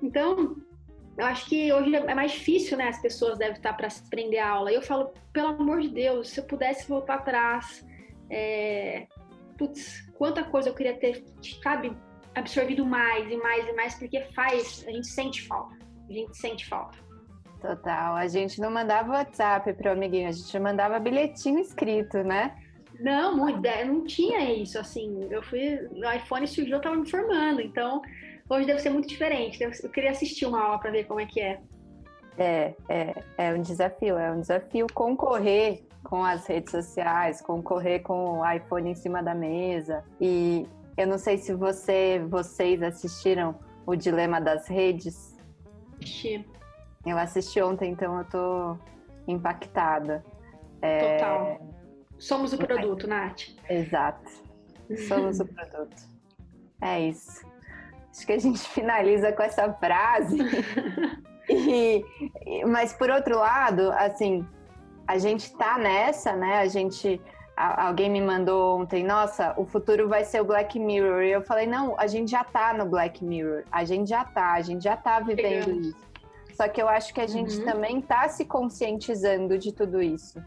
Então, 0.02 0.56
eu 1.16 1.26
acho 1.26 1.46
que 1.46 1.72
hoje 1.72 1.94
é 1.94 2.14
mais 2.14 2.32
difícil, 2.32 2.78
né? 2.78 2.88
As 2.88 3.00
pessoas 3.00 3.38
devem 3.38 3.56
estar 3.56 3.74
para 3.74 3.90
se 3.90 4.08
prender 4.08 4.40
aula. 4.40 4.72
E 4.72 4.76
eu 4.76 4.82
falo, 4.82 5.12
pelo 5.32 5.48
amor 5.48 5.80
de 5.80 5.88
Deus, 5.88 6.30
se 6.30 6.40
eu 6.40 6.44
pudesse 6.44 6.88
voltar 6.88 7.14
atrás, 7.14 7.84
é... 8.30 9.06
putz, 9.58 10.08
quanta 10.14 10.44
coisa 10.44 10.70
eu 10.70 10.74
queria 10.74 10.96
ter, 10.96 11.24
sabe, 11.62 11.92
absorvido 12.34 12.86
mais 12.86 13.30
e 13.30 13.36
mais 13.36 13.68
e 13.68 13.72
mais, 13.72 13.94
porque 13.96 14.20
faz, 14.34 14.84
a 14.86 14.92
gente 14.92 15.08
sente 15.08 15.42
falta. 15.42 15.76
A 16.08 16.12
gente 16.12 16.36
sente 16.36 16.66
falta. 16.66 17.07
Total. 17.60 18.14
A 18.14 18.28
gente 18.28 18.60
não 18.60 18.70
mandava 18.70 19.12
WhatsApp 19.12 19.72
para 19.72 19.90
o 19.90 19.92
amiguinho, 19.92 20.28
a 20.28 20.32
gente 20.32 20.58
mandava 20.58 20.98
bilhetinho 20.98 21.58
escrito, 21.58 22.18
né? 22.18 22.56
Não, 23.00 23.36
muito, 23.36 23.60
não 23.86 24.04
tinha 24.04 24.52
isso, 24.52 24.78
assim, 24.78 25.28
eu 25.30 25.40
fui, 25.42 25.88
o 25.92 26.12
iPhone 26.12 26.46
surgiu, 26.48 26.76
eu 26.76 26.80
tava 26.80 26.96
me 26.96 27.08
formando, 27.08 27.60
então 27.60 28.02
hoje 28.50 28.66
deve 28.66 28.80
ser 28.80 28.90
muito 28.90 29.06
diferente, 29.06 29.62
eu 29.62 29.90
queria 29.90 30.10
assistir 30.10 30.46
uma 30.46 30.60
aula 30.60 30.78
para 30.80 30.90
ver 30.90 31.04
como 31.04 31.20
é 31.20 31.26
que 31.26 31.40
é. 31.40 31.60
É, 32.36 32.74
é, 32.88 33.14
é 33.36 33.54
um 33.54 33.62
desafio, 33.62 34.18
é 34.18 34.32
um 34.32 34.40
desafio 34.40 34.86
concorrer 34.92 35.82
com 36.02 36.24
as 36.24 36.46
redes 36.46 36.70
sociais, 36.70 37.40
concorrer 37.40 38.02
com 38.02 38.40
o 38.40 38.50
iPhone 38.50 38.90
em 38.90 38.94
cima 38.94 39.22
da 39.22 39.34
mesa. 39.34 40.04
E 40.20 40.66
eu 40.96 41.06
não 41.06 41.18
sei 41.18 41.36
se 41.36 41.52
você, 41.52 42.24
vocês 42.28 42.82
assistiram 42.82 43.58
o 43.84 43.96
Dilema 43.96 44.40
das 44.40 44.68
Redes. 44.68 45.36
Assisti. 46.00 46.44
Eu 47.10 47.18
assisti 47.18 47.60
ontem, 47.60 47.92
então 47.92 48.18
eu 48.18 48.24
tô 48.24 48.76
impactada. 49.26 50.24
É... 50.80 51.16
Total. 51.16 51.60
Somos 52.18 52.52
o 52.52 52.58
produto, 52.58 53.06
Nath. 53.06 53.42
Exato. 53.68 54.30
Somos 55.06 55.40
o 55.40 55.46
produto. 55.46 55.96
É 56.80 57.00
isso. 57.00 57.46
Acho 58.10 58.26
que 58.26 58.32
a 58.32 58.38
gente 58.38 58.60
finaliza 58.68 59.32
com 59.32 59.42
essa 59.42 59.72
frase. 59.74 60.38
E, 61.50 62.04
mas 62.66 62.92
por 62.92 63.08
outro 63.08 63.38
lado, 63.38 63.90
assim, 63.92 64.46
a 65.06 65.16
gente 65.16 65.50
tá 65.56 65.78
nessa, 65.78 66.36
né? 66.36 66.58
A 66.58 66.66
gente 66.66 67.18
alguém 67.58 68.08
me 68.08 68.20
mandou 68.20 68.78
ontem, 68.80 69.02
nossa, 69.02 69.52
o 69.56 69.64
futuro 69.64 70.08
vai 70.08 70.24
ser 70.24 70.40
o 70.40 70.44
Black 70.44 70.78
Mirror. 70.78 71.22
E 71.22 71.32
eu 71.32 71.42
falei, 71.42 71.66
não, 71.66 71.98
a 71.98 72.06
gente 72.06 72.30
já 72.30 72.44
tá 72.44 72.72
no 72.72 72.86
Black 72.86 73.24
Mirror. 73.24 73.64
A 73.72 73.84
gente 73.84 74.08
já 74.08 74.24
tá, 74.24 74.52
a 74.52 74.62
gente 74.62 74.84
já 74.84 74.96
tá 74.96 75.18
vivendo 75.20 75.80
isso. 75.80 75.96
Só 76.58 76.66
que 76.68 76.82
eu 76.82 76.88
acho 76.88 77.14
que 77.14 77.20
a 77.20 77.26
gente 77.28 77.56
uhum. 77.58 77.64
também 77.64 78.00
tá 78.00 78.28
se 78.28 78.44
conscientizando 78.44 79.56
de 79.56 79.72
tudo 79.72 80.02
isso. 80.02 80.42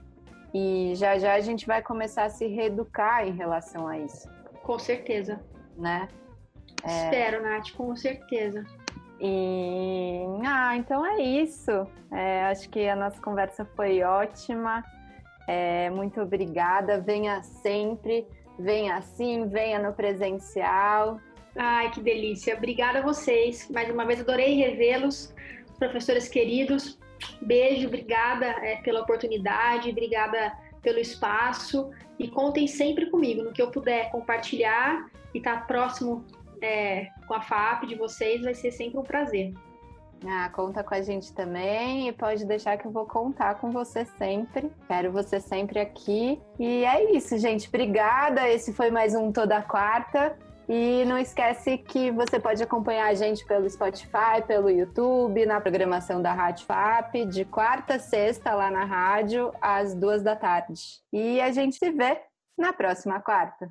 E 0.53 0.91
já 0.95 1.17
já 1.17 1.35
a 1.35 1.39
gente 1.39 1.65
vai 1.65 1.81
começar 1.81 2.25
a 2.25 2.29
se 2.29 2.47
reeducar 2.47 3.25
em 3.25 3.31
relação 3.31 3.87
a 3.87 3.97
isso. 3.97 4.29
Com 4.61 4.77
certeza. 4.77 5.39
Né? 5.77 6.09
É... 6.83 7.05
Espero, 7.05 7.41
Nath, 7.41 7.71
com 7.77 7.95
certeza. 7.95 8.65
E 9.21 10.25
ah, 10.45 10.75
então 10.75 11.05
é 11.05 11.21
isso. 11.21 11.87
É, 12.11 12.43
acho 12.43 12.69
que 12.69 12.89
a 12.89 12.95
nossa 12.97 13.21
conversa 13.21 13.63
foi 13.73 14.03
ótima. 14.03 14.83
É, 15.47 15.89
muito 15.91 16.19
obrigada. 16.19 16.99
Venha 16.99 17.41
sempre, 17.41 18.27
venha 18.59 18.97
assim, 18.97 19.47
venha 19.47 19.79
no 19.79 19.93
presencial. 19.93 21.21
Ai, 21.55 21.89
que 21.89 22.01
delícia. 22.01 22.57
Obrigada 22.57 22.99
a 22.99 23.01
vocês. 23.01 23.69
Mais 23.69 23.89
uma 23.89 24.05
vez 24.05 24.19
adorei 24.19 24.55
revê-los, 24.55 25.33
professores 25.81 26.27
queridos. 26.27 26.99
Beijo, 27.41 27.87
obrigada 27.87 28.45
é, 28.45 28.75
pela 28.77 29.01
oportunidade, 29.01 29.89
obrigada 29.89 30.55
pelo 30.81 30.99
espaço 30.99 31.89
e 32.19 32.27
contem 32.27 32.67
sempre 32.67 33.07
comigo 33.07 33.41
no 33.43 33.51
que 33.51 33.61
eu 33.61 33.71
puder 33.71 34.11
compartilhar 34.11 35.09
e 35.33 35.39
estar 35.39 35.61
tá 35.61 35.65
próximo 35.65 36.23
é, 36.61 37.07
com 37.27 37.33
a 37.33 37.41
FAP 37.41 37.87
de 37.87 37.95
vocês 37.95 38.43
vai 38.43 38.53
ser 38.53 38.71
sempre 38.71 38.99
um 38.99 39.03
prazer. 39.03 39.53
Ah, 40.23 40.49
conta 40.53 40.83
com 40.83 40.93
a 40.93 41.01
gente 41.01 41.33
também 41.33 42.07
e 42.07 42.13
pode 42.13 42.45
deixar 42.45 42.77
que 42.77 42.85
eu 42.85 42.91
vou 42.91 43.07
contar 43.07 43.55
com 43.55 43.71
você 43.71 44.05
sempre. 44.05 44.71
Quero 44.87 45.11
você 45.11 45.39
sempre 45.39 45.79
aqui. 45.79 46.39
E 46.59 46.85
é 46.85 47.11
isso, 47.15 47.39
gente. 47.39 47.67
Obrigada. 47.67 48.47
Esse 48.47 48.71
foi 48.71 48.91
mais 48.91 49.15
um 49.15 49.31
Toda 49.31 49.59
Quarta. 49.63 50.37
E 50.73 51.03
não 51.03 51.17
esquece 51.17 51.77
que 51.77 52.11
você 52.11 52.39
pode 52.39 52.63
acompanhar 52.63 53.07
a 53.07 53.13
gente 53.13 53.45
pelo 53.45 53.69
Spotify, 53.69 54.41
pelo 54.47 54.69
YouTube, 54.69 55.45
na 55.45 55.59
programação 55.59 56.21
da 56.21 56.31
Rádio 56.31 56.65
FAP, 56.65 57.25
de 57.25 57.43
quarta 57.43 57.95
a 57.95 57.99
sexta 57.99 58.53
lá 58.53 58.71
na 58.71 58.85
rádio, 58.85 59.51
às 59.59 59.93
duas 59.93 60.23
da 60.23 60.33
tarde. 60.33 60.81
E 61.11 61.41
a 61.41 61.51
gente 61.51 61.75
se 61.75 61.91
vê 61.91 62.21
na 62.57 62.71
próxima 62.71 63.19
quarta. 63.19 63.69